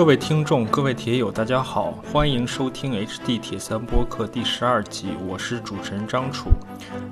[0.00, 6.48] 各位听众、各位铁友，大家好，欢迎收听 HD 铁三播客第十二集，我是主持人张楚。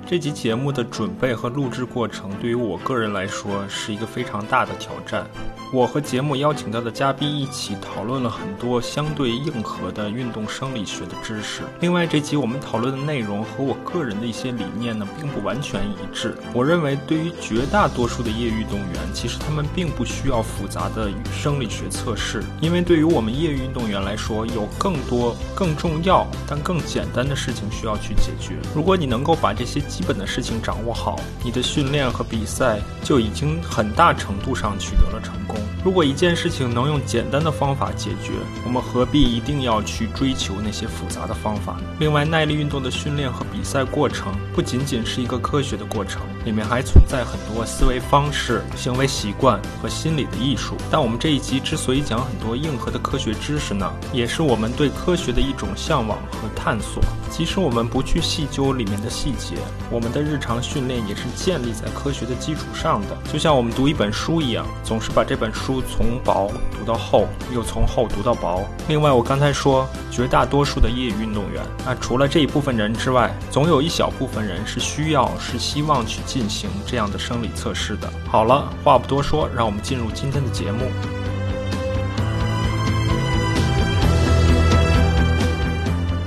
[0.07, 5.23] 这集节目的准备和录制过程，对于我个人来说是一个非常大的挑战。
[5.71, 11.61] 我和节目邀请到的嘉宾一起讨论了很多相对硬核的运动生理学的知识。
[11.79, 16.35] 另外，这集我们讨论的内容和我个人的一些理念呢，并不完全一致。
[16.55, 28.55] 我认为，对于绝大多数的业余运动员，其实他们并不需要复杂的生理学测试，因为对于我们业余运动员来说，有更多更重要但更简单的事情需要去解决。
[28.75, 35.57] 如果你能够把这些基本的事情掌握好，你的训练和比赛就已经很大程度上取得了成功。
[35.83, 38.33] 如果一件事情能用简单的方法解决，
[38.65, 41.77] 我们何必一定要去追求那些复杂的方法？
[41.99, 50.75] 另外，耐力运动的训练和比赛过程不仅仅是一个科学的过程，里面还存在很多思维方式、行为习惯和心理的艺术。
[50.89, 57.03] 但我们这一集之所以讲很多硬核的科学知识呢，也是我们对科学的一种向往和探索。
[57.29, 59.57] 即使我们不去细究里面的细节，
[59.91, 63.15] 我们的日常训练也是建立在科学的基础上的。
[63.31, 68.67] 就像我们读一本书一样，总是把这本书从薄读到厚，又从厚读到薄。
[68.87, 78.09] 另外，我刚才说，绝大多数的业余运动员，那除了这一部分人之外，总有一小部分人是需要、是希望去进行这样的生理测试的。
[78.25, 80.89] 好了，话不多说，让我们进入今天的节目。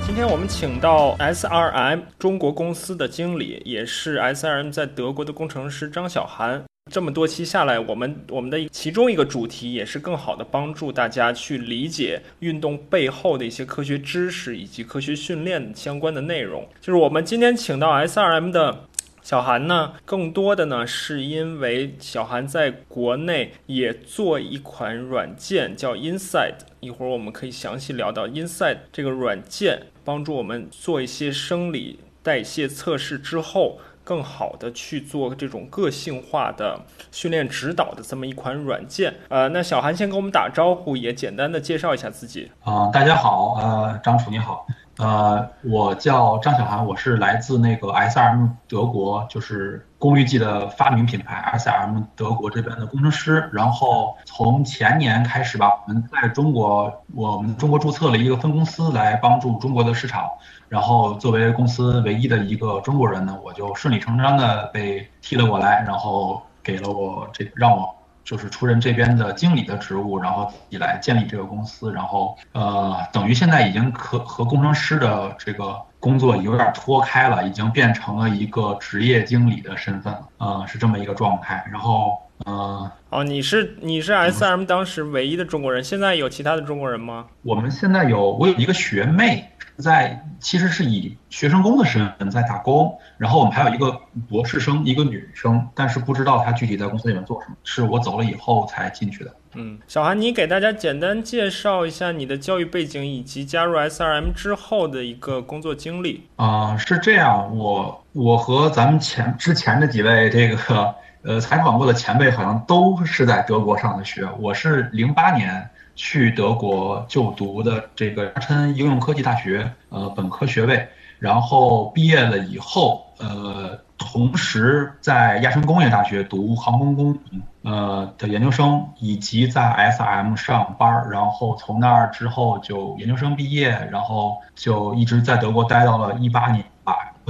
[0.05, 6.63] 今天我们请到 SRM 中国公司的经理，也是 SRM 在德国的工程师张小涵。
[6.91, 16.67] 这么多期下来，我们我们的其中一个主题也是更好的帮助大家去理解运动背后的一些科学知识以及科学训练相关的内容。
[16.79, 18.83] 就是我们今天请到 SRM 的
[19.23, 33.79] 小韩呢，更多的呢是因为小韩在国内也做一款软件叫 Inside，一会儿我们可以详细聊到 Inside 这个软件帮助我们做一些生理代谢测试之后。
[34.05, 36.77] 更好的去做这种个性化的
[37.09, 42.51] 训练指导的这么一款软件，呃，那小韩先跟我们打招呼，也简单的介绍一下自己。
[42.65, 44.67] 啊，大家好，呃，张楚你好，
[44.97, 53.49] 呃，我叫张小涵，我是来自那个 SRM 德国，就是功率计的发明品牌 SRM 德国这边的工程师。
[53.51, 60.29] 然后从前年开始吧，我们在中国，我们中国注册了一个分公司来帮助中国的市场。
[60.69, 81.65] 然后作为公司唯一的一个中国人呢，我就顺理成章的被踢了过来，然后给了我这让我就是出任这边的经理的职务，然后以来建立这个公司，然后呃等于现在已经可和工程师的这个工作有点脱开了，已经变成了一个职业经理的身份了，呃是这么一个状态。
[81.71, 87.27] 然后呃哦你是你是 S M 当时唯一的中国人，现在有其他的中国人吗？
[87.43, 89.49] 我们现在有我有一个学妹。
[89.75, 93.91] 在其实是以学生工的身份在打工，然后我们还有一个
[94.29, 99.35] 博士生，一个女生，但是不知道她具体在公司里面做什么，是我走了以后才进去的。
[99.55, 106.27] 嗯，小韩，你给大家简单介绍一下你的教育背景以及加入 SRM 之后的一个工作经历。
[106.35, 110.93] 啊，是这样，我我和咱们前之前的几位这个
[111.23, 115.69] 呃采访过的前辈好像都是在德国上的学，我是零八年。
[115.95, 120.89] 去德国就读的这个亚琛应用科技大学，呃，本科学位，
[121.19, 127.15] 然后毕业了以后，呃，同时在亚琛工业大学读航空工，
[127.61, 136.65] 呃的研究生，以及在 SM 上班，然后从那儿之后就研究生毕业，然后就一直在德国待到了一八年。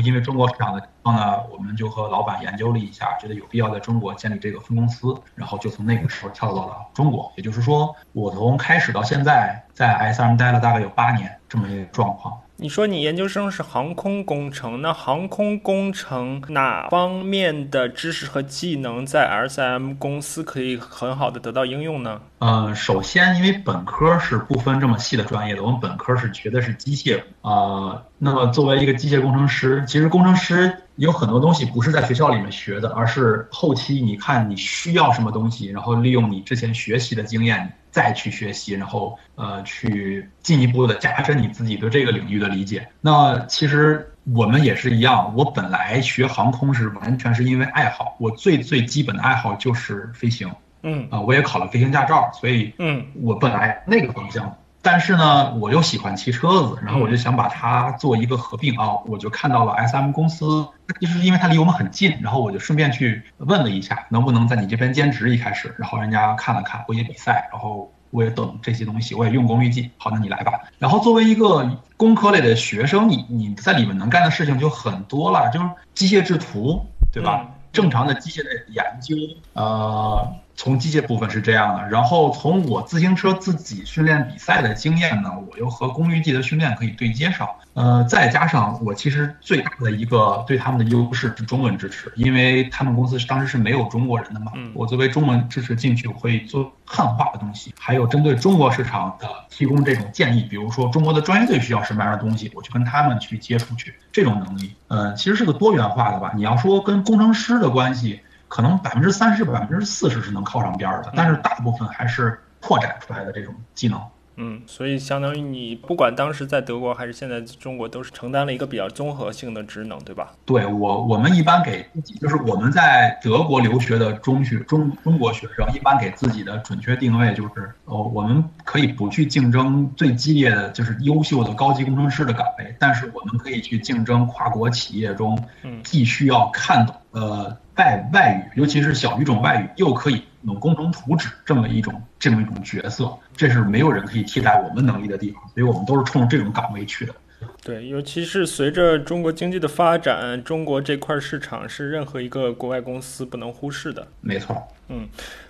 [0.02, 7.32] 因为中国市场的情况呢，我们就和老板研究了一下，觉得有必要在中国建立这个分公司，然后就从那个时候跳到了中国。
[7.36, 12.43] 也就是说，我从开始到现在在 SM 待了大概有八年这么一个状况。
[12.58, 22.22] 你说你研究生是航空工程，那航空工程哪方面的知识和技能在 SM 公司可以很好的得到应用呢？
[22.38, 28.04] 呃，首先，因为本科是不分这么细的专业的，我们本科是学的是机械啊。
[28.20, 37.74] 那么作为一个机械工程师，其实工程师有很多东西不是在学校里面学的，而是后期你看你需要什么东西，然后利用你之前学习的经验。
[37.94, 42.86] 再去学习，然后呃，去进一步的加深你自己对这个领域的理解。
[43.00, 50.52] 那其实我们也是一样，我本来学航空是完全是因为爱好，我最最基本的爱好就是飞行，
[50.82, 54.58] 嗯啊，我也考了飞行驾照，所以嗯，我本来那个方向。
[54.86, 60.68] 但是呢，我又喜欢骑车子，然后我就想把它做一个合并啊，我就看到了 S M 公司，
[61.00, 69.90] 就是因为它离我们很近，然后我就顺便去问了一下，能不能在你这边兼职一开始，然后人家看了看，我也比赛，然后我也懂这些东西，我也用功率计。
[69.98, 70.52] 好，那你来吧。
[70.78, 71.66] 然后作为一个
[71.96, 77.48] 工科类的学生，你你在里面能干的事情就很多了，就是机械制图，对吧？
[77.72, 79.16] 正常的机械的研究，
[79.54, 80.36] 呃。
[80.56, 106.32] 从机械部分是这样的，然后从我自行车自己训练比赛的经验呢，我又和功率计的训练可以对接上，呃，再加上我其实最大的一个对他们的优势是中文支持，因为他们公司当时是没有中国人的嘛，我作为中文支持进去，我会做汉化的东西，还有针对中国市场的提供这种建议，比如说中国的专业队需要什么样的东西，我去跟他们去接触去，这种能力，呃，其实是个多元化的吧。
[106.36, 108.22] 你要说跟工程师的关系。
[108.54, 114.00] 可能百分之三十、百分之四十是能靠上边儿的，但是大部分还是拓展出来的这种技能。
[114.36, 120.34] 嗯，所以相当于你不管当时在德国还是现在中国，都是承担了一个比较综合性的职能，对吧？
[120.46, 135.44] 对我，我们一般给自己，就是我们在德国留学的中学中中国学生，一般给自己的准确定位就是，哦，我们可以不去竞争最激烈的就是优秀的高级工程师的岗位，但是我们可以去竞争跨国企业中，
[135.84, 137.58] 既需要看懂呃。
[137.76, 147.14] 外外语，尤其是小语种外语，又可以用工程图纸这么一种这么一种角色，这是没有人可以替代我们能力的地方，所以我们都是冲着这种岗位去的。
[147.62, 154.08] 对，尤其是随着中国经济的发展，中国这块市场是任何一个国外公司不能忽视的。
[154.22, 154.66] 没错。
[154.88, 155.08] 嗯，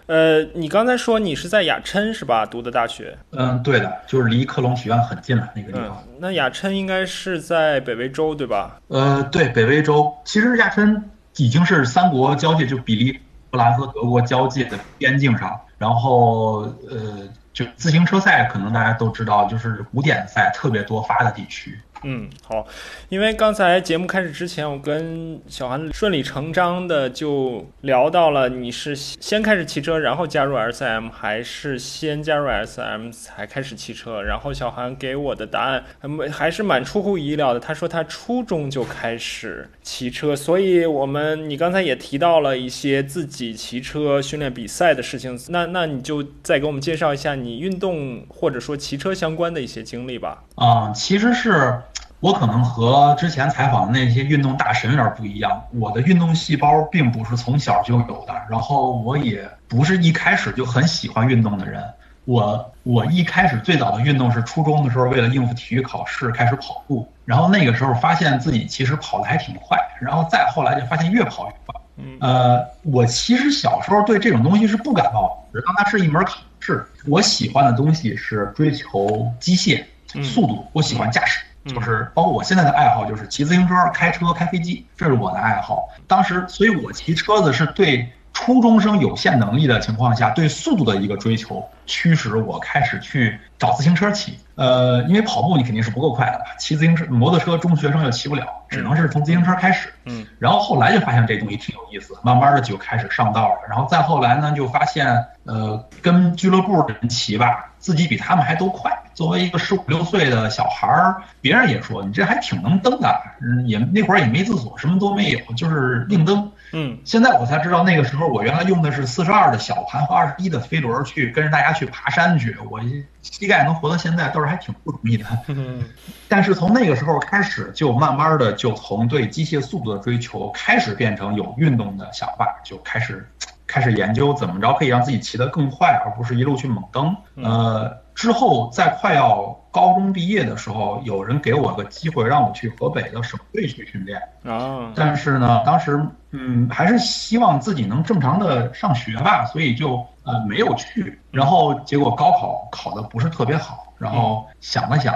[0.08, 2.46] 呃，你刚才说你是在雅琛是吧？
[2.46, 3.16] 读的大学？
[3.32, 6.04] 嗯，对的，就是离科隆学院很近了那个地方。
[6.20, 8.80] 那雅琛应该是在北威州对吧？
[8.88, 10.12] 呃，对，北威州。
[10.24, 11.10] 其实雅琛。
[11.38, 13.20] 已经是三国交界，就比利时
[13.52, 21.80] 兰和德国交界的边境上，然后呃，就自行车赛，可能大家都知道，就是古典赛特别多发的地区。
[22.04, 22.68] 嗯，好，
[23.10, 34.22] 因为刚才节目开始之前，我跟小韩顺理成章的就聊到了，你是先开始骑车，然后加入 SM，还是先加入 SM 才开始骑车？
[34.22, 35.84] 然后小韩给我的答案
[36.32, 50.44] 还是蛮出乎意料的，他说他初中就开始骑车，所以我们你刚才也提到了一些自己骑车训练比赛的事情，那那你就再给我们介绍一下你运动或者说骑车相关的一些经历吧。
[50.56, 51.80] 啊，其实是。
[52.24, 61.84] 我可能和之前采访的那些运动大神有点不一样，我的运动细胞并不是从小就有的，然后我也不是一开始就很喜欢运动的人。
[62.24, 71.82] 我我一开始最早的运动是初中的时候，为了应付体育考试开始跑步，然后那个时候发现自己其实跑得还挺快，然后再后来就发现越跑越快。
[72.22, 76.88] 呃，我其实小时候对这种东西是不感冒，的，当它是一门考试。
[77.06, 79.84] 我喜欢的东西是追求机械、
[80.24, 81.44] 速度，我喜欢驾驶。
[81.66, 85.88] 就是包括我现在的爱好，就是骑自行车、开车、开飞机，这是我的爱好。
[86.08, 94.38] 当时，所以我骑车子是对初中生有限能力的情况下，对速度的一个追求，驱使我开始去找自行车骑。
[94.56, 99.94] 呃，因为跑步你肯定是不够快的，骑自行车、摩托车中学生又骑不了，只能是从自行车开始。
[100.06, 103.56] 嗯，然后后来就发现这东西挺有意思，慢慢的就开始上道了。
[103.70, 108.92] 然后再后来呢，就发现，呃，跟俱乐部的人骑吧，自己比他们还都快。
[109.14, 116.52] 作为一个十五六岁的小孩儿，别人也说你这还挺能蹬的，嗯，也那会儿也没自锁，什么都没有，就是硬蹬。
[116.74, 122.82] 嗯，现在我才知道，那个时候我原来用的是四十二的小盘和二十一的飞轮去跟着大家去爬山去，我
[123.22, 125.26] 膝盖能活到现在倒是还挺不容易的。
[125.48, 125.84] 嗯，
[126.28, 133.30] 但是从那个时候开始，就慢慢的就从对机械速度的追求开始变成有运动的想法，就开始
[133.66, 137.16] 开始研究怎么着可以让自己骑得更快，而不是一路去猛蹬。
[137.36, 138.04] 呃。
[138.16, 144.94] 之后，在快要高中毕业的时候，有人给我个机会，让我去河北的省队去训练啊。
[144.96, 146.00] 但是呢，当时
[146.30, 151.20] 嗯，还是希望自己能正常的上学吧，所以就呃没有去。
[151.32, 155.14] 然后结果高考考的不是特别好，然后想了想，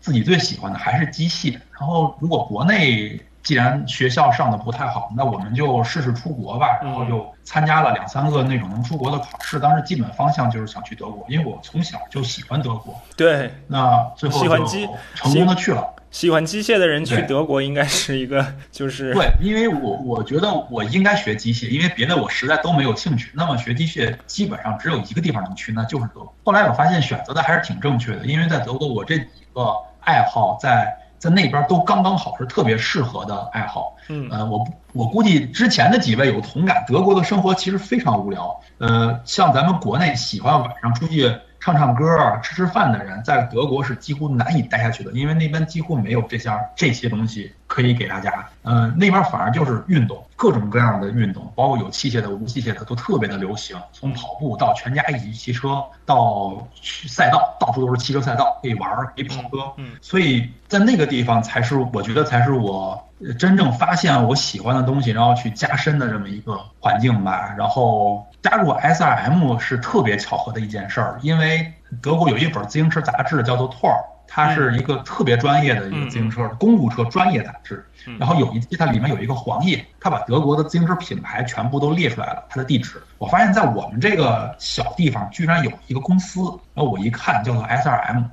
[0.00, 1.52] 自己最喜欢的还是机械。
[1.78, 3.18] 然后如果国内。
[3.42, 6.78] 既然学校上的不太好，那我们就试试出国吧。
[6.82, 9.58] 然后就参加了两三个那种能出国的考试。
[9.58, 12.94] 当时基本方向就是想去德国，因为我从小就喜欢德国。
[13.16, 14.66] 对，那最后就
[15.14, 15.84] 成功的去了。
[16.12, 23.30] 喜欢机械的人去德国应该是一个，就是对，因为我我觉得我应该学机械，因为别的我实在都没有兴趣。
[23.32, 26.34] 那么学机械基本上只有一个地方能去，那就是德国。
[26.44, 30.96] 后来我发现选择的还是挺正确的，因为在德国我这几个爱好在。
[31.22, 41.32] 在那边都刚刚好是特别适合的爱好，嗯，呃，我我估计之前的几位有同感，德国的生活其实非常无聊，呃，像咱们国内喜欢晚上出去
[41.62, 42.04] 唱唱歌、
[42.42, 48.44] 吃吃饭的人，在德国是几乎难以待下去的，因为那边几乎没有这项这些东西可以给大家。
[48.64, 53.76] 嗯，那边反而就是运动，各种各样的运动，包括有器械的、无器械的，都特别的流行。
[53.92, 59.72] 从跑步到全家一起骑车，到去赛道，到处都是汽车赛道，可以玩，可以跑车。
[59.76, 63.00] 嗯，所以在那个地方才是我觉得才是我
[63.38, 67.54] 真正发现我喜欢的东西，然后去加深的这么一个环境吧。
[67.56, 71.72] 然后加入 SRM 是特别巧合的一件事儿，因为
[72.02, 73.96] 德国有一本自行车杂志叫做 Tour，
[74.26, 77.86] 它是一个特别专业的一个自行车公路车专业杂志。
[78.18, 83.00] 然后有一期它里面有一个黄页，它把德国的自行车品牌全部都列出来了，它的地址。
[83.18, 86.40] 我发现，在我们这个小地方居然有一个公司，
[86.74, 88.24] 然后我一看叫做 SRM，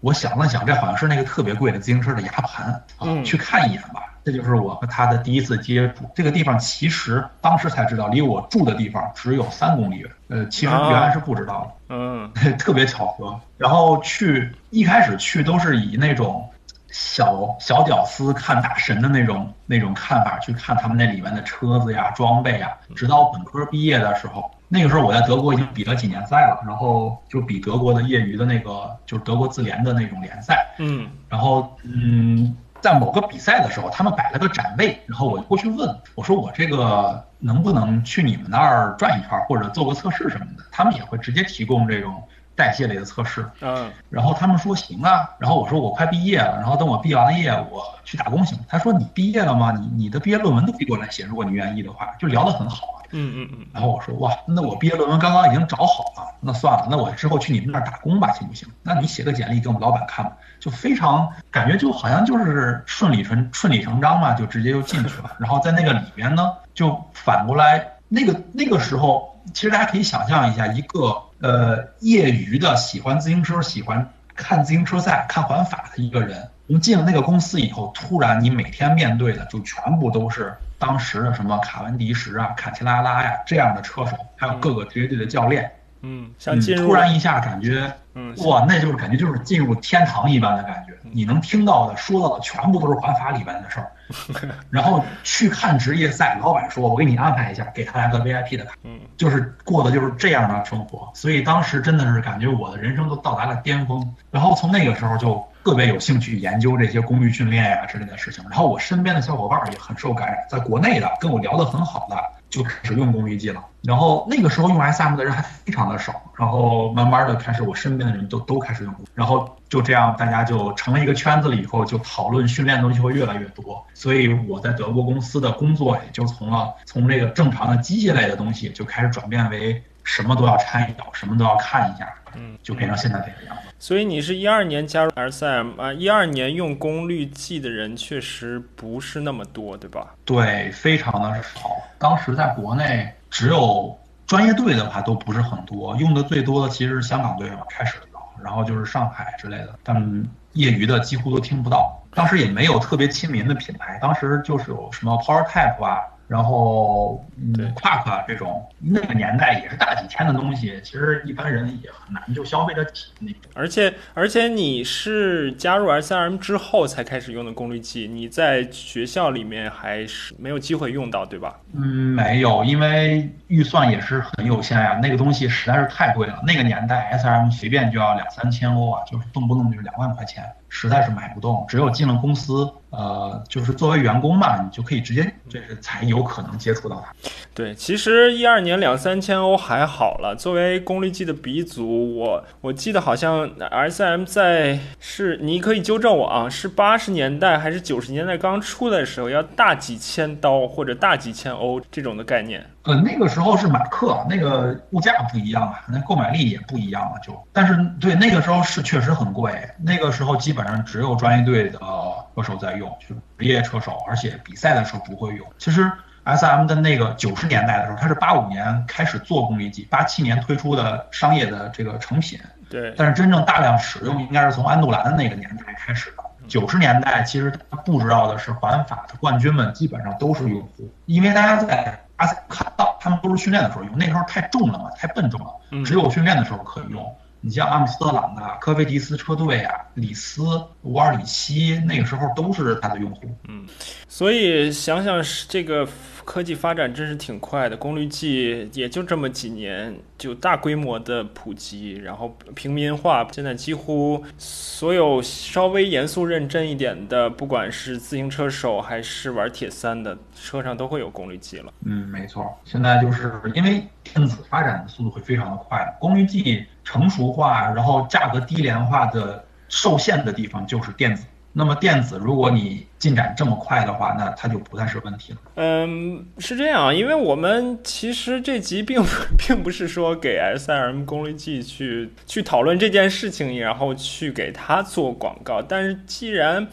[0.00, 2.66] 我想了想，这好像是那个特别贵的自行车的牙盘
[2.98, 4.15] 啊，去看一眼吧。
[4.26, 6.04] 这就是我和他的第一次接触。
[6.12, 10.10] 这个地方其实当时才知道，离我住的地方只有三公里远。
[10.26, 11.94] 呃，其实原来是不知道的。
[11.94, 12.28] 嗯，
[12.58, 13.38] 特别巧合。
[13.56, 16.44] 然后去一开始去都是以那种
[16.90, 22.76] 小小屌丝看大神的那种那种看法去看他们那里面的车子呀、装备呀。
[22.96, 30.74] 直到本科毕业的时候，那个时候我在德国已经比了几年赛了，然后就比德国的业余的那个就是德国自联的那种联赛。
[30.80, 32.56] 嗯，然后嗯。
[32.80, 42.22] 在某个比赛的时候，他们摆了个展位，然后我就过去问我说：“我这个能不能去你们那儿转一圈，或者做个测试什么的？”他们也会直接提供这种
[42.54, 43.44] 代谢类的测试。
[43.60, 48.58] 嗯，然后他们说行啊，然后我说我快毕业了，然后等我毕完了业，我去打工行。
[48.68, 49.72] 他说你毕业了吗？
[49.72, 52.95] 你你的毕业论文都可以过来写，如果你愿意的话，就聊得很好。
[53.12, 53.66] 嗯嗯嗯。
[53.72, 58.68] 然后我说哇，那我毕业论文刚刚已经找好了，那算了，那我之后去你们那儿打工吧，行不行？
[58.82, 60.32] 那你写个简历给我们老板看吧。
[60.58, 65.30] 就非常感觉就好像就是顺理成顺理成章嘛，就直接就进去了。
[65.38, 85.70] 然后在那个里边呢，就反过来那个那个时候，其实大家可以想象一下，一个呃业余的喜欢自行车、喜欢看自行车赛、看环法的一个人，从进了那个公司以后，突然你每天面对的就全部都是当时的什么卡文迪什啊、卡奇拉拉呀这样的车手，还有各个职业队的教练。
[86.02, 87.92] 嗯，像进入突然一下感觉。
[88.14, 93.90] 嗯，哇，那就是感觉就是进入天堂一般的感觉，你能听到的、说到的全部都是环法里边的事儿。
[94.70, 101.10] 然后去看职业赛，老板说：“我给你安排一下，给他来个 VIP 的卡。”嗯，就是过的就是这样的生活。
[101.12, 104.14] 所以当时真的是感觉我的人生都到达了巅峰。
[104.30, 108.44] 然后从那个时候就特别有兴趣研究这些功率训练呀之类的事情。
[108.48, 112.16] 然后我身边的小伙伴也很受感染，在国内的跟我聊得很好的。
[112.48, 133.62] 就开始用功率计了，然后那个时候用 SM 的人还非常的少，然后慢慢的开始我身边的人都都开始用，然后就这样大家就成了一个圈子了，以后就讨论训练的东西会越来越多，所以我在德国公司的工作也就从了从这个正常的机械类的东西就开始转变为什么都要掺一脚，什么都要看一下，嗯，就变成现在这个样子。
[133.78, 140.14] 所以你是一二年加入 SM 啊，一二年用功率计的人确实不是那么多，对吧？
[140.24, 141.70] 对，非常的少。
[141.98, 152.02] 当时在国内只有专业队的话都不是很多，用的最多的其实是香港队嘛，开始的，然后就是上海之类的，但业余的几乎都听不到。
[152.12, 156.00] 当时也没有特别亲民的品牌，当时就是有什么 Power Type 啊。
[156.28, 163.42] 然后，嗯，Quark 这种那个年代也是大几千的东西，其实一般人也很难就消费得起那种。
[163.54, 171.60] 而且，而且你是加入 SRM 之后才开始用的功率计，你在学校里面还是没有机会用到，对吧？
[171.72, 176.42] 嗯，没有，因为预算也是很有限呀，那个东西实在是太贵了。
[176.44, 180.44] 那个年代 SRM 随便就要两三千欧啊，就是动不动就是两万块钱。
[180.68, 187.12] 实在是买不动，只有进了公司，呃，就是作为员工嘛，你就可以直接，这是才有可能接触到它。
[187.54, 190.34] 对，其实一二年两三千欧还好了。
[190.36, 202.66] 作为功率计的鼻祖，我我记得好像 S M 在是，你可以纠正我啊，是八十年代还是九十年代刚出的时候，要大几千刀或者大几千欧这种的概念。
[202.86, 207.38] 呃，那个时候是马克，那个物价不一样啊，那购买力也不一样了，就。
[207.52, 215.46] 但是对那个时候是确实很贵，那个时候基本上只有专业队的车手在用，就是职业车手，而且比赛的时候不会用。
[215.58, 215.90] 其实。
[216.28, 222.36] S M 的那个九十年代的时候，它是八五年开始做功率计，八七年推出的商业的这个成品。
[222.68, 222.92] 对。
[222.96, 226.24] 但是真正大量使用应该是从安杜兰的那个年代开始的。
[226.48, 237.04] 九十年代其实他不知道的是，环法的冠军们基本上都是用户，因为大家在阿赛看到他们都是训练的时候用，那时候太重了嘛，太笨重了，只有训练的时候可以用。
[237.42, 240.42] 你像阿姆斯特朗啊、科菲迪斯车队啊、里斯、
[240.82, 243.20] 乌尔里希，那个时候都是他的用户。
[243.46, 243.64] 嗯，
[244.08, 245.86] 所以想想是这个
[246.26, 261.72] 科技发展真是挺快的，功率计也就这么几年就大规模的普及，然后平民化，现在几乎所有稍微严肃认真一点的，不管是自行车手还是玩铁三的，车上都会有功率计了。
[261.84, 266.66] 嗯，没错，现在就是因为电子发展的速度会非常的快，功率计。
[266.88, 271.26] 成熟化，然后价格低廉化的受限的地方就是电子。
[271.58, 275.38] 那么电子，如果你进展这么快的话，那它就不再是问题了。
[275.54, 279.02] 嗯，是这样，因为我们其实这集并
[279.38, 285.62] 并不是说给 S I M 功率计去去讨论这件事情，然后去给它做广告。
[285.62, 286.68] 但是既然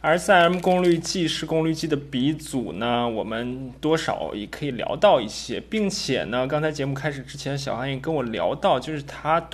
[0.00, 9.46] S I M 功率计是功率计的鼻祖呢，我们多少也可以聊到一些，并且呢，刚才节目开始之前，小韩也跟我聊到，就是他。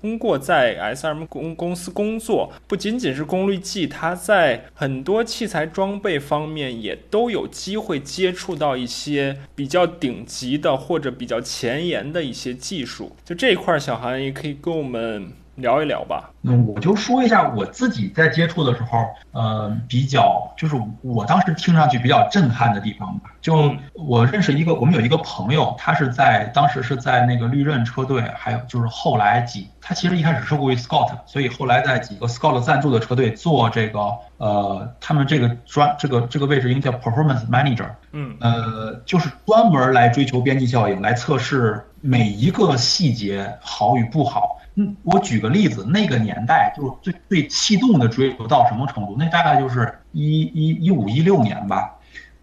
[0.00, 13.16] 通过在 S.M 公公司工作，不仅仅是功率计，他在很多器材装备方面也都有机会接触到一些比较顶级的或者比较前沿的一些技术。
[13.24, 15.32] 就这一块，小韩也可以跟我们。
[15.58, 16.30] 聊一聊吧。
[16.40, 23.30] 那我就说一下我自己在接触的时候，呃，比较就是我当时听上去比较震撼的地方吧。
[23.40, 33.98] 就我认识一个，我们有一个朋友，他是在当时是在那个绿刃车队，还有就是后来几，他其实一开始是过于 Scott，所以后来在几个 Scott 赞助的车队做这个，
[34.36, 44.56] 呃，他们这个专这个这个位置应该叫 Performance Manager，嗯，呃，就是专门来追求边际效应，来测试每一个细节好与不好。
[44.74, 49.16] 嗯，我举个例子，那个年代就是最对气动的追求到什么程度？
[49.18, 51.94] 那大概就是一一一五一六年吧。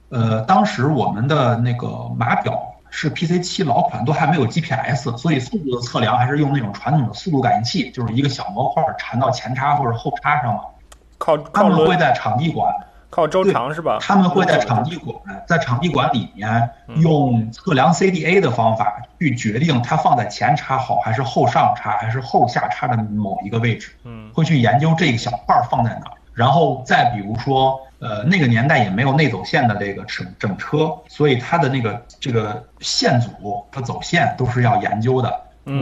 [0.09, 10.61] 呃，当时我们的那个码表是 PC 七老款，都还没有 GPS，所以速度的测量还是用那种传统的速度感应器，就是一个小模块缠到前叉或者后叉上嘛。
[11.17, 12.73] 靠，他们会在场地馆。
[13.15, 13.97] 靠周长是吧？
[14.01, 15.15] 他们会在场地馆，
[15.47, 23.95] 在场地馆里面用测量 CDA 的方法去决定它放在前插好还是后上插还是后下插的某一个位置。
[24.03, 35.33] 嗯，会去研究这个小块放在哪儿，然后再比如说，呃，那个年代也没有内走线的这个整整车，所以它的那个这个线组和走线都是要研究的。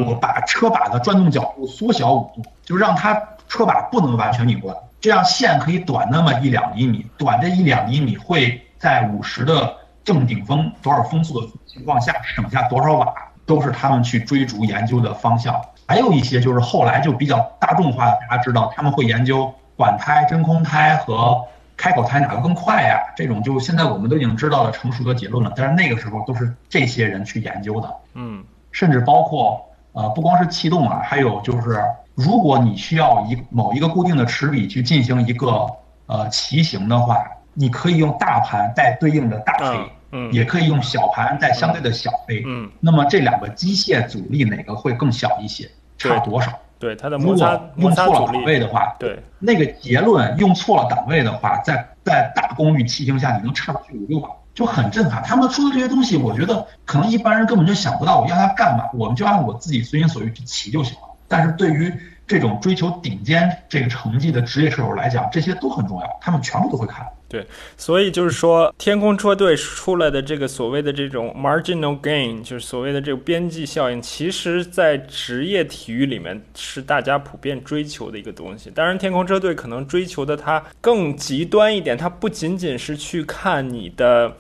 [0.06, 4.78] 我把车把的转动角度缩小五度，就让它车把不能完全拧过来。
[5.04, 13.14] 这样线可以短那么一两厘米，短这一两厘米会在五十的正顶峰多少风速的情况下省下多少瓦，
[13.46, 15.62] 都是他们去追逐研究的方向。
[15.86, 21.44] 还有一些就是后来就比较大众化的，大家知道他们会研究管胎、真空胎和
[21.76, 22.98] 开口胎哪个更快呀？
[23.14, 25.52] 这种就现在我们都已经知道了成熟的结论了。
[25.54, 31.78] 但是那个时候都是这些人去研究的，嗯，甚至包括呃不光是气动啊，还有就是。
[32.16, 35.68] 如果你需要一某一个固定的齿比去进行一个
[36.06, 37.18] 呃骑行的话，
[37.54, 42.70] 你可以用大盘带对应的大飞，嗯，也可以用小盘带相对的小飞，嗯。
[42.80, 45.70] 那么这两个机械阻力哪个会更小一些？
[45.98, 46.52] 差多少？
[46.80, 55.24] 对它的如果用错了档位的话，对那个结论用错了档位的话，在在大功率骑行下，你能差出去五六瓦，就很震撼。
[55.24, 58.84] 他们说的这些东西，我觉得可能一般人根本就想不到，我要它干嘛？
[58.94, 61.08] 我们就按我自己随心所欲去骑就行了。
[61.34, 61.92] 但是对于
[62.28, 67.04] 这种追求顶尖这个成绩的职业车手来讲，这些都很重要，他们全部都会看。
[67.28, 67.44] 对，
[67.76, 78.70] 所以就是说，天空车队出来的这个所谓的这种 marginal gain，就是所谓的这个边际效应，其实在职业体育里面是大家普遍追求的一个东西。
[78.70, 84.38] 当然，天空车队可能追求的它更极端一点，它不仅仅是去看你的。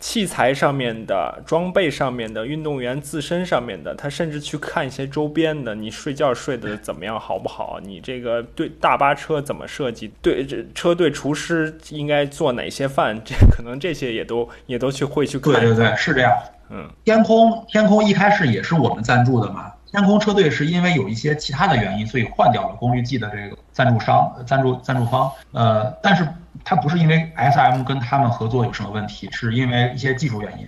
[0.00, 7.78] 器材上面的装备上面的运动员自身上面的，他甚至去看一些周边的，你睡觉睡得怎么样，好不好？
[7.82, 10.12] 你这个对大巴车怎么设计？
[10.22, 13.20] 对这车队厨师应该做哪些饭？
[13.24, 15.52] 这可能这些也都也都去会去看。
[15.52, 16.32] 对对对，是这样。
[16.68, 19.72] 嗯，天空天空一开始也是我们赞助的嘛。
[19.90, 25.30] 天空车队是因为有一些其他的原因，所以换掉了功率计的这个赞助商、赞助赞助方。
[25.52, 26.26] 呃，但是
[26.64, 30.66] 它不是因为 S M 跟他们合作有什么问题，是因为一些技术原因。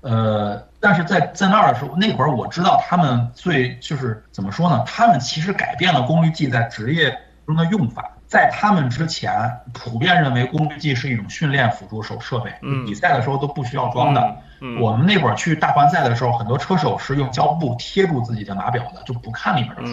[0.00, 4.82] 呃，但是在在那儿的时候，那会儿我知道他们最就是怎么说呢？
[4.86, 7.14] 他们其实改变了功率计在职业
[7.44, 8.10] 中的用法。
[8.26, 9.30] 在他们之前，
[9.74, 12.50] 普遍认为功率计是一种训练辅助手设备，
[12.86, 14.20] 比赛的时候都不需要装的。
[14.62, 19.92] 嗯我们那会儿去大环赛的时候，很多车手是用胶布贴住自己的码表的，就不看里面的数。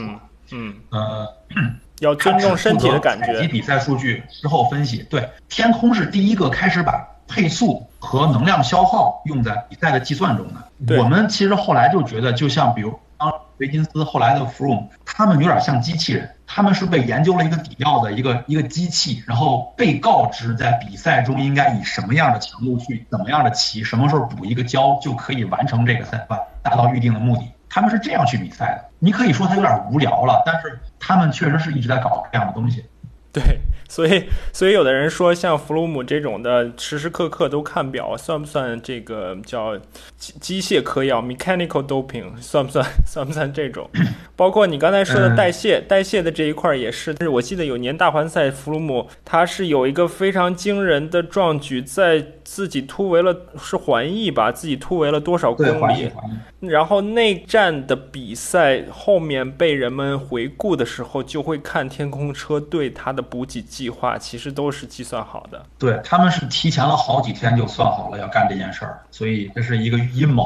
[0.52, 1.28] 嗯，呃，
[2.04, 3.26] 要尊重身体的感觉。
[3.26, 5.06] 采集比赛数据之后分析。
[5.10, 10.98] 对，天空是第一个开始把配速和能量消耗用在比赛的计算中的。
[10.98, 27.44] 我们其实后来就觉得，就像比如当维金斯，后来的 Froome，他们有点像机器人，他们是被研究了一个底料的一个一个机器，然后被告知在比赛中应该以什么样的强度去怎么样的骑，什么时候补一个胶就可以完成这个赛段，达到预定的目的。
[27.70, 28.86] 他们是这样去比赛的。
[29.00, 32.86] 你可以说他有点无聊了，但是他们确实是一直在搞这样的东西。
[33.34, 33.42] 对，
[33.90, 39.76] 所以所以有的人说，像弗鲁姆这种的，时时刻刻都看表，算不算这个叫
[40.18, 42.40] 机机械嗑药 （mechanical doping）？
[42.40, 42.86] 算不算？
[43.08, 43.90] 算不算这种？
[44.36, 47.12] 包括你刚才说的代谢，代谢的这一块也是。
[47.12, 54.52] 但是我记得有年大环赛，弗鲁姆他是有一个非常惊人的壮举，在自己突围了是环意吧？
[54.52, 56.12] 自己突围了多少公里？
[56.60, 65.66] 然后内战的比赛后面被人们回顾的时候，就会看天空车队他的补给计划，其实都是计算好的。
[65.78, 70.46] 对他们是提前了好几天就算好了要干这件事儿，所以这是一个阴谋。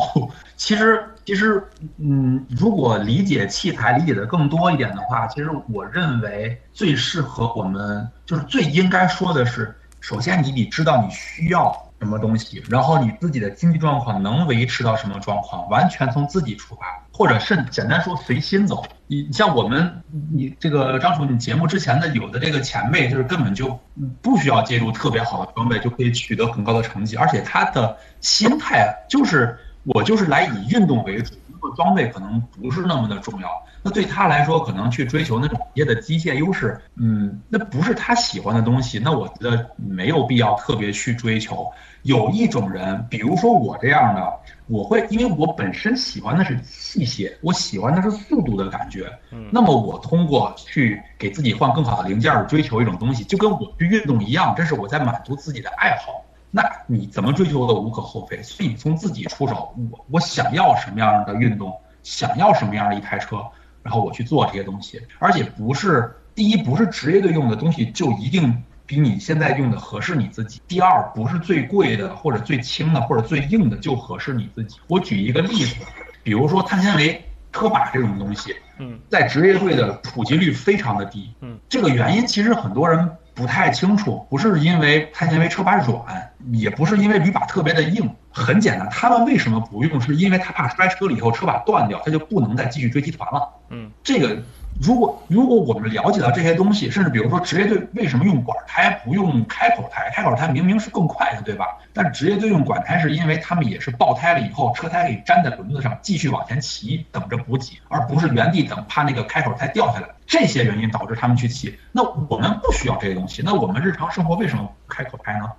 [0.56, 1.64] 其实，其实，
[1.98, 11.87] 嗯，如果理解器材理解的更多一点的话，其实我认为最适合我们，就是最应该说的是，首先你得知道你需要。
[12.00, 12.64] 什么东西？
[12.70, 15.68] 然后你自己的经济状况能维持到什么状况？
[15.70, 18.86] 完全从自己出发，或者甚简单说随心走。
[19.08, 23.80] 你像我们，你这个张楚，你节目之前的有的这个前辈，就是根本就
[24.22, 31.34] 不需要借助特别好的装备就可以取得很高的成绩，而且他的心态就是我就是来以运动为主，
[31.76, 33.50] 装备可能不是那么的重要。
[33.84, 39.00] 那对他来说，可能去追求那种业的机械优势，嗯，那不是他喜欢的东西。
[39.00, 41.70] 那我觉得没有必要特别去追求。
[42.04, 44.34] 有一种人，比如说我这样的，
[44.68, 49.12] 我会因为我本身喜欢的是器械，我喜欢的是速度的感觉。
[49.32, 56.24] 嗯，那么我通过去给自己换更好的零件，追求一种东西，就跟我去运动一样，这是我在满足自己的爱好。
[56.58, 58.42] 那你怎么追求都无可厚非。
[58.42, 63.46] 所以你从自己出手，我我想要什么样的运动，想要什么样的一台车，
[63.84, 68.64] 然后我去做这些东西，而且不是第一，不是职业队用的东西就一定。
[68.90, 70.62] 比你现在用的合适你自己。
[70.66, 74.78] 第二，不是最贵的或者最轻的或者最硬的就合适你自己。
[74.88, 75.76] 我举一个例子，
[76.24, 90.02] 比如说碳纤维车把这种东西，嗯，在职业队的普及率非常的低，嗯，这个原因其实很多人不太清楚，不是因为碳纤维车把软，也不是因为铝把特别的硬，很简单，他们为什么不用？
[90.02, 94.36] 是因为他怕摔车了以后车把断掉，他就不能再继续追集团了，嗯，这个。
[94.80, 100.08] 如果如果我们了解到这些东西，甚至比如说职业队为什么用管胎不用开口胎？
[100.14, 101.66] 开口胎明明是更快的，对吧？
[101.94, 110.08] 但是职业队用管胎是因为他们也是爆胎了以后，车胎可以粘在轮子上继续往前骑，等着补给，而不是原地等，怕那个开口胎掉下来。
[110.28, 111.76] 这些原因导致他们去骑。
[111.92, 115.50] 那我们不需要这些东西，那我们日常生活为什么不开口拍呢？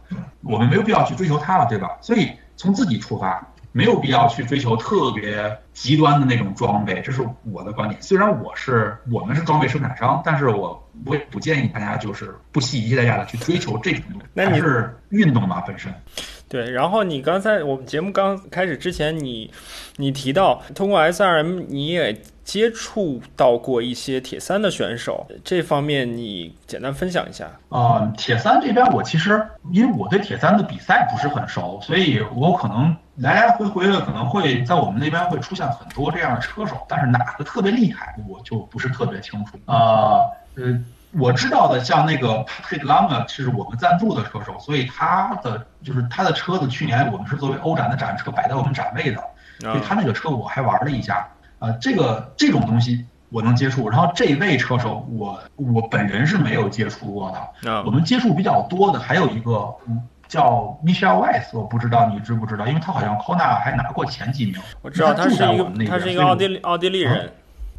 [0.43, 1.97] 我们没有必要去追求它了，对吧？
[2.01, 3.45] 所以从自己出发。
[3.71, 8.01] 没有必要去追求特别极端的那种装备，这是我的观点。
[8.01, 14.51] 虽然我是我们是装备生产商，但是我我也不建议大家就是不惜一切代价的去追求这种东西。
[14.51, 15.93] 还是运动嘛本身。
[16.49, 19.51] 对，然后你刚才我们节目刚开始之前，你
[19.97, 27.51] 你提到通过 SRM 你也接触到过一些铁三的选手，这方面你简单分享一下。
[27.69, 39.59] 啊，铁三这边我其实因为我对铁三的比赛不是很熟，所以我可能来来回回的可能会在我们那边会出现很多这样的车手，但是哪个特别厉害我就不是特别清楚。
[39.67, 40.25] 啊，
[40.57, 40.83] 呃。
[41.13, 49.23] 我知道的，像那个 Patrick Lange 是我们赞助的车手，所以他的就是他的车子，去年我们是作为欧展的展车摆在我们展位的，
[49.61, 51.27] 所以他那个车我还玩了一下。
[51.61, 57.83] 呃，这个这种东西我能接触，然后这位车手我我本人是没有接触过的。
[57.85, 59.75] 我们接触比较多的还有一个
[60.29, 64.61] 叫 Michelle Weiss，我不知道你知不知道，因为他好像 Kona 还拿过前几名。
[64.83, 67.33] 我知道他是一个他是一个奥地利奥地利人。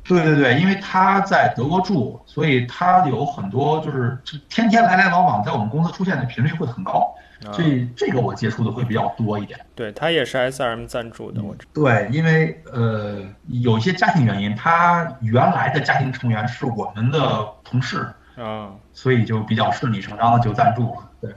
[0.09, 4.17] 对对对，因为他在德国住，所以他有很多就是
[4.49, 7.13] 天天来来往往，在我们公司出现的频率会很高，
[7.53, 9.59] 所以这个我接触的会比较多一点。
[9.75, 11.67] 对他也是 SRM 赞助的，我知。
[11.71, 13.19] 对，因为呃
[13.49, 21.07] 有一些家庭原因，他原来的家庭成员是我们的同事啊，所以就比较顺理成章的就赞助了。
[21.21, 21.31] 对。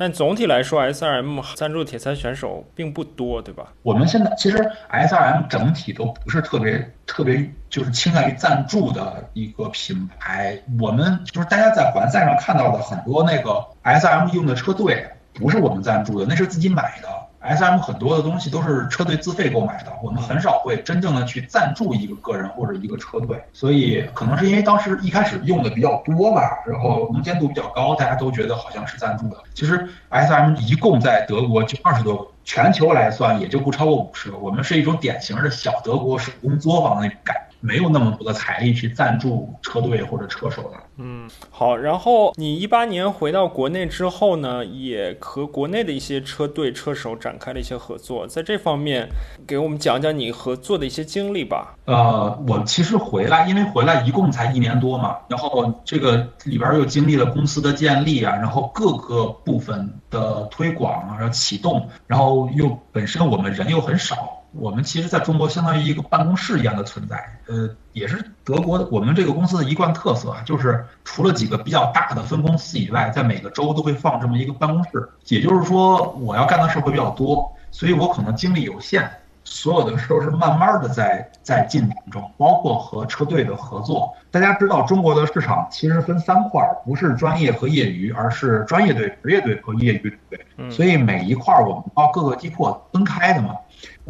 [0.00, 3.70] 但总体来说，S R M 赞助铁三选手并不多，对吧？
[3.82, 4.56] 我们现在其实
[4.88, 10.58] S R M 整体都不是特别特别，就是倾向于赞助的一个品牌。
[10.80, 17.08] 我们就是大家在环赛上看到的很多那个 S R M 用的车队，不是我们赞助的，那是自己买的。
[17.40, 29.38] S M 很多的东西都是车队自费购买的，我们很少会真正的去赞助一个个人或者一个车队，所以可能是因为当时一开始用的比较多吧，然后能见度比较高，大家都觉得好像是赞助的。
[29.54, 34.36] 其实 S M 一共在德国就二十多个全球来算也就不超过五十个。
[34.36, 37.49] 我们是一种典型的小德国手工作坊的那种感觉。
[37.60, 40.70] 没有那么多的财力去赞助车队或者车手的。
[40.96, 41.76] 嗯，好。
[41.76, 48.26] 然后你一八年回到国内之后呢，也和国内的一些车队车手展开了一些合作。
[48.26, 49.08] 在这方面，
[49.46, 51.74] 给我们讲讲你合作的一些经历吧。
[51.86, 64.36] 呃，我其实回来，因为回来一共才一年多嘛，然后这个里边又经历了公司的建立啊，然后各个部分的推广啊，然后启动，然后又本身我们人又很少。
[64.52, 68.84] 我们其实在中国相当于一个办公室一样的存在，呃，也是德国。
[68.90, 75.08] 我们这个公司的一贯特色啊，就是除了几个比较大的分公司以外，在每个州都会放这么一个办公室。
[75.28, 79.08] 也就是说，我要干的事会比较多，所以我可能精力有限，
[79.44, 84.12] 所有的事都是慢慢的在在进展中，包括和车队的合作。
[84.32, 90.40] 大家知道，中国的市场其实分三块，不是专业和业余，而是专业队、职业队和业余队。
[90.70, 93.54] 所以每一块我们要各个击破分开的嘛。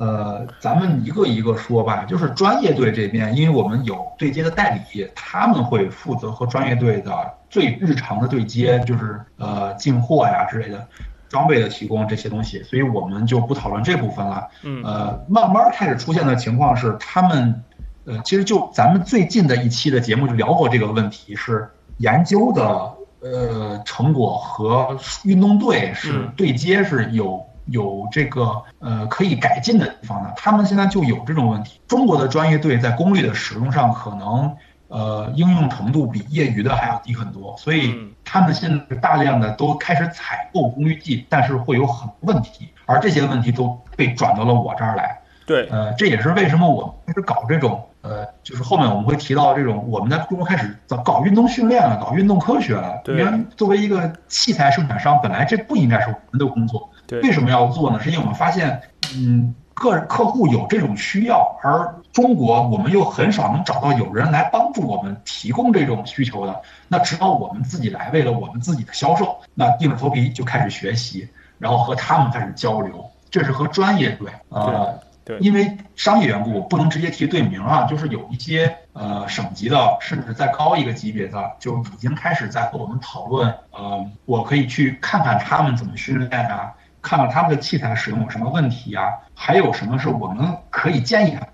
[0.01, 2.07] 呃，咱们一个一个说吧。
[2.09, 7.13] 就是专业队这边，因为我们有对接的代理，他们会负责和专业队的
[7.51, 10.89] 最日常的对接，就是呃进货呀之类的，
[11.29, 14.49] 装备的提供这些东西，所以我们就不讨论这部分了。
[14.63, 17.63] 嗯，呃，慢慢开始出现的情况是，他们，
[18.07, 27.45] 呃，其实就咱们最近的一期的节目就聊过这个问题，是研究的呃成果和运动队是对接是有。
[27.71, 31.81] 有这个呃可以改进的地方呢，他们现在就有这种问题。
[31.89, 34.55] 中国的专业队在功率的使用上，可能
[34.89, 45.19] 呃应用程度比业余的还要低很多，所以他们现在大量的都开始采购功率计，但是会有很多问题，而这些问题都被转到了我这儿来。
[45.47, 53.01] 对，呃，这也是为什么我开始搞这种呃，就是后面我们会提到这种我们在中国开始搞搞运动训练了，搞运动科学了。
[53.05, 56.89] 对，因为作为一个器材生产商，本来这不应该是我们的工作。
[57.19, 58.01] 为什么要做呢？
[58.01, 58.81] 是因为我们发现，
[59.15, 73.05] 嗯，个客户有这种需要，而中国我们又很少能找到有人来帮助我们提供这种需求的，那只好我们自己来，为了我们自己的销售，那硬着头皮就开始学习，然后和他们开始交流。
[73.31, 74.87] 这是和专业对啊，
[75.25, 86.73] 对，因为商业缘故，我不能直接提队名啊，就是有一些呃省级的，甚至再高一个级别的，就已经开始在和我们讨论，呃，我可以去看看他们怎么训练啊。
[87.03, 89.13] 看看他们的器材使用有什么问题呀？
[89.35, 91.49] 还有什么是我们可以建议的？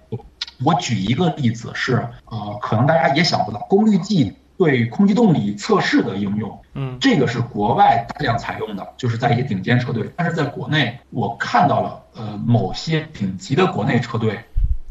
[0.65, 10.11] 我举一个例子是，呃，可能大家也想不到，功率计对空气动力测试的应用，嗯，这个是国外大量采用的，就是在一些顶尖车队。
[10.17, 14.41] 但是在国内，我看到了，呃，某些顶级的国内车队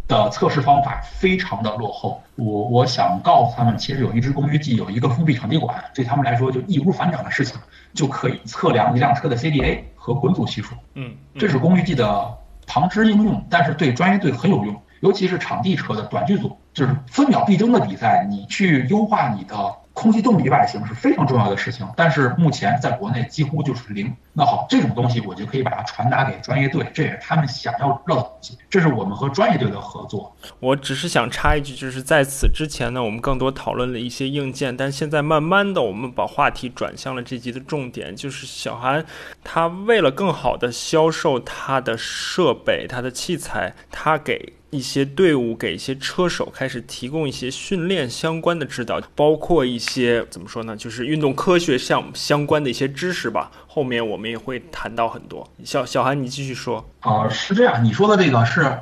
[0.07, 2.21] 的测试方法非常的落后。
[2.35, 7.59] 我我想告诉他们，其实有一支功率计，有一个封闭场地管，对他们来说就易如反掌的事情，
[7.95, 9.79] 就可以测量一辆车的 CDA。
[10.05, 12.37] 和滚阻系数，嗯，这是功率计的
[12.67, 19.55] 旁支应用，但是对专业队很有用，尤其是场地车的短距组，就是分秒必争的比赛，你去优化你的。
[19.95, 24.13] 空气动力外形是非常重要的事情，但是目前在国内几乎就是零。
[24.34, 28.58] 那好，这种东西我就可以把它传达给专业队，这也是他们想要知道的东西。
[28.69, 30.36] 这是我们和专业队的合作。
[30.60, 39.05] 我只是想插一句，就是在此之前呢，我们更多讨论了一些硬件，但现在慢慢的，我们把话题转向了这集的重点，就是小韩
[39.45, 44.53] 他为了更好的销售他的设备、他的器材，他给。
[44.75, 53.49] 一些队伍给一些车手开始提供一些训练相关的指导，包括一些怎么说呢，就是运动科学项目相关的一些知识吧。
[53.67, 55.49] 后面我们也会谈到很多。
[55.63, 56.85] 小小韩，你继续说。
[56.99, 58.79] 啊，是这样，你说的这个是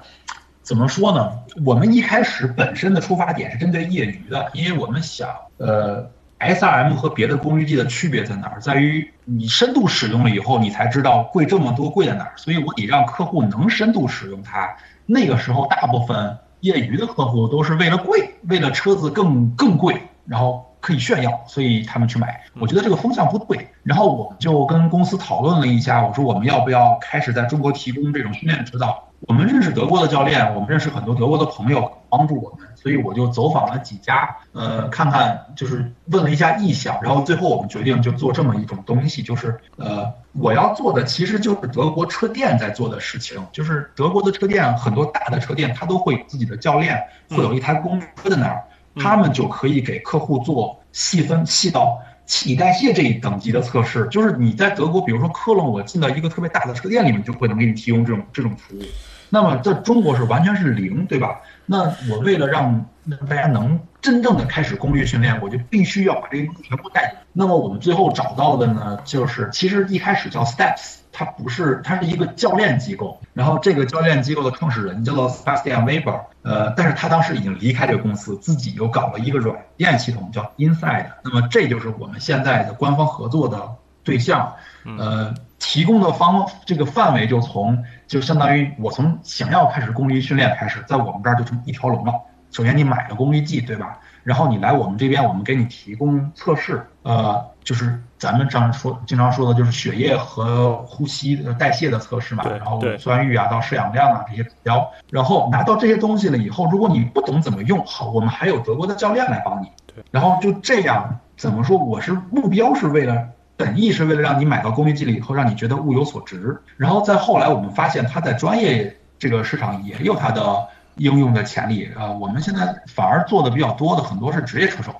[0.63, 1.31] 怎么说呢？
[1.65, 8.59] 我们一开始本身的出发点是针对业余的，因为我们想，呃，SRM 和别的功率计的区别在哪儿？
[8.59, 12.33] 在于你深度使用了以后，你才知道贵这么多贵在哪儿。
[12.35, 14.75] 所以我得让客户能深度使用它。
[15.05, 22.41] 那个时候，大部分业余的客户都是为了贵，为了车子更更贵，然后可以炫耀，所以他们去买。
[22.59, 23.67] 我觉得这个风向不对。
[23.83, 29.09] 然后我们就跟公司讨论了一下，我说我们要不要开始在中国提供这种训练指导？
[29.27, 48.61] 我们认识德国的教练，我们认识很多德国的朋友帮助我们，所以我就走访了几家，呃，看看就是问了一下意向，然后最后我们决定就做这么一种东西，就是呃，我要做的其实就是德国车店在做的事情，就是德国的车店很多大的车店，它都会有自己的教练，会有一台公车在那儿，
[48.97, 58.81] 他们就可以给客户做细分细到气体代谢这一等级的测试，就是你在德国，比如说科隆，我进到一个特别大的车店里面，就会能给你提供这种这种服务。
[59.29, 61.39] 那么在中国是完全是零，对吧？
[61.65, 67.19] 那我为了让让大家能真正的开始功率训练，我就必须要把这些东西全部带进。
[67.31, 73.19] 那么我们最后找到的呢，就是其实一开始叫 Steps，它不是，它是一个教练机构。
[73.33, 81.07] 然后这个教练机构的创始人叫做 Sebastian Weber，呃，但是他当时已经离开这个公司，自己又搞了一个软件系统叫 Inside。
[81.23, 83.69] 那么这就是我们现在的官方合作的
[84.03, 84.53] 对象，
[84.99, 92.13] 呃，提供的方这个范围就从就相当于我从想要开始功率训练开始，在我们这儿就成一条龙了。
[92.51, 93.97] 首先你买了功率计，对吧？
[94.23, 104.87] 然后你来我们这边，我们给你提供测试，呃，就是咱们常说经常说的就是血液和呼吸代谢的测试嘛，然后酸阈啊到摄氧量啊这些指标。
[105.09, 109.67] 然后拿到这些东西了以后，如果你不懂怎么用，好，我们还有德国的教练来帮你。
[110.11, 111.77] 然后就这样，怎么说？
[111.77, 116.59] 我是目标是为了本意是为了让你买到功率计了以后，让你觉得物有所值。
[116.77, 120.67] 然后再后来我们发现，它在专业这个市场也有它的。
[120.97, 124.93] 应用的潜力啊，我们现在反而做的比较多的很多是职业车手，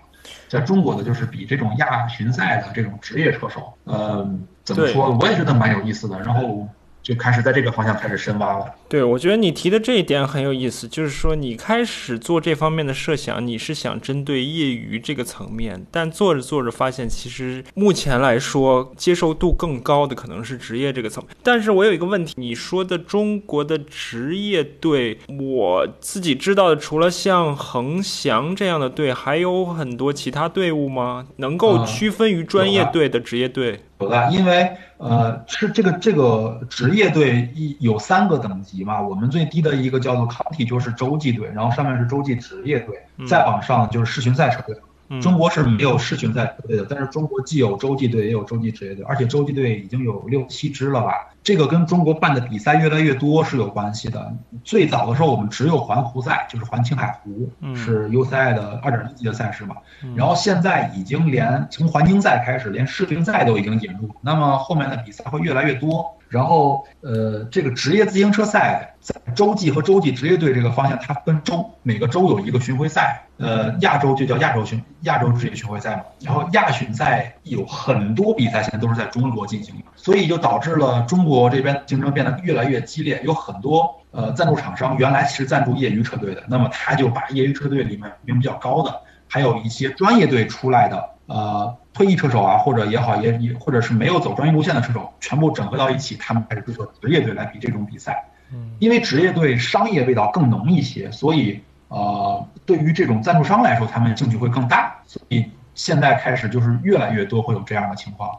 [0.47, 4.27] 在中国的就是比这种亚巡赛的这种职业车手，呃，
[4.63, 5.15] 怎么说？
[5.21, 6.19] 我也觉得蛮有意思的。
[6.19, 6.67] 然后。
[7.03, 8.65] 就开始在这个方向开始深挖了。
[8.87, 21.35] 对，我觉得你提的这一点很有意思，就是说你开始做这方面的设想，你是想针对业余这个层面，但做着做着发现，其实目前来说接受度更高的可能是职业这个层面。
[21.43, 31.25] 但是我有一个问题，你说的中国的职业队，我自己知道的，除了像恒祥这样的队，还有很多其他队伍吗？
[31.37, 33.81] 能够区分于专业队的职业队？
[33.99, 34.69] 有的，因为
[35.03, 44.75] 呃是这个这个职业队一有三个等级嘛，我们最低的一个叫做 county，就是洲际队，然后上面是洲际职业队，再往上就是世巡赛车队。
[45.21, 51.32] 中国是没有世巡赛车队的，但是中国既有洲际队，也有洲际职业队，而且洲际队已经有六七支了吧。
[51.43, 54.33] 这个跟中国办的比赛越来越多是有关系的。
[54.63, 59.75] 最早的时候，我们只有环湖赛，就是环青海湖，是 UCI 的二点一级的赛事嘛。
[60.15, 64.09] 然后现在已经连从环青赛开始，连世乒赛都已经引入。
[64.21, 66.17] 那么后面的比赛会越来越多。
[66.29, 73.21] 然后，呃，这个职业自行车赛在洲际和洲际职业队这个方向，它分州，每个州有一个巡回赛。
[73.37, 76.03] 呃，亚洲就叫亚洲巡亚洲职业巡回赛嘛。
[76.21, 83.21] 然后亚巡赛有很多比赛，现在都是在中国进行的，所以就导致了中国这边竞争变得越来越激烈。
[83.23, 91.75] 有很多呃赞助厂商原来是赞助业余车队的，那么他就把业余车队里面名比较高的，还有一些专业队出来的，呃。
[91.93, 98.31] 退役车手啊，或者也好，也也或者是没有走专业路线的车手，全部整合到一起，他们开始追求职业队来比这种比赛。
[98.51, 104.95] 嗯，因为职业队商业味道更浓一些，所以呃，对于这种赞助商来说，他们兴趣会更大。
[105.05, 108.35] 所以现在开始就是越来越多会有这样的情况。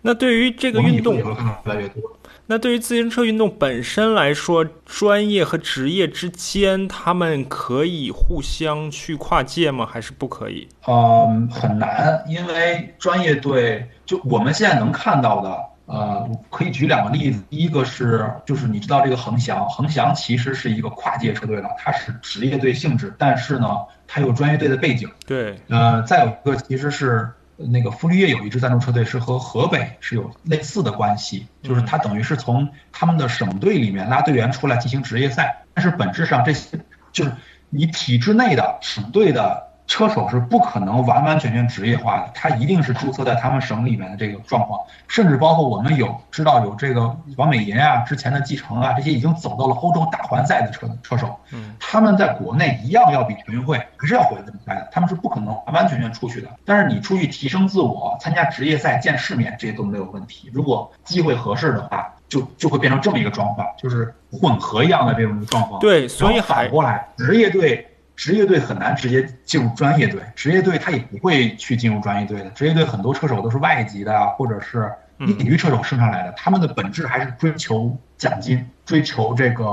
[0.00, 2.02] 那对于这个运动，也会看到越来越多。
[2.46, 9.86] 那对于自行车运动本身来说，专业和职业之间，他们可以互相去跨界吗？
[9.86, 10.68] 还是不可以？
[10.86, 17.42] 嗯，很难，因为专业队就我们现在能看到的，呃，可以举两个例子。
[17.48, 23.68] 第一个是，就是你知道这个恒翔，恒翔其实是一个跨界车队了，它是职业队性质，但是呢，
[24.06, 25.08] 它有专业队的背景。
[25.26, 27.30] 对，呃，再有一个其实是。
[27.56, 36.78] 那个傅立叶有一支赞助车队是和河北是有类似的关系，就是他等于是从他们的省队里面拉队员出来进行职业赛，但是本质上这些
[37.12, 37.32] 就是
[37.70, 39.71] 你体制内的省队的。
[39.92, 56.48] 车手是不可能完完全全职业化的，他一定是注册在他们省里面的这个状况，甚至包括我们有知道有这个王美银啊，之前的继承啊，这些已经走到了欧洲大环赛的车车手，嗯，他们在国内一样要比全运会还是要回来比赛的，他们是不可能完完全全出去的。
[56.64, 60.50] 但是你出去提升自我、参加职业赛、见世面，这些都没有问题。
[60.54, 65.78] 如果机会合适的话，就就会变成这么一个状况，就是混合一样的这种状况。
[65.80, 67.86] 对，所以反过来，职业队。
[68.14, 72.50] 职业队很难直接进入专业队，职业队他也不会去进入专业队的。
[72.50, 79.64] 职业队很多车手都是外籍的，或者是业余车手升上来的，他们的本质还是追求奖金，追求这个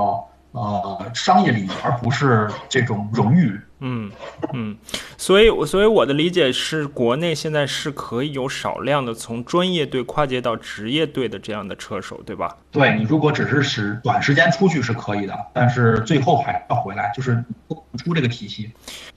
[0.52, 3.60] 呃商业利益，而不是这种荣誉。
[3.82, 4.12] 嗯
[4.52, 4.76] 嗯，
[5.16, 12.54] 所以，我所以我的理解是，国内现在是可以有少量的从专业队跨界到职业队的这样的车手，对吧？
[12.70, 17.42] 对你如果只是使短时间出去是可以的，但是最后还要回来，就是
[17.98, 18.70] 出这个体系。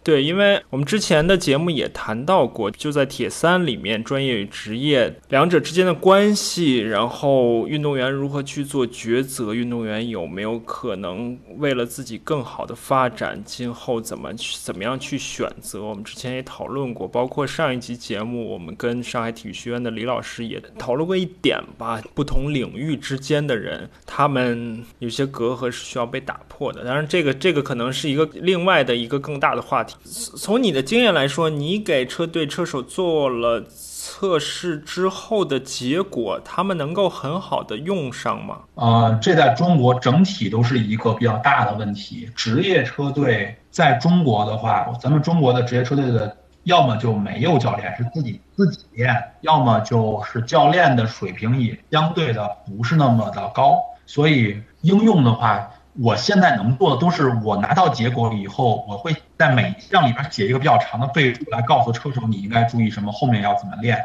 [0.04, 14.54] 对，因为我们之前的节目也谈到过，就在铁三里面，专业与职业两者之间的关系，然后运动员如何去做抉择，运动员有没有可能为了自己更好的发展，今后怎么去。
[14.64, 15.84] 怎么样去选择？
[15.84, 22.02] 我们之前也讨论过，包括上一集节目，我们跟上海体育学院的李老师也讨论过一点吧。
[22.14, 26.86] 不同领域之间的人，他们有些隔阂是需要被打破的。
[26.86, 29.98] 当然，这个这个可能是一个另另外的一个更大的话题。
[30.06, 38.60] 从你的经验来说，你给车队车手做了测试之后的结果，他们能够很好的用上吗？
[38.76, 42.30] 呃，这在中国整体都是一个比较大的问题。
[42.34, 46.34] 职业车队在中国的话，咱们中国的职业车队的
[46.64, 53.78] 要么就没有教练，是自己自己练；要么就是教练的水平也相对的不是那么的高。
[54.06, 64.04] 所以应用的话，我现在能做的都是我拿到结果以后，我会在每一项里边写一个比较长的备注，来告诉车手你应该注意什么，后面要怎么练。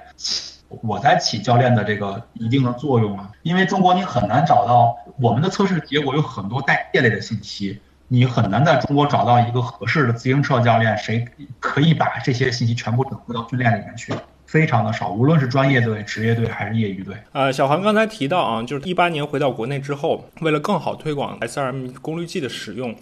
[0.83, 11.27] 我在起教练的这个一定的作用啊，因为中国你很难找到我们的测试结果有很多带业类的信息，你很难在中国找到一个合适的自行车教练，谁
[11.59, 14.13] 可以把这些信息全部整合到训练里面去。
[14.49, 17.15] 非常的少，无论是专业队、职业队还是业余队。
[17.33, 22.97] 呃，小韩刚才提到啊，就是一八年回到国内之后，为了更好推广 SRM 功率计的使用，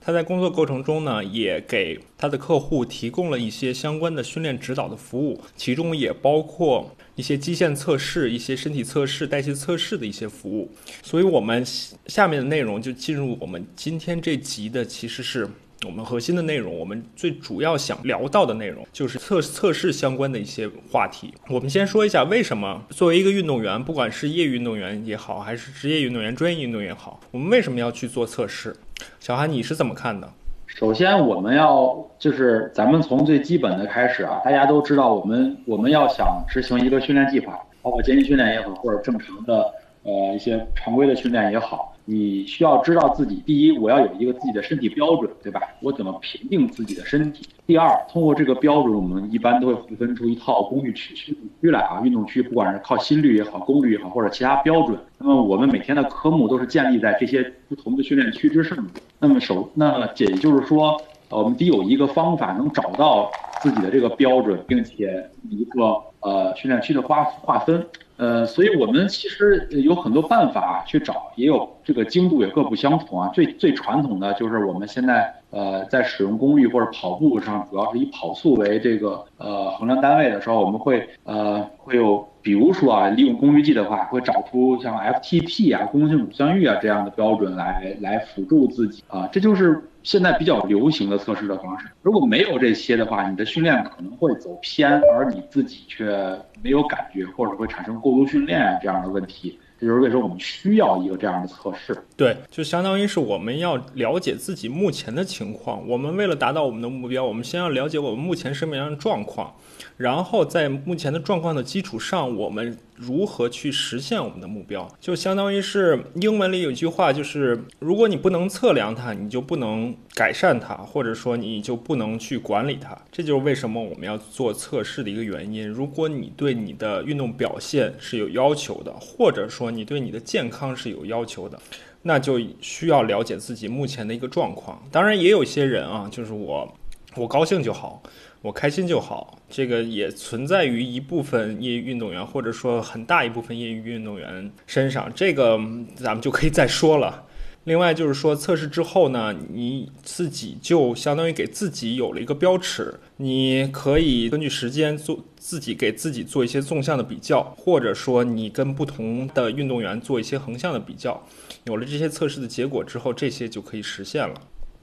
[0.00, 10.70] 他在工作过程中呢，也给他的客户提供了一些相关的训练指导的服务，其中也包括一些基线测试、一些身体测试、代谢测试的一些服务。
[11.02, 11.64] 所以，我们
[12.06, 15.48] 下面的内容就进入我们今天这集的，其实是。
[15.84, 21.34] 我们核心的内容，我们最主要想聊到的内容就是测测试相关的一些话题。
[21.48, 28.76] 我们先说一下，为什么作为一个运动员，不管是业余运动员也好，还是职业运动员、专业运动员也好，我们为什么要去做测试？
[29.18, 30.30] 小韩，你是怎么看的？
[30.66, 39.70] 首先，我们要就是咱们从最基本的开始啊，大家都知道，我们我们要想执行一个训练计划，包括间歇训练也好，或者正常的
[40.04, 41.91] 呃一些常规的训练也好。
[42.04, 45.60] 你需要知道自己，第一，我要有一个自己的身体标准，对吧？
[45.80, 47.46] 我怎么评定自己的身体？
[47.64, 51.36] 第二，通过这个标准，我们一般都会分出一套功率区区
[51.70, 52.00] 来啊。
[52.02, 59.00] 运动区不管是靠心率也好，功率也好，或者其他标准，那么我们每天的科目都是建立在这些不同的训练区之上的。
[59.20, 63.30] 那么首，那也就是说，我们得有一个方法能找到
[63.60, 67.86] 自己的这个标准，并且一个呃训练区的划划分。
[68.16, 73.28] 呃，所以我们其实有很多办法去找，也有这个精度也各不相同啊。
[73.34, 89.82] 最最传统的就是我们现在呃在使用功率或者跑步上，主要是以跑速为这个呃衡量单位的时候，我们会呃会有，比如说啊，利用功率计的话，会找出像 FTP 啊、功性乳酸域啊这样的标准来来辅助自己啊，这就是。
[90.02, 99.56] 现在比较流行的测试的方式，如果没有这些的话，你的训练可能会走偏，而你自己却没有感觉，或者会产生过度训练这样的问题。
[99.82, 102.00] 这就是为什么我们需要一个这样的测试。
[102.16, 105.86] 对，就相当于是我们要了解自己目前的情况。
[105.88, 109.52] 我们为了达到我们的目标，我们先要了解我们目前什么样的状况。
[109.96, 114.88] 然后在目前的状况的基础上，我们如何去实现我们的目标？
[115.00, 122.96] 就相当于是英文里有一句话，就是如果你不能测量它，你就不能改善它，或者说你就不能去管理它。
[123.10, 125.68] 这就是为什么我们要做测试的一个原因。
[125.68, 131.58] 如果你对你的运动表现是有要求的，或者说你对你的健康是有要求的，
[132.02, 134.82] 那就需要了解自己目前的一个状况。
[134.90, 136.72] 当然，也有一些人啊，就是我，
[137.16, 138.02] 我高兴就好。
[138.42, 145.10] 我开心就好，这个也存在于一部分业余运动员，或者说很大一部分业余运动员身上。
[145.14, 145.56] 这个
[145.94, 147.24] 咱们就可以再说了。
[147.64, 161.24] 另外就是说，测试之后呢，你自己就相当于给自己有了一个标尺，你可以根据时间做自己给自己做一些纵向的比较，或者说你跟不同的运动员做一些横向的比较。
[161.66, 164.34] 有了这些测试的结果之后，这些就可以实现了。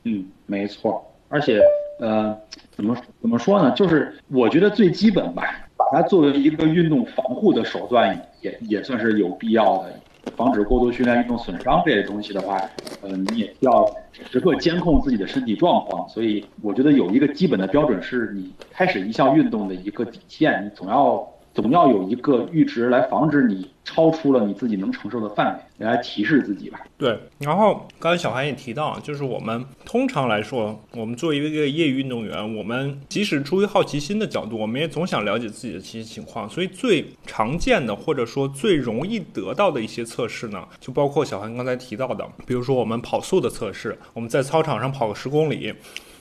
[0.06, 1.62] 嗯，没错，而且。
[2.00, 2.36] 呃，
[2.72, 3.72] 怎么怎么说呢？
[3.72, 5.44] 就是我觉得最基本吧，
[5.78, 9.94] 把它作为一个运动防护的手段，也也算是有必要的。
[10.36, 12.58] 防止过度训练、运动损伤这些东西的话，
[13.02, 13.90] 呃，你也要
[14.30, 16.08] 时刻监控自己的身体状况。
[16.08, 21.28] 所以，我觉得有一个基本的标准，是你开始一项运动的一个底线，你总要
[21.60, 23.70] 总要有一个阈值来防止你。
[23.86, 26.80] 超出了你自己能承受的范围，来提示自己吧。
[26.96, 36.48] 对，然后刚才小韩也提到，就是我们通常来说，我们作为一个业余运动员，我们即使出于好奇心的角度，我们也总想了解自己的这些情况。
[36.48, 45.74] 所以最常见的或者说最容易得到的一些测试呢，就包括小韩刚才提到的，比如说我们跑速的测试，我们在操场上跑个十公里。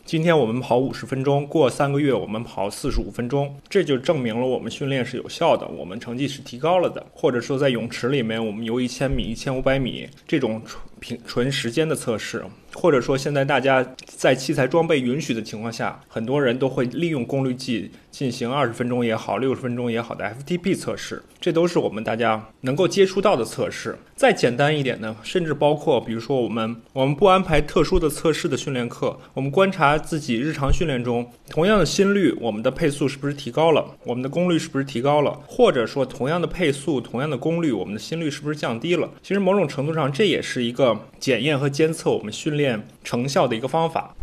[0.08, 7.04] 今天我们跑五十分钟，过三个月我们跑四十五分钟，这就证明了我们训练是有效的，我们成绩是提高了的。
[7.12, 10.62] 或者说在泳池里面，我们游一千米、一千五百米，这种
[11.00, 12.44] 平纯时间的测试，
[12.74, 23.98] 或者说现在大家在器材装备允许的情况下，很多人都会利用功率计进行二十分钟也好、六十分钟也好的 FTP 测试，这都是我们大家能够接触到的测试。
[24.16, 39.08] 再简单一点呢，甚至包括比如说我们我们不安排特殊的测试的训练课，我们观察自己日常训练中同样的心率，我们的配速是不是提高了，我们的功率是不是提高了，或者说同样的配速、同样的功率，我们的心率是不是降低了？
[39.22, 40.87] 其实某种程度上，这也是一个
[41.18, 44.14] 检验和监测我们训练成效的一个方法。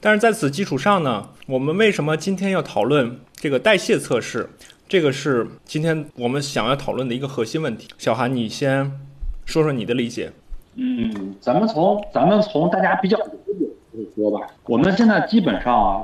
[0.00, 4.48] 但是在此基础上呢，我们为什么今天要讨论这个代谢测试？
[4.88, 7.86] 这个是今天我们想要讨论的一个核心问题。
[7.98, 8.90] 小韩，你先
[9.44, 10.32] 说说你的理解。
[10.74, 14.46] 嗯，咱们从咱们从大家比较了解说吧。
[14.64, 16.02] 我们现在基本上啊，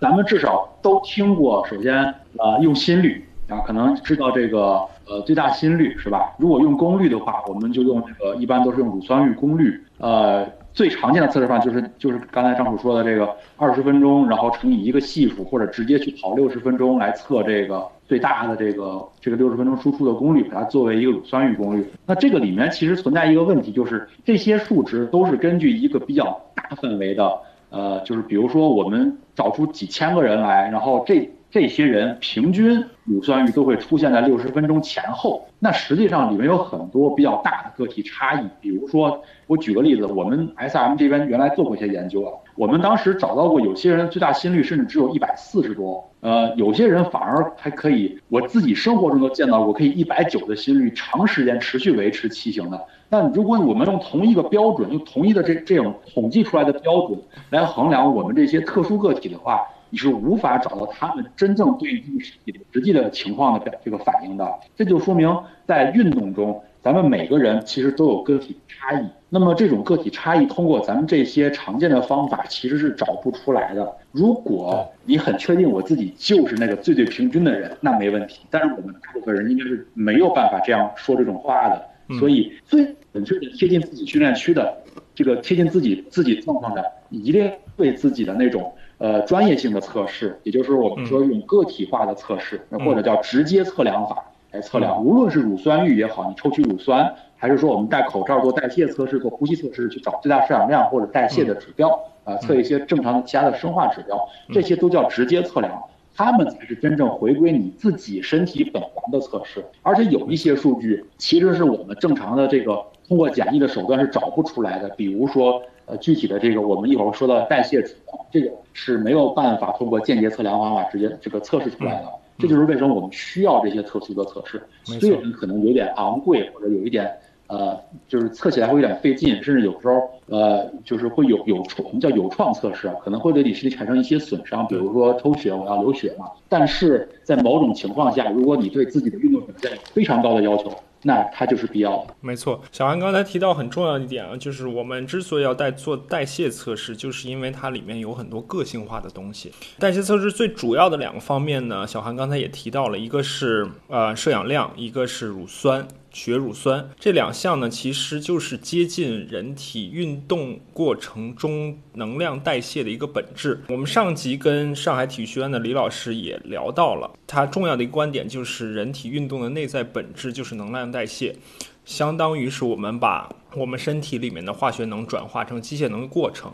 [0.00, 6.34] 咱们至少都听过，首先啊用心率啊，可能知道这个呃最大心率是吧？
[6.38, 10.46] 如果用功率的话，我们就用这个，一般都是用乳酸域功率，呃。
[10.72, 21.84] 最常见的测试方就是就是刚才张楚说的这个二十分钟，然后乘以一个系数，或者直接去跑六十分钟来测这个最大的这个这个六十分钟输出的功率，把它作为一个乳酸域功率。
[22.06, 27.36] 那这个里面其实存在一个问题，就是这些数值都是根据一个比较大范围的，
[27.70, 31.28] 呃，就是比如说我们找出几千个人来，然后这。
[31.50, 38.46] 这些人平均乳酸域都会出现在六十分钟前后，那实际上里面有很多比较大的个体差异。
[38.60, 52.80] 比如说，我举个例子，我们 S M 这边原来做过一些研究啊，我们当时找到过有些人最大心率甚至只有一百四十多，呃，有些人反而还可以，我自己生活中都见到过，可以一百九的心率长时间持续维持骑行的。
[53.08, 57.18] 但如果我们用同一个标准，用同一的这这种统计出来的标准
[57.50, 65.36] 来衡量我们这些特殊个体的话，你是无法找到他们真正对应实际的实际的情况的表这个反应的，这就说明
[65.66, 69.04] 在运动中，咱们每个人其实都有个体差异。
[69.28, 73.96] 那么这种个体差异，通过咱们这些常见的方法，其实是找不出来的。
[74.12, 78.40] 如果你很确定我自己就是那个最最平均的人，那没问题。
[78.50, 81.84] 但是我们大部分人应该是没有办法这样说这种话的。
[82.18, 84.78] 所以最准确的贴近自己训练区的，
[85.14, 88.72] 这个贴近自己自己状况的，一定对自己的那种。
[89.00, 94.14] 呃，专业性的测试，也就是我们说用个体化的测试，或者叫直接测量法
[94.50, 101.88] 来测量，无论是乳酸域也好，你抽取乳酸，还是说我们戴口罩做代谢测试、做呼吸测试，去找最大摄氧量或者代谢的指标，
[102.24, 105.82] 啊，测一些正常的其他的生化指标，这些都叫直接测量，
[106.14, 109.64] 他们才是真正回归你自己身体本源的测试。
[109.80, 115.62] 而且有一些数据其实是我们正常的这个通过简易的手段是找不出来的，比如说。
[115.90, 122.08] 呃，具体的这个我们一会儿说到代谢指标，这个是没有办法通过间接测量方法直接这个测试出来的。
[122.38, 127.12] 这就是为什么我们需要这些特殊的测试，虽然可能有点昂贵或者有一点
[127.48, 127.76] 呃，
[128.08, 136.26] 就是测起来会有点费劲，甚至有时候呃，就是会有有创，我们叫有创测试，可能会对你身体产生一些损伤，比如说抽血我要流血嘛。
[136.48, 140.70] 但是在某种情况下，如果你对自己的运动表现有非常高的要求。
[141.02, 142.14] 那它就是必要的。
[142.20, 149.52] 没错，小韩刚才提到很重要一点啊，就是我们之所以要代做代谢测试，就是因为它里面有很多个性化的东西。
[149.78, 155.86] 代谢测试最主要的两个方面呢，小韩刚才也提到了，一个是呃摄氧量，一个是乳酸。
[156.12, 163.62] 血乳酸这两项呢，其实就是接近人体运动过程中能量代谢的一个本质。
[163.68, 171.36] 我们上集跟上海体育学院的李老师也聊到了，他重要的一个观点就是人体运动的内在本质就是能量代谢，
[171.84, 176.52] 相当于是我们把我们身体里面的化学能转化成机械能的过程。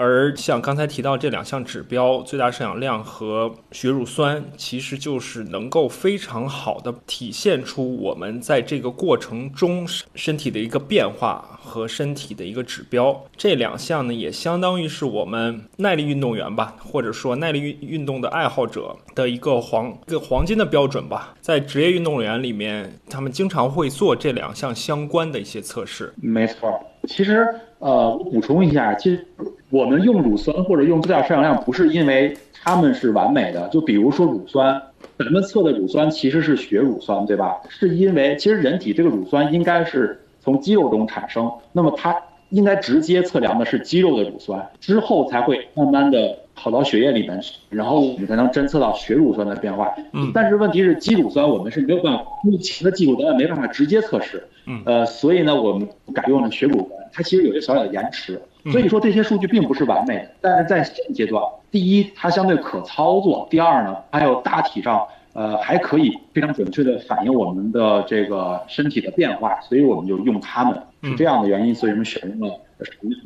[0.00, 13.24] 而像刚才提到这两项指标，最大摄氧量和血乳酸，其实就是能够非常好的体现出我们在这个过程中身体的一个变化和身体的一个指标。
[13.36, 21.34] 这两项呢，也相当于是我们耐力运动员吧，或者说耐力运运动的爱好者的一个黄一个黄金的标准吧。
[21.42, 26.14] 在职业运动员里面，他们经常会做这两项相关的一些测试。
[26.16, 27.46] 没错，其实
[27.80, 29.26] 呃，我补充一下，其实。
[29.70, 33.68] 我们用乳酸或者用最大摄氧量，不是因为它们是完美的。
[33.68, 34.82] 就比如说乳酸，
[35.18, 37.56] 咱们测的乳酸其实是血乳酸，对吧？
[37.68, 42.16] 是因为其实人体这个乳酸应该是从肌肉中产生，那么它
[42.50, 49.94] 应该直接测量的是肌肉的乳酸，之后才会慢慢的跑到血液里面去，然后我们才能侦测到血乳酸的变化。
[50.12, 50.32] 嗯。
[50.34, 54.42] 但是问题是肌乳酸我们是没有办法，目前的技术咱也没办法直接测试。
[54.66, 54.82] 嗯。
[54.84, 58.40] 呃，所以呢，我们改用了血乳酸，它其实有些小小的延迟。
[58.70, 72.54] 所以说这些数据并不是完美的，但是在现阶段，第一，它相对可操作；第二呢，还有大体上呃，还可以非常准确的反映我们的这个身体的变化，所以我们就用它们，是这样的原因，所以我们选用了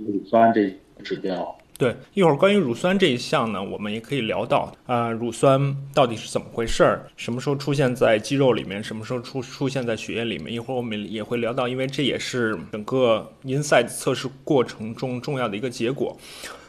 [0.06, 0.72] 乳酸这
[1.02, 1.56] 指标。
[1.76, 10.52] 对，一会儿关于乳酸这一项呢，我们也可以聊到啊，乳酸到底是怎么回事儿，什么时候出现在肌肉里面，什么时候出出现在血液里面。
[10.54, 16.16] 一会儿我们也会聊到，因为这也是整个 Inside 测试过程中重要的一个结果。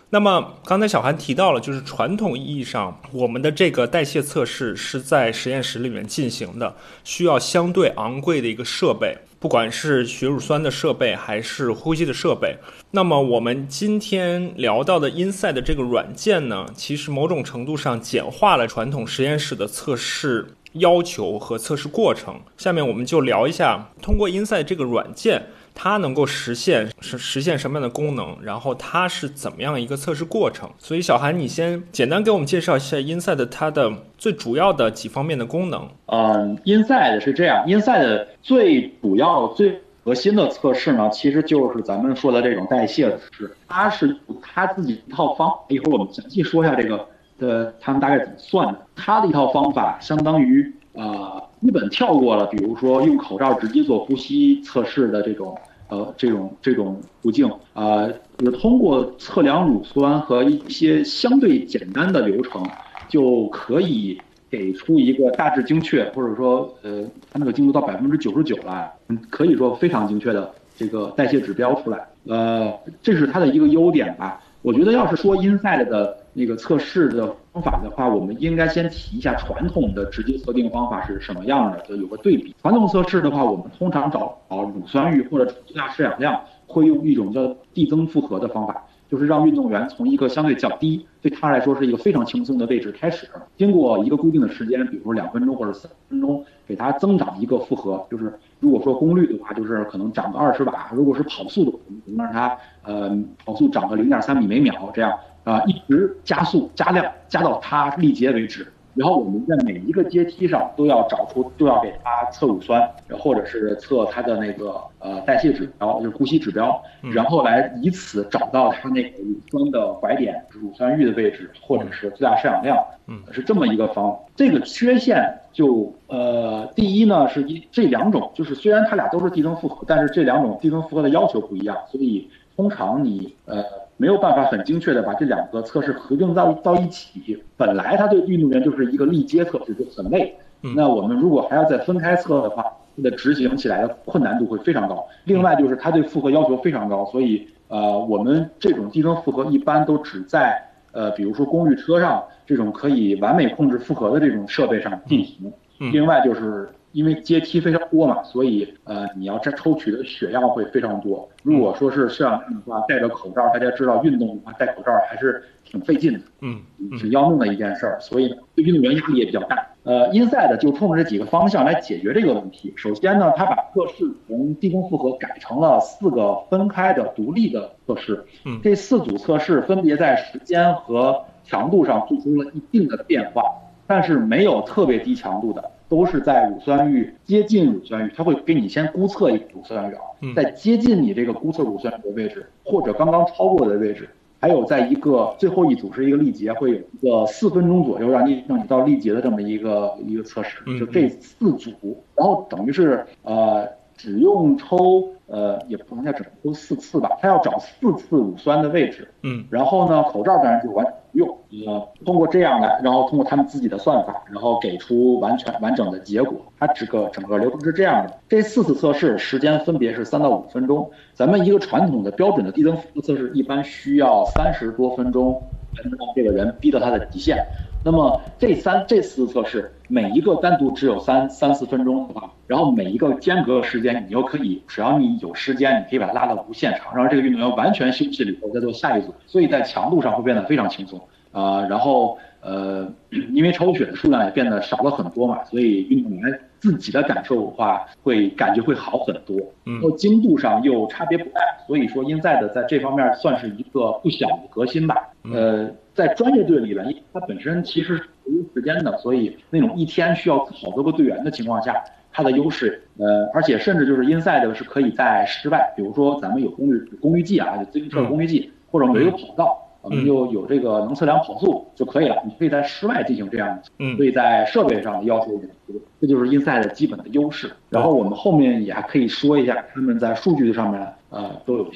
[0.09, 12.57] 那么刚才小韩提到了，就是传统意义上，我们的这个代谢测试是在实验室里面进行的，需要相对昂贵的一个设备，不管是血乳酸的设备还是呼吸的设备。
[12.89, 22.41] 那么我们今天聊到的 Inside 的这个软件呢，其实某种程度上简化了传统实验室的测试要求和测试过程。
[22.57, 25.43] 下面我们就聊一下，通过 Inside 这个软件。
[25.78, 28.36] 它能够实现实实现什么样的功能？
[28.41, 30.67] 然后它是怎么样一个测试过程？
[30.80, 35.88] 所以小韩，你先简单给我们介绍一下 Inside 它的最主要的几方面的功能。
[36.05, 43.55] 嗯，Inside 是这样，Inside 最主要最核心的测试呢，其实就是咱们说的这种代谢测试。
[43.67, 47.05] 它是它自己一套方，一会儿我们详细说一下这个
[47.38, 48.80] 的，他们大概怎么算的。
[48.95, 51.41] 它的一套方法相当于啊。
[51.61, 55.57] 基本跳过了，比如说用口罩直接做呼吸测试的这种，
[55.88, 58.07] 呃，这种这种途径，啊，
[58.38, 62.63] 就是通过测量乳酸和一些相对简单的流程，
[63.07, 64.19] 就可以
[64.49, 68.91] 给出一个大致精确，或者说，呃，它那个精度到百分之九十九了，
[69.29, 72.73] 可以说非常精确的这个代谢指标出来，呃，
[73.03, 74.41] 这是它的一个优点吧。
[74.61, 77.36] 我觉得要是说 Inside 的那个测试的。
[77.55, 82.53] 方法的话，我们应该先提一下传统的直接测定方法是什么样的，就有个对比。
[82.61, 93.25] 传统测试的话，我们通常找乳酸阈或者最大摄氧量，会用一种叫递增负荷的方法，就是让运动员从一个相对较低，对他来说是一个非常轻松的位置开始，
[93.55, 98.05] 经过一个固定的时间，比如说两分钟或者三分钟，给他增长一个负荷。
[98.11, 105.17] 就是如果说功率的话，就是可能涨个二十瓦；如果是跑速的，我们让他呃跑速涨个零点三米每秒这样。
[105.45, 108.65] 啊，一直加速加量加到它力竭为止，
[108.95, 112.81] 然后我们在每一个阶梯上都要找出，都要给它测乳酸，
[113.19, 116.81] 或者是测它的那个呃代谢指标，就是呼吸指标，
[117.13, 124.17] 然后来以此找到它那个乳酸的拐点，乳酸阈的位置，或者是最大摄氧量，嗯，是这么一个方。
[124.35, 125.21] 这个缺陷
[125.53, 133.63] 就呃，第一呢是一这两种，就是虽然它俩都是递增负荷，但是这两种递增负荷的要求不一样，所以通常你呃。
[133.97, 137.41] 没有办法很精确的把这两个测试合并到到一起。
[137.57, 140.35] 本来它对运动员就是一个力竭测试，就很累。
[140.75, 142.63] 那我们如果还要再分开测的话，
[142.97, 145.05] 它的执行起来的困难度会非常高。
[145.25, 155.51] 另外就是它对负荷要求非常高，所以呃，我们这种低增负荷一般都只在呃，比如说公寓车上这种可以完美控制负荷的这种设备上进行。
[155.77, 156.69] 另外就是。
[156.95, 161.27] 因为阶梯非常多嘛，所以呃，你要这抽取的血样会非常多。
[161.43, 166.61] 如果说是摄氧的话，戴着口罩，大家知道运动的话戴口罩还是挺费劲的，嗯，
[166.97, 167.97] 挺要命的一件事儿。
[167.99, 169.67] 所以对运动员压力也比较大。
[169.83, 172.73] 呃，Inside 就冲着这几个方向来解决这个问题。
[172.77, 178.23] 首先呢，他把测试从低空负荷改成了四个分开的独立的测试。
[178.45, 183.43] 嗯，这四组测试分别在时间和强度上做出了一定的变化，
[183.85, 185.71] 但是没有特别低强度的。
[185.88, 194.09] 都是在乳酸阈接近乳酸阈，它会给你先估测一个乳酸阈，在接近你这个估测乳酸阈的位置，或者刚刚超过的位置，
[194.39, 201.71] 还有在一个最后一组是一个力竭，会有一个四分钟左右让你让你到力竭的这么一个一个测试，就这四组，
[202.15, 205.09] 然后等于是呃只用抽。
[205.27, 211.27] 呃，也不能叫只抽四次吧，他要找四次乳酸的位置，嗯，然后呢，口罩当然就完全不用，
[211.65, 216.39] 呃，通过这样来，然后通过他们自己的算法，然后给出完全完整的结果。
[216.59, 225.41] 它这个整个流程是这样的，这四次测试时间分别是三到五分钟，咱们一个传统的标准的低增负荷测试一般需要三十多分钟
[225.75, 227.43] 才能让这个人逼到他的极限。
[227.86, 240.99] 那么这三这四次测试，每一个单独只有三三四分钟的话，然后每一个间隔时间，你又可以，只要你有时间，你可以把它拉到无限长，让这个运动员完全休息了以后再做下一组，所以在强度上会变得非常轻松
[241.31, 241.61] 啊。
[241.67, 249.38] 然后呃，因为抽血的数量也变得少了很多嘛，所以运动员自己的感受的话，会感觉会好很多。
[249.63, 254.95] 然后精度上又差别不大，所以说英赛的在这方面算是一个不小的革新吧。
[255.31, 255.69] 呃。
[255.95, 261.73] 在专业队里边，因为它本身其实是有时间的，所以那种一天需要好多个队员的情况下，
[262.11, 273.63] 它的优势，呃，而且甚至就是 inside 是可以在室外，比如说咱们有功率功率计啊，就自行车功率计，或者我们有跑道，我们就有这个能测量跑速就可以了，你可以在室外进行这样，的，
[273.95, 277.49] 所以在设备上的要求也足，这就是 Inside 基本的优势。
[277.69, 280.85] 然后我们后面也还可以说一下他们在数据上面
[281.16, 281.72] 呃都有。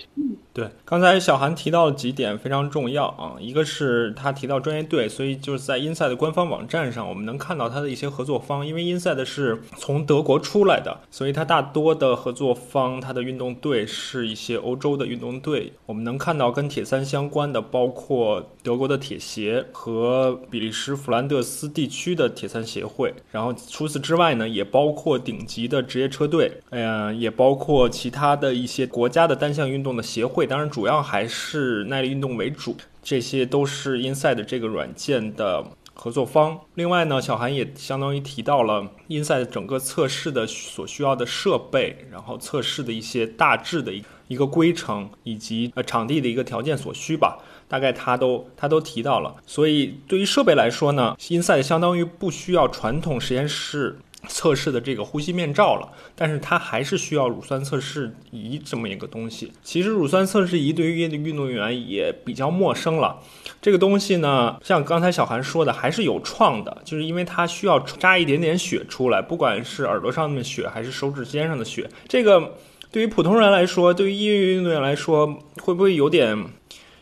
[0.51, 15.71] 对，刚才小韩提到了几点非常重要啊，一个是他提到专业队，所以就是在 Inside 的官方网站上，我们能看到他的一些合作方，因为 Inside 是从德国出来的，所以它大多的合作方，它的运动队是一些欧洲的运动队。
[15.85, 30.45] 我们能看到跟铁三相关的，包括德国的铁协和比利时弗兰德斯地区的铁三协会，然后除此之外呢，也包括顶级的职业车队，呃，也包括其他的一些国家的单项运动的协会。
[30.45, 35.63] 当然，主要还是耐力运动为主，这些都是 Inside 这个软件的
[35.93, 36.59] 合作方。
[36.73, 47.37] 另外呢，小韩也相当于提到了 Inside 整个测试的所需要的设备，然后测试的一些大致的一一个规程，以及呃场地的一个条件所需吧。
[47.67, 49.35] 大概他都他都提到了。
[49.45, 53.99] 所以对于设备来说呢，Inside 相当于不需要传统实验室。
[54.27, 59.51] 测试的这个呼吸面罩了，但是它还是需要乳酸测试仪这么一个东西。
[59.63, 63.17] 其实乳酸测试仪对于运动员也比较陌生了。
[63.61, 71.89] 这个东西呢，像刚才小韩说的，还是有创的，就是因为它需要扎一点点血出来，不管是耳朵上的血还是手指尖上的血。
[72.07, 72.55] 这个
[72.91, 75.27] 对于普通人来说，对于业余运动员来说，
[75.61, 76.37] 会不会有点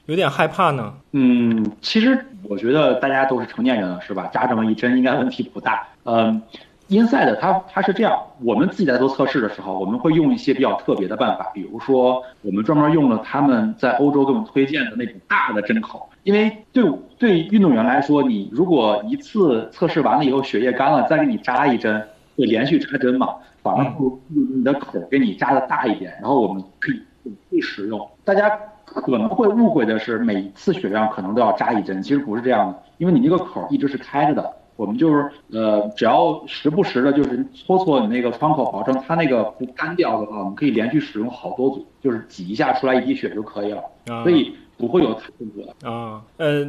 [0.06, 0.94] 有点害怕呢？
[1.12, 4.28] 嗯，其实我觉得大家都是成年人了，是吧？
[4.28, 5.88] 扎这么一针应该问题不大。
[6.04, 6.42] 嗯。
[6.90, 22.02] Inside 它它是这样，我们自己在做测试的时候，我们会用一些比较特别的办法，比如说我们专门用了他们在欧洲给我们推荐的那种大的针口，因为对对运动员来说，你如果一次测试完了以后血液干了，再给你扎一针，
[22.38, 27.02] 会连续扎针嘛，反而不如你的口给你扎的大一点，然后我们可以
[27.50, 28.10] 可以使用。
[28.24, 28.50] 大家
[28.86, 34.54] 可能会误会的是，每一次血量可能都要扎一针，其实不是这样的，因为你那个口一直是开着的。
[34.78, 43.84] 我们就是呃，只要时不时的，就是搓搓你那个窗口，保证它那个不干掉的话，我们可以连续使用好多组，就是挤一下出来一滴血就可以了，
[44.24, 45.90] 所以不会有太痛苦的。
[45.92, 46.66] 啊，呃，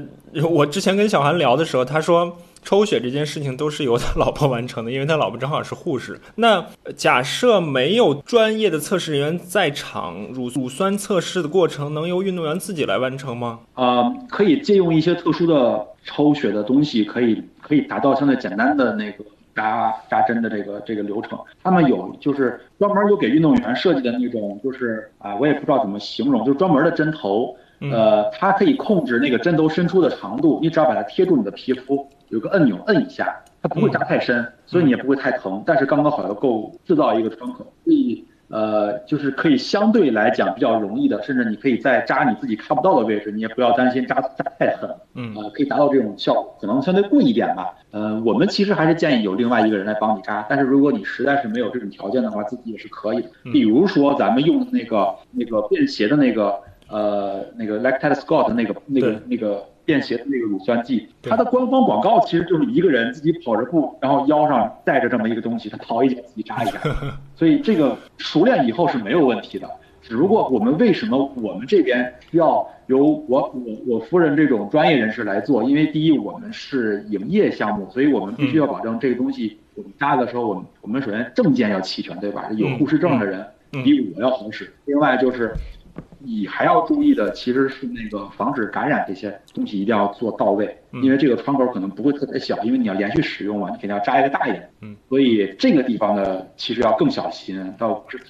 [0.51, 6.21] 我之前跟小韩聊的时候，他说抽血这件事情都是由他老婆完成的，因为他老婆正好是护士。
[6.37, 6.65] 那
[6.97, 13.61] 假设没有专业的测试人员在场，乳乳酸测试的过程能由运动员自己来完成吗？
[13.75, 17.43] 呃，可以借用一些特殊的抽血的东西，可以。
[17.61, 19.23] 可以达到相对简单的那个
[19.55, 21.39] 扎扎针的这个这个流程。
[21.63, 27.55] 他们有就是专门有给运动员设计的那种，就是啊，我也不知道怎么形容，就是专门的针头。
[27.93, 35.63] 呃，它可以控制那个针头伸出的长度，你只要把它贴住你的皮肤，有个按钮摁一下，它不会扎太深，所以你也不会太疼。
[35.67, 38.25] 但是刚刚好又够制造一个窗口，所以。
[38.51, 47.75] 呃，就是可以相对来讲比较容易的，甚至你可以在扎你自己看不到的位置，你也不要担心扎扎太狠，嗯，呃，可以达到这种效果，可能相对贵一点吧。
[47.91, 53.29] 呃，我们其实还是建议有另外一个人来帮你扎，但是如果你实在是没有这种条件的话，自己也是可以的。
[53.53, 56.59] 比如说咱们用的那个那个便携的那个
[56.89, 59.63] 呃那个 Lactate Scott 那个那个那个。
[59.89, 66.79] 便携的那个乳酸剂，它的官方广告其实就是一个人自己跑着步，然后腰上带着这么一个东西，他跑一脚自己扎一下，
[67.35, 69.67] 所以这个熟练以后是没有问题的。
[70.03, 73.51] 只不过我们为什么我们这边需要由我我
[73.87, 75.65] 我夫人这种专业人士来做？
[75.65, 82.47] 因为第一我们是营业项目，所以我们必须要保证这个东西我们扎的时候，我们我们首先证件要齐全，对吧？
[82.57, 83.43] 有护士证的人
[83.83, 84.71] 比我要好使。
[84.85, 85.55] 另外就是。
[86.29, 94.71] 你还要注意的其实是那个防止感染这些东西一定要做到位，因为这个窗口可能不会特别小，因为你要连续使用嘛，你肯定要扎一个大一点。
[94.83, 98.21] 嗯，所以这个地方呢，其实要更小心，到不是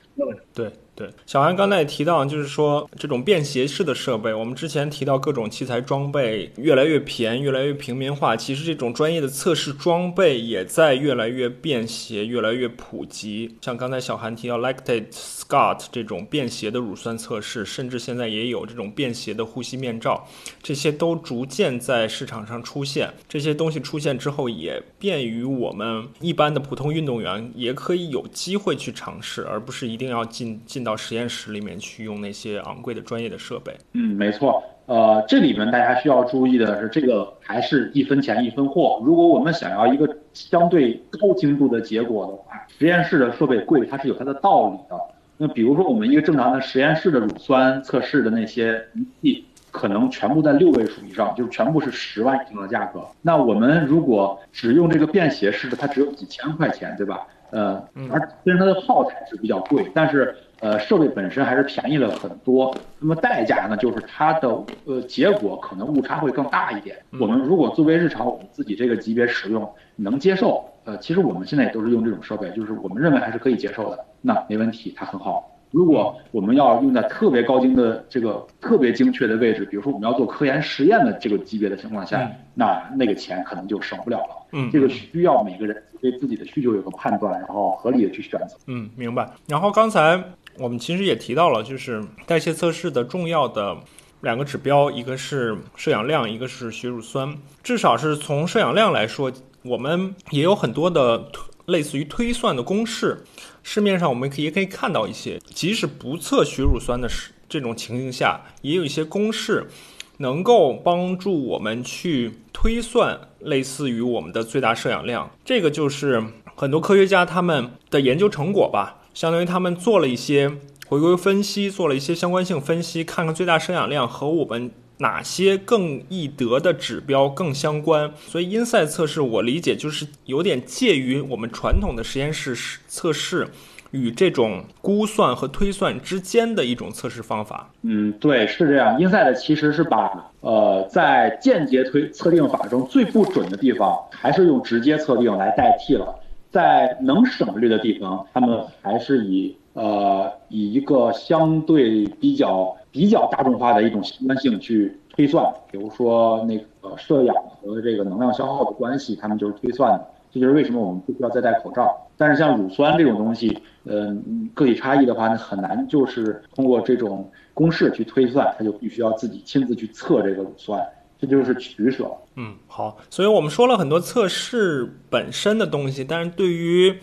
[0.54, 0.70] 对。
[0.98, 8.36] 对，小韩刚才也提到，就是说这种便携式的设备，我们之前提到各种器材装备越来越便宜，越来越平民化。
[8.36, 13.56] 其实这种专业的测试装备也在越来越便携，越来越普及。
[13.62, 20.26] 像刚才小韩提到 Lactate Scott 这种便携的乳酸测试，甚至现在也有这种便携的呼吸面罩，
[20.60, 23.14] 这些都逐渐在市场上出现。
[23.28, 30.87] 这些东西出现之后，也便于我们一般的普通运动员也可以有机会去尝试，而不是一定要进进。
[30.96, 33.72] 实验室里面去用那些昂贵的专业的设备。
[33.92, 34.62] 嗯，没错。
[34.86, 39.02] 呃，这里面大家需要注意的是，这个还是一分钱一分货。
[39.04, 44.98] 如果我们想要一个相对高精度的结果的话，实验室的设备贵，它是有它的道理的。
[45.36, 53.06] 那比如说，我们一个正常的实验室的乳酸测试的那些仪器，可能全部在六位数以上，就是全部是十万以上的价格。
[53.20, 57.26] 那我们如果只用这个便携式的，它只有几千块钱，对吧？
[57.50, 57.74] 呃，
[58.10, 62.74] 而虽然它的耗材是比较贵，但是呃设备本身还是便宜了很多。
[62.98, 64.48] 那么代价呢，就是它的
[64.84, 66.96] 呃结果可能误差会更大一点。
[67.20, 75.54] 我们如果作为日常我们自己这个级别使用能接受，呃，其实我们现在也都是用这种设备，就是我们认为还是可以接受的，那没问题，它很好。
[75.70, 84.46] 如果我们要用在特别高精的这个特别精确的位置，比如说我们要做科研实验的这个级别的情况下，那那个钱可能就省不了了。
[84.52, 88.56] 嗯，这个需要每个人对自己的需求有个判断，然后合理的去选择。
[88.66, 89.28] 嗯，明白。
[89.46, 90.18] 然后刚才
[90.58, 93.76] 我们其实也提到了，就是代谢测试的重要的
[94.22, 97.36] 两个指标，一个是摄氧量，一个是血乳酸。
[97.62, 99.32] 至少是从摄氧量来说，
[99.62, 101.30] 我们也有很多的
[101.66, 103.24] 类似于推算的公式。
[103.62, 107.08] 市面上我们可以也可以看到一些，即使不测血乳酸的
[107.48, 109.68] 这种情形下，也有一些公式
[110.16, 115.30] 能够帮助我们去推算类似于我们的最大摄氧量。
[115.44, 116.24] 这个就是
[116.56, 120.48] 很多科学家他们的研究成果吧，相当于他们做了一些
[120.86, 124.70] 回归分析，做了一些相关性分析，看看最大摄氧量和我们。
[125.00, 128.12] 哪些更易得的指标更相关？
[128.16, 133.46] 所以，因赛测试我理解就是有点介于我们传统的实验室测试
[133.92, 137.70] 与这种估算和推算之间的一种测试方法。
[137.82, 139.00] 嗯，对，是这样。
[139.00, 146.12] 因赛的其实是把呃在间接推测定法中最不准的地方，还是用直接测定来代替了。
[146.50, 152.74] 在能省略的地方，他们还是以呃以一个相对比较。
[152.90, 160.06] 比较大众化的一种习惯性去推算，比如说那个摄氧和这个能量消耗的关系，他们就是推算的。
[160.32, 161.94] 这就是为什么我们不需要再戴口罩。
[162.16, 170.82] 但是像乳酸这种东西，嗯，个体差异的话，那很难就是通过这种公式去推算，它就必须要自己亲自去测这个乳酸，
[171.20, 172.10] 这就是取舍。
[172.36, 176.96] 嗯，好，所以我们说了很多测试本身的东西，但是对于。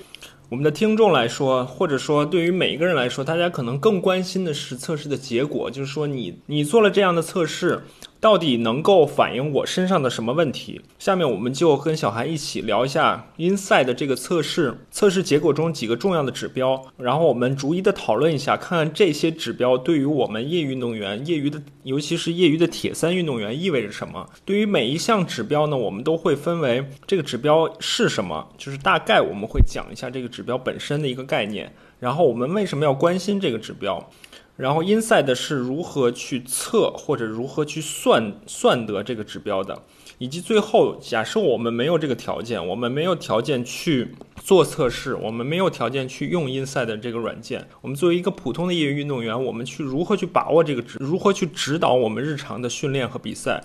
[0.47, 7.81] 我们的听众来说，或者说对于每一个人来说，大家可能更关心的是测试的结果，就是说你你做了这样的测试。
[8.25, 10.81] 到底能够反映我身上的什么问题？
[10.97, 24.27] 下面我们就跟小韩一起聊一下 Inside 的这个测试测试结果中几个重要的指标，然后我们逐一的讨论一下，看看这些指标对于我们业余运动员、业余的，尤其是业余的铁三运动员意味着什么。
[24.43, 34.09] 对于每一项指标呢，我们都会分为这个指标是什么，就是大概我们会讲一下这个指标本身的一个概念，然后我们为什么要关心这个指标。
[34.57, 39.81] 然后，inside 是如何去测或者如何去算算得这个指标的，
[40.17, 53.61] 以及最后，假设我们没有这个条件，我们没有条件去做测试，我们没有条件去用 inside 这个软件，我们作为一个普通的业余运动员，我们去如何去把握这个指，如何去指导我们日常的训练和比赛？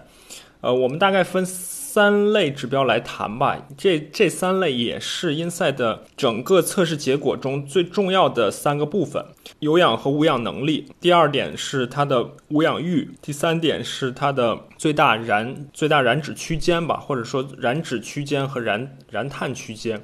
[0.61, 1.47] 呃，我们大概分。
[1.93, 9.25] 三类指标来谈吧，这这三类也是 Inside 整个测试结果中最重要的三个部分：
[9.59, 10.87] 有氧和无氧能力。
[11.01, 20.01] 第二点是它的无氧阈，第三点是它的最大燃最大燃脂区间吧，或者说燃脂区间和燃燃碳区间。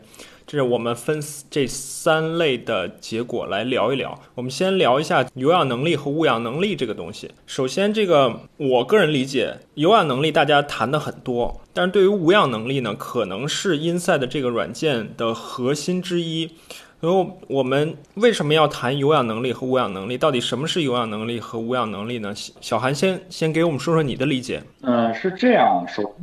[0.47, 1.21] 这是我们分
[1.51, 4.17] 这三类的结果来聊一聊。
[4.37, 7.29] 我们先聊一下有氧能力和无氧能力这个东西。
[7.47, 16.53] 首先，这个我个人理解，有氧能力大家谈的很多，但是对于无氧能力呢，可能是 Inside 这个软件的核心之一。
[17.01, 20.17] 然后我们为什么要谈有氧能力和无氧能力？
[20.17, 22.33] 到底什么是有氧能力和无氧能力呢？
[22.61, 24.63] 小韩先先给我们说说你的理解。
[24.83, 26.15] 嗯，是这样，首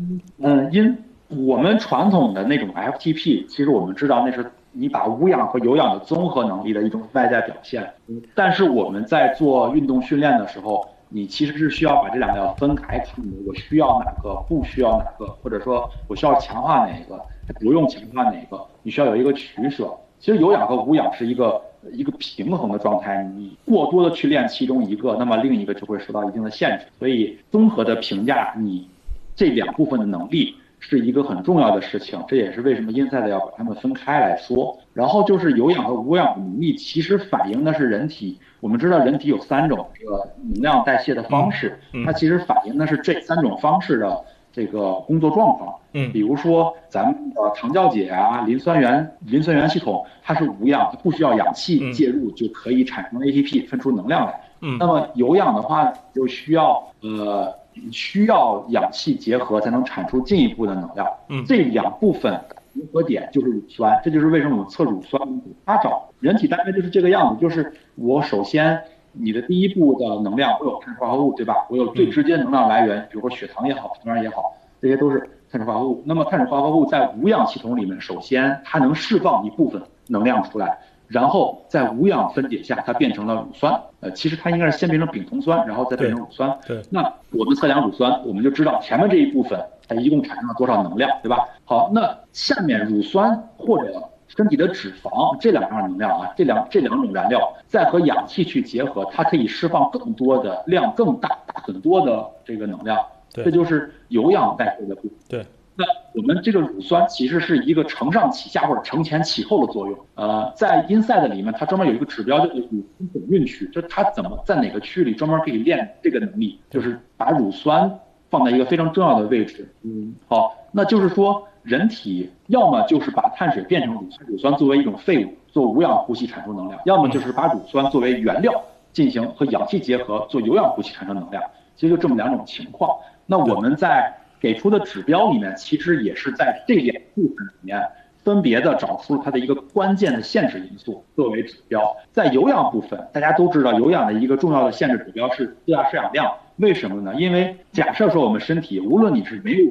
[0.42, 0.98] 嗯因。
[1.38, 7.88] 我们传统的那种 FTP，其实我们知道那是你把无氧和有氧的综合能力的一种外在表现。
[8.34, 13.38] 但是我们在做运动训练的时候，你其实是需要把这两个要分开看的。
[13.48, 17.20] 我需要哪个，不需要哪个，或者说我需要强化哪个，
[17.60, 19.92] 不用强化哪个，你需要有一个取舍。
[20.20, 21.62] 其实有氧和无氧是一个
[21.92, 23.24] 一个平衡的状态。
[23.36, 26.86] 你过多的去练其中一个，那么另一个就会受到一定的限制。
[26.98, 28.88] 所以综合的评价你
[29.36, 30.56] 这两部分的能力。
[30.86, 34.78] 是一个很重要的事情，这也是为什么 Inside 要把它们分开来说。
[34.92, 38.38] 然后就是有氧和无氧能力，其实反映的是人体。
[38.60, 44.22] 我们知道人体有三种这个能量代谢的方式，它其实反映的是这三种方式的
[44.52, 45.74] 这个工作状况。
[45.94, 54.42] 嗯，比如说咱们的糖酵解啊、磷酸原磷酸原系统，它是无氧，它不需要氧气介入就可以产生 ATP，分出能量来。
[54.60, 57.63] 嗯，那么有氧的话就需要呃。
[57.92, 61.08] 需要氧气结合才能产出进一步的能量。
[61.30, 62.40] 嗯，这两部分
[62.74, 65.22] 结合点就是乳酸，这就是为什么我们测乳酸。
[65.66, 71.54] 它找人体大概就是这个样子，就是我首先你的第一步的能量，我有碳水化合物，对吧？
[71.70, 75.20] 我有最直接能量来源，比如说血糖也好，糖原也好，这些都是
[75.52, 76.02] 碳水化合物。
[76.06, 80.80] 那么碳水化合物在无氧系统里面，首先它能释放一部分，能量出来，
[81.14, 83.80] 然后在无氧分解下，它变成了乳酸。
[84.00, 86.58] 呃，其实它应该是先变成丙酮酸，然后再变成乳酸。
[86.68, 86.82] 对。
[86.90, 87.02] 那
[87.32, 91.38] 我们测量乳酸，我们就知道前面这一部分它一共产生了多少能量，对吧？
[91.66, 101.30] 好，那下面乳酸或者身体的脂肪这两样能量啊，这两这两种燃料再和氧气去结合，它可以释放更多的量更大
[101.64, 102.98] 很多的这个能量。
[103.32, 103.46] 对。
[103.46, 105.12] 这就是有氧代谢的部分。
[105.30, 105.46] 对。
[105.76, 109.98] 那我们这个乳酸其实是一个承上启下或者承前启后的作用。
[110.16, 118.00] 呃，在 Inside 里面，它专门有一个指标叫做乳酸总运区，就是它怎么在哪个区域里专门可以练这个能力，就是把乳酸
[118.30, 119.68] 放在一个非常重要的位置。
[119.82, 131.42] 嗯，好，那就是说人体要么就是把碳水变成乳酸，乳酸作为一种废物做无氧呼吸产生能量，要么就是把乳酸作为原料进行和氧气结合做有氧呼吸产生能量。
[131.76, 132.96] 其实就这么两种情况。
[133.26, 137.82] 那我们在给出的指标里面，其实也是在这两部分里面
[138.26, 141.96] 分别的找出它的一个关键的限制因素作为指标。
[142.12, 146.30] 在有氧部分，大家都知道有氧的一个重要的限制指标是最大摄氧量。
[146.58, 147.16] 为什么呢？
[147.16, 149.66] 因为假设说我们身体，无论你是没有，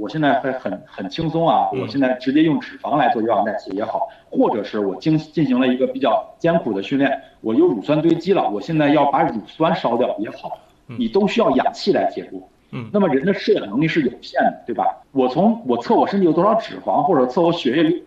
[0.00, 10.56] 我现在还很很轻松啊，我现在直接用脂肪来做有氧代谢也好，或者是我经进行了一个比较艰苦的训练，我有乳酸堆积了，我现在要把乳酸烧掉也好，
[10.96, 12.48] 你都需要氧气来介入。
[12.72, 14.84] 嗯，那么人的摄氧能力是有限的，对吧？
[15.12, 18.02] 我从我测我身体有多少脂肪，或者测我血液里，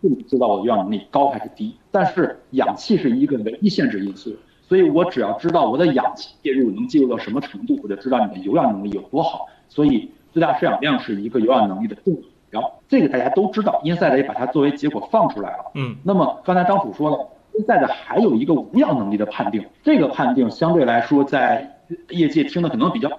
[0.00, 1.74] 不能知道我的有氧能力高还是低。
[1.90, 4.36] 但是氧气是一个唯一限制因素，
[4.68, 9.46] 所以我只要知道我的氧气介入能介入到什么程度，我就知道你的有氧能力有多好。
[9.68, 13.80] 所以最大摄氧量是一个有氧能力的重指标，这个大家都知道。
[13.82, 15.72] 因赛的也把它作为结果放出来了。
[15.74, 17.18] 嗯，那么刚才张楚说了，
[17.58, 21.80] 因赛的还有一个无氧能力的判定，这个判定相对来说在
[22.10, 23.10] 业界听的可能比较。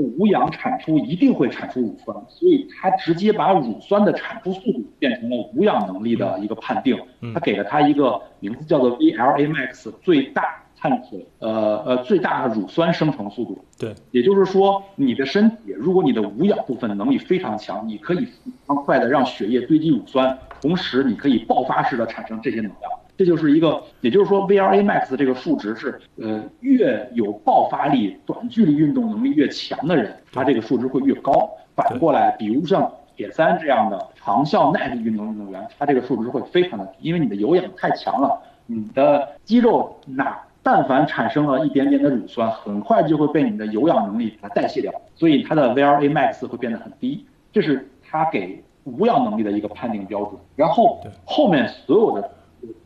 [0.00, 6.98] 无氧产出一定会产出乳酸，所以它直接把乳酸的产出速度变成了无氧能力的一个判定。
[7.32, 10.42] 它给了它一个名字叫做 VLA-max，最大
[10.76, 13.64] 碳水，呃呃，最大的乳酸生成速度。
[13.78, 22.90] 对，也就是说，你的身体如果你的无氧部分能力非常强，你可以非常快的让血液堆积乳酸，同时你可以爆发式的产生这些能量。
[23.16, 31.48] 这就是一个，也就是说 VRA max 这个数值是，呃，越有爆发力、短距离运动能力越强的人，他这个数值会越高。
[31.76, 38.36] 反过来，比如像铁三这样的长效耐力运动运动员，他这个数值会非常的低，因为你的有氧太强了，
[38.66, 47.24] 你的肌肉哪但凡产生了一点点的乳酸，很快就会被你的有氧能力把它代谢掉，所以它的 VRA max 会变得很低。
[47.52, 50.32] 这是他给无氧能力的一个判定标准。
[50.56, 52.28] 然后后面所有的。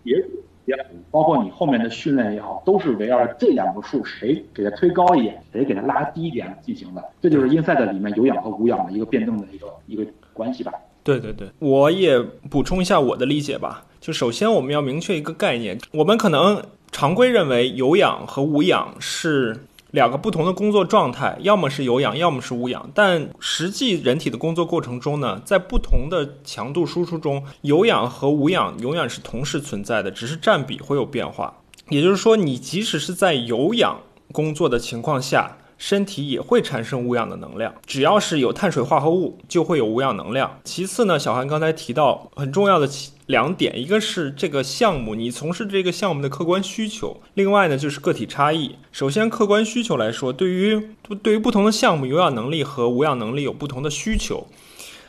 [0.09, 0.31] 结果
[0.65, 0.77] 也
[1.11, 7.05] 包括你后面的训练也好，都是围绕着这两个数，谁给它推高一点，谁给它拉低一点进行的。
[7.21, 10.73] 这就是 inside 里面有氧和无氧的一个辩证的一个一个关系吧。
[11.03, 12.19] 对对对，我也
[12.51, 13.87] 补充一下我的理解吧。
[14.01, 19.57] 就首先我们要明确一个概念，我们可能常规认为有氧和无氧是。
[19.91, 22.91] 两个不同的工作状态，要么是有氧，要么是无氧。
[22.95, 31.55] 但实际人体的工作过程中呢，在不同的强度输出中，有氧和无氧永远是同时存在的，只是占比会有变化。
[31.89, 34.01] 也就是说，你即使是在有氧
[34.33, 35.59] 工作的情况下。
[35.79, 40.59] 身体也会产生无氧的能量，只要是有碳水化合物，就会有无氧能量。
[40.65, 42.89] 其次呢，小韩刚才提到很重要的
[43.29, 48.77] 两点，一个是这个项目你从事这个项目的客观需求，另外呢就是个体差异。
[48.91, 50.89] 首先，客观需求来说，对于
[51.23, 54.47] 对于不同的项目，有氧能力和无氧能力有不同的需求。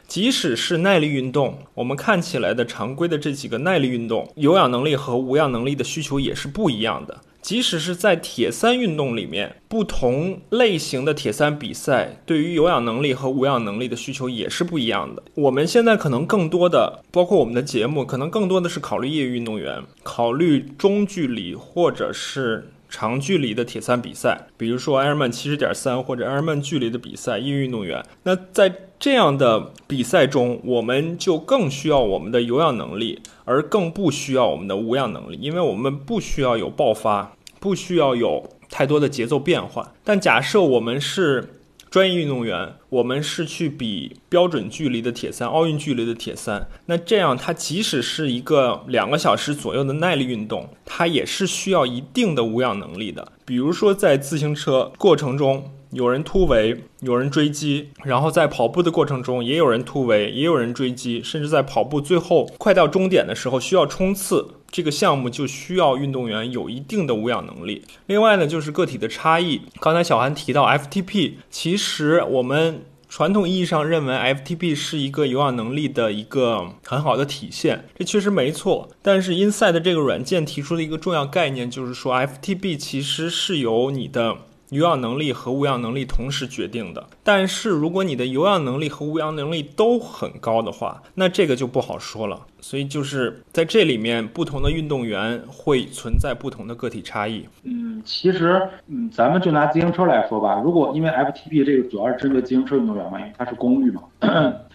[0.05, 7.21] 即使是耐力运动，我们看起来的常规的这几个耐力运动，有氧能力和无氧能力的需求也是不一样的。
[7.41, 15.23] 即使是在铁三运动里面，不同类型的铁三比赛对于有氧能力和无氧能力的需求也是不一样的。
[15.35, 28.03] 我们现在可能更多的，包括我们的节目，可能更多的是考虑业余运动员，考虑中距离或者是长距离的铁三比赛，比如说 Ironman 七十点三或者 Ironman 距离的比赛，业余运动员。
[28.23, 33.21] 那在这样的比赛中，我们就更需要我们的有氧能力。
[33.45, 39.91] 而更不需要我们的无氧能力，因为我们不需要有爆发，不需要有太多的节奏变化。
[40.03, 41.55] 但假设我们是
[41.89, 53.31] 专业运动员，我们是去比标准距离的铁三、奥运距离的铁三，那这样它即使是一个两个小时左右的耐力运动，它也是需要一定的无氧能力的。
[53.45, 55.71] 比如说在自行车过程中。
[55.91, 67.83] 有人突围，有人追击，然后在跑步的过程中，也有人突围，也有人追击，甚至在跑步最后快到终点的时候需要冲刺，这个项目就需要运动员有一定的无氧能力。
[68.05, 69.61] 另外呢，就是个体的差异。
[69.79, 78.87] 刚才小韩提到 FTP，其实我们传统意义上认为 FTP 是一个有氧能力的一个很好的体现，这确实没错。
[79.01, 84.37] 但是 Inside 这个软件提出的一个重要概念就是说，FTP 其实是由你的。
[84.69, 92.45] 有氧能力和无氧能力同时决定的，但是如果你的有氧能力和无氧能力都很高的话，那这个就不好说了。
[92.61, 97.45] 所以就是在这里面，不同的运动员会存在不同的个体差异。
[97.63, 104.03] 嗯，其实，嗯，咱们就拿自行车来说吧，如果因为 FTP 这个主要是针对自行车运动员嘛，因为它是功率嘛，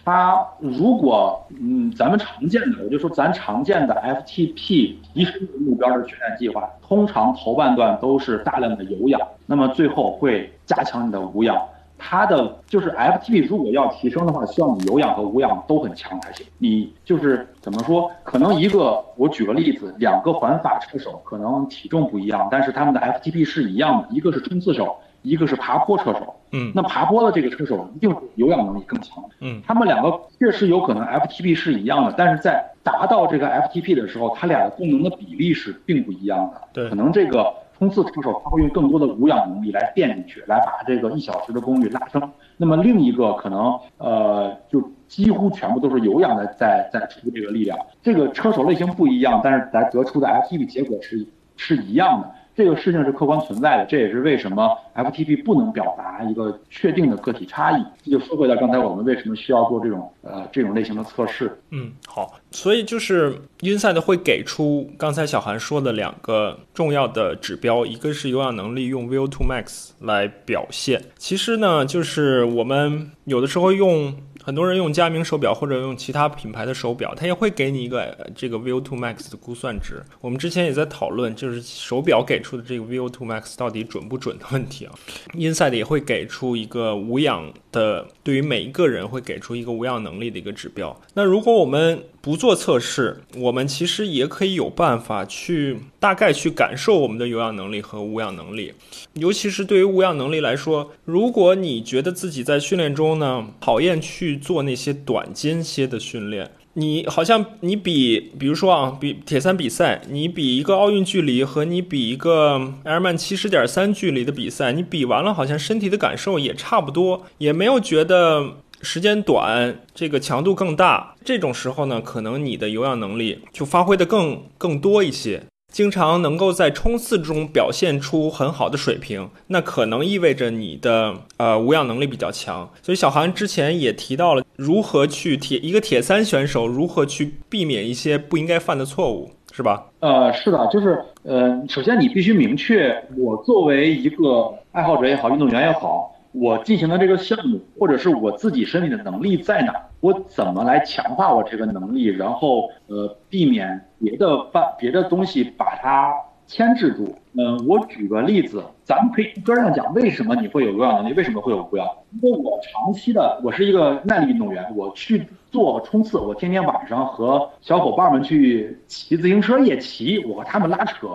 [0.05, 11.59] 它如果，嗯，咱们常见的，我就说咱常见的 FTP 提升目标的训练计划，通常头半段都是大量的有氧，那么最后会加强你的无氧。
[11.97, 16.45] 它的就是 FTP，如果要提升的话，需要你有氧和无氧都很强才行。
[16.59, 18.11] 你就是怎么说？
[18.21, 26.33] 可能一个，我举个例子，两个环法车手可能体重不一样，但是他们的 FTP 是一样的，一个是冲刺手，一个是爬坡车手。
[26.51, 29.23] 嗯，那爬坡的这个车手一定有氧能力更强。
[29.41, 36.61] 嗯，他们两个确实有可能 FTP 是一样的，但是在达到这个 FTP 的时候，他俩的功能的比例是并不一样的。
[36.71, 37.53] 对，可能这个。
[37.77, 42.31] 冲刺车手他会用更多的无氧能力来垫进去，来把这个一小时的功率拉升。
[42.55, 47.77] 那么另一个可能，呃，就几乎全部都是有氧的在在出这个力量。
[48.01, 52.31] 这个车手类型不一样，但是来得出的 FTP 结果是是一样的。
[52.55, 57.85] 这个事情是客观存在的，这也是为什么 FTP 不能表达一个确定的个体差异。
[58.03, 61.51] 这就说回到刚才我们为什么需要做这种呃这种类型的测试。
[61.71, 71.01] 嗯，好，所以就是 Inside 会给出刚才小韩说的两个重要的指标，一个是有氧能力用 VO2 Max 来表现。
[71.17, 74.13] 其实呢，就是我们有的时候用。
[74.45, 79.99] 很多人用佳明手表或者用其他品牌的手表，它也会给你一个这个 VO2 Max 的估算值。
[80.21, 84.93] 我们之前也在讨论，就是手表给出的这个 VO2 Max 到底准不准的问题啊。
[85.33, 90.95] Inside 也会给出一个无氧的，对于每一个人会给出一个无氧能力的一个指标。
[91.15, 98.73] 那如果我们不做测试，我们其实也可以有办法去大概去感受我们的有氧能力和无氧能力。
[99.13, 118.55] 尤其是对于无氧能力来说，如果你觉得自己在训练中呢讨厌去做那些短间歇的训练，你好像你比，比如说啊，比铁三比赛，你比一个奥运距离和你比一个埃尔曼七十点三距离的比赛，你比完了好像身体的感受也差不多，也没有觉得。
[118.85, 125.41] 时间短，这个强度更大，这种时候呢，可能你的有氧能力就发挥的更更多一些，
[125.73, 132.69] 经常能够在冲刺中表现出很好的水平，那可能意味着你的呃无氧能力比较强。
[132.83, 139.87] 所以小韩之前也提到了如何去铁一个铁三选手如何去避免一些不应该犯的错误，是吧？
[139.99, 146.11] 呃，是的，就是呃，首先你必须明确，我作为一个爱好者也好，运动员也好。
[146.37, 149.73] 我进行的这个项目，或者是我自己身体的能力在哪？
[150.01, 152.03] 我怎么来强化我这个能力？
[152.05, 156.13] 然后呃，避免别的办别的东西把它
[156.45, 157.15] 牵制住。
[157.37, 161.13] 嗯，我举个例子，咱们可以根上讲，为什么你会有有氧能力？
[161.13, 161.87] 为什么会有无氧？
[162.21, 171.07] 因为我长期的，我是一个耐力运动员，我去做冲刺，我天天晚上和小伙伴们去骑自行车夜骑，我和他们拉扯。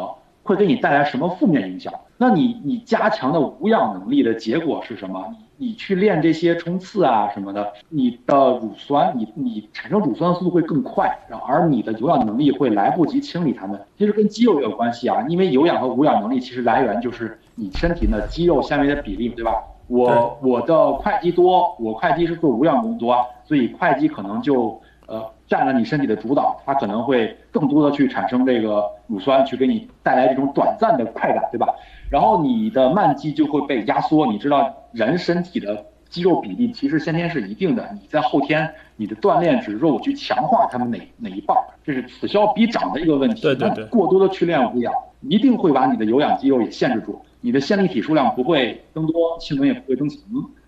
[0.51, 1.93] 会给你带来什么负面影响？
[2.17, 5.25] 那你你加强的无氧能力的结果是什么？
[5.59, 13.81] 你你去练这些冲刺啊什么的，你的乳酸，你你产生乳酸的速度会更快，然后而你的有氧能力会来不及清理它们。
[13.97, 19.53] 其实跟肌肉也有关系啊，因为有氧和无氧能力其实来源就是你身体的肌肉纤维的比例，对吧？
[19.87, 24.81] 我我的快肌多，我快肌是做无氧工作，所以快肌可能就。
[25.07, 31.67] 呃，占了你身体的主导，它可能会更多的去产生这个乳酸，去给你带来这种短暂的快感，对吧？
[32.09, 34.27] 然后你的慢肌就会被压缩。
[34.29, 43.41] 你知道，人身体的肌肉比例其实先天是一定的，你在后天你的锻炼只是说我去强化他们哪哪一半，这是此消彼长的一个问题。
[43.41, 44.93] 对对对，过多的去练无氧，
[45.23, 50.19] 一定会把你的有氧肌肉也限制住，你的线粒体数量不会增多，性能也不会增强。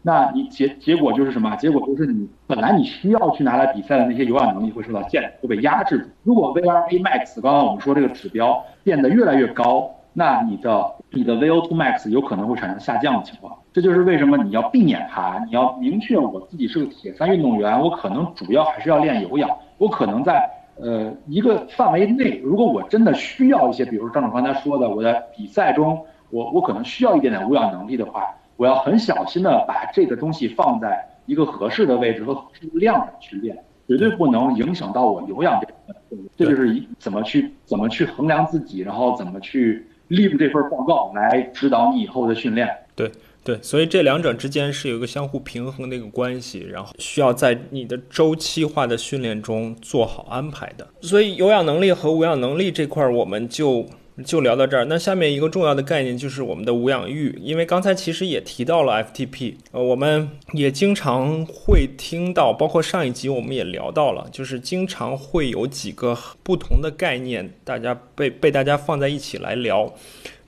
[0.05, 1.55] 那你结结果就是什么？
[1.57, 6.05] 结果就是你本来你需要去拿来比赛的那些有氧能力会受到限制，会被压制住。
[6.23, 13.57] 如果 VRA Max 刚刚我们说这个指标变得越来越高，那你的你的 VO2 Max 有可能会产生下降的情况。
[13.73, 15.43] 这就是为什么你要避免它。
[15.47, 19.51] 你要明确我自己是个铁三运动员，我可能主要还是要练有氧。
[19.79, 25.99] 我可能在呃一个范围内，如果我真的需要一些，比如张总刚才说的，我在比赛中
[26.31, 28.25] 我我可能需要一点点无氧能力的话。
[28.59, 33.57] 我要很小心的把这个东西放在一个合适的位置和合适的量上去练，
[33.89, 35.97] 绝对不能影响到我有氧这部分。
[36.37, 42.69] 这就是怎么去怎么去衡量自己，然后怎么去利用这份报告来指导你以后的训练。
[42.95, 43.11] 对，
[43.43, 50.87] 对，所以这两者之间是有一个相互平衡的一个关系，然后需要在你的周期化的训练中做好安排的。
[51.01, 53.87] 所以有氧能力和无氧能力这块儿，我们就。
[54.25, 54.85] 就聊到这儿。
[54.85, 69.95] 那下面一个重要的概念就是我们的无氧浴，因为刚才其实也提到了 FTP，呃，我们也经常会听到，包括上一集我们也聊到了，就是经常会有几个不同的概念，大家被被大家放在一起来聊。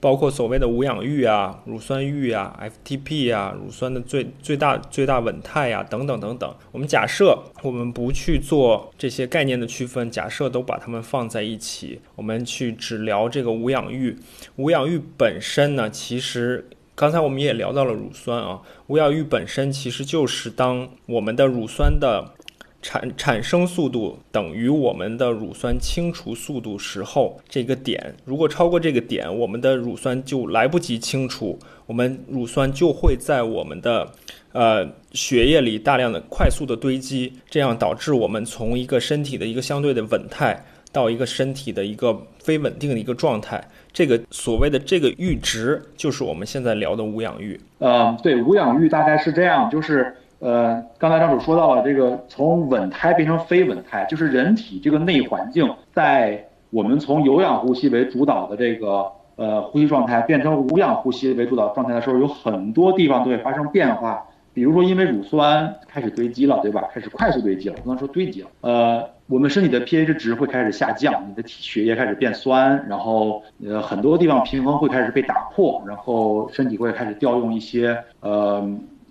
[0.05, 6.55] 包括所谓的无氧域啊、乳酸域啊、FTP 啊、乳酸的最最大最大稳态呀等等等等。
[6.72, 14.18] 我们假设我们不去做这些概念的区分，假设都把它们放在一起，我们去只聊这个无氧域。
[14.56, 22.35] 无氧域本身呢，其实刚才我们也聊到了乳酸啊，无氧域本身其实就是当我们的乳酸的。
[22.85, 34.06] 产产生速度等于我们的乳酸清除速度时候这个点，如果超过这个点，我们的乳酸就来不及清除，我们乳酸就会在我们的
[34.52, 40.62] 呃血液里大量的快速的堆积，这样导致我们从一个身体的一个相对的稳态
[40.93, 43.66] 到一个身体的一个非稳定的一个状态。
[43.94, 47.59] 这个所谓的这个阈值，就是我们现在聊的无氧阈。
[47.78, 50.15] 嗯，对，无氧阈大概是这样，就是。
[50.45, 64.23] 呃，刚才张主说到了这个从稳态变成非稳态，就是人体这个内环境在我们从有氧呼吸为主导的这个呃呼吸状态变成无氧呼吸为主导状态的时候，有很多地方都会发生变化。
[64.53, 66.85] 比如说，因为乳酸开始堆积了，对吧？
[66.93, 68.49] 开始快速堆积了，不能说堆积了。
[68.61, 78.62] 呃，我们身体的 pH 值会开始下降，你的体血液开始变酸，然后呃很多地方平衡会开始被打破，然后身体会开始调用一些呃。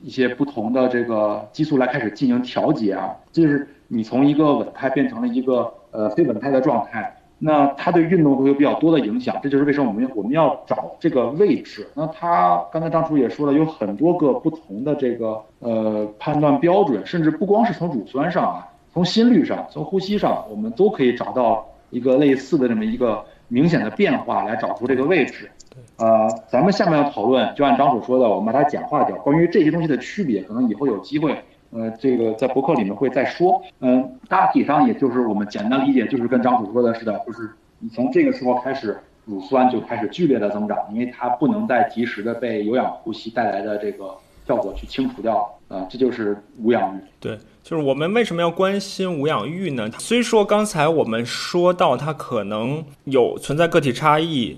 [0.03, 11.87] 一些不同的这个激素来开始进行调节啊，就是你从一个稳态变成了一个呃非稳态的状态，那它对运动会有比较多的影响，这就是为什么我们我们要找这个位置。
[11.95, 25.49] 那他刚才张楚也说了，有很多个不同的这个呃判断标准，甚至不光是从乳酸上啊，从心率上，从呼吸上，我们都可以找到一个类似的这么一个明显的变化，来找出这个位置。
[25.97, 29.15] 呃，咱们下面要讨论，就按张楚说的，我们把它简化掉。
[29.17, 31.37] 关于这些东西的区别，可能以后有机会，
[31.71, 33.61] 呃，这个在博客里面会再说。
[33.79, 44.15] 嗯，大体上也就是我们简单理解，就是跟张楚说的似的，就是你从这个时候开始，乳酸就开始剧烈的增长，因为它不能再及时的被有氧呼吸带来的这个
[44.47, 45.49] 效果去清除掉。
[45.69, 46.99] 啊，这就是无氧域。
[47.19, 49.89] 对，就是我们为什么要关心无氧域呢？
[49.97, 54.57] 虽说刚才我们说到它可能有存在个体差异。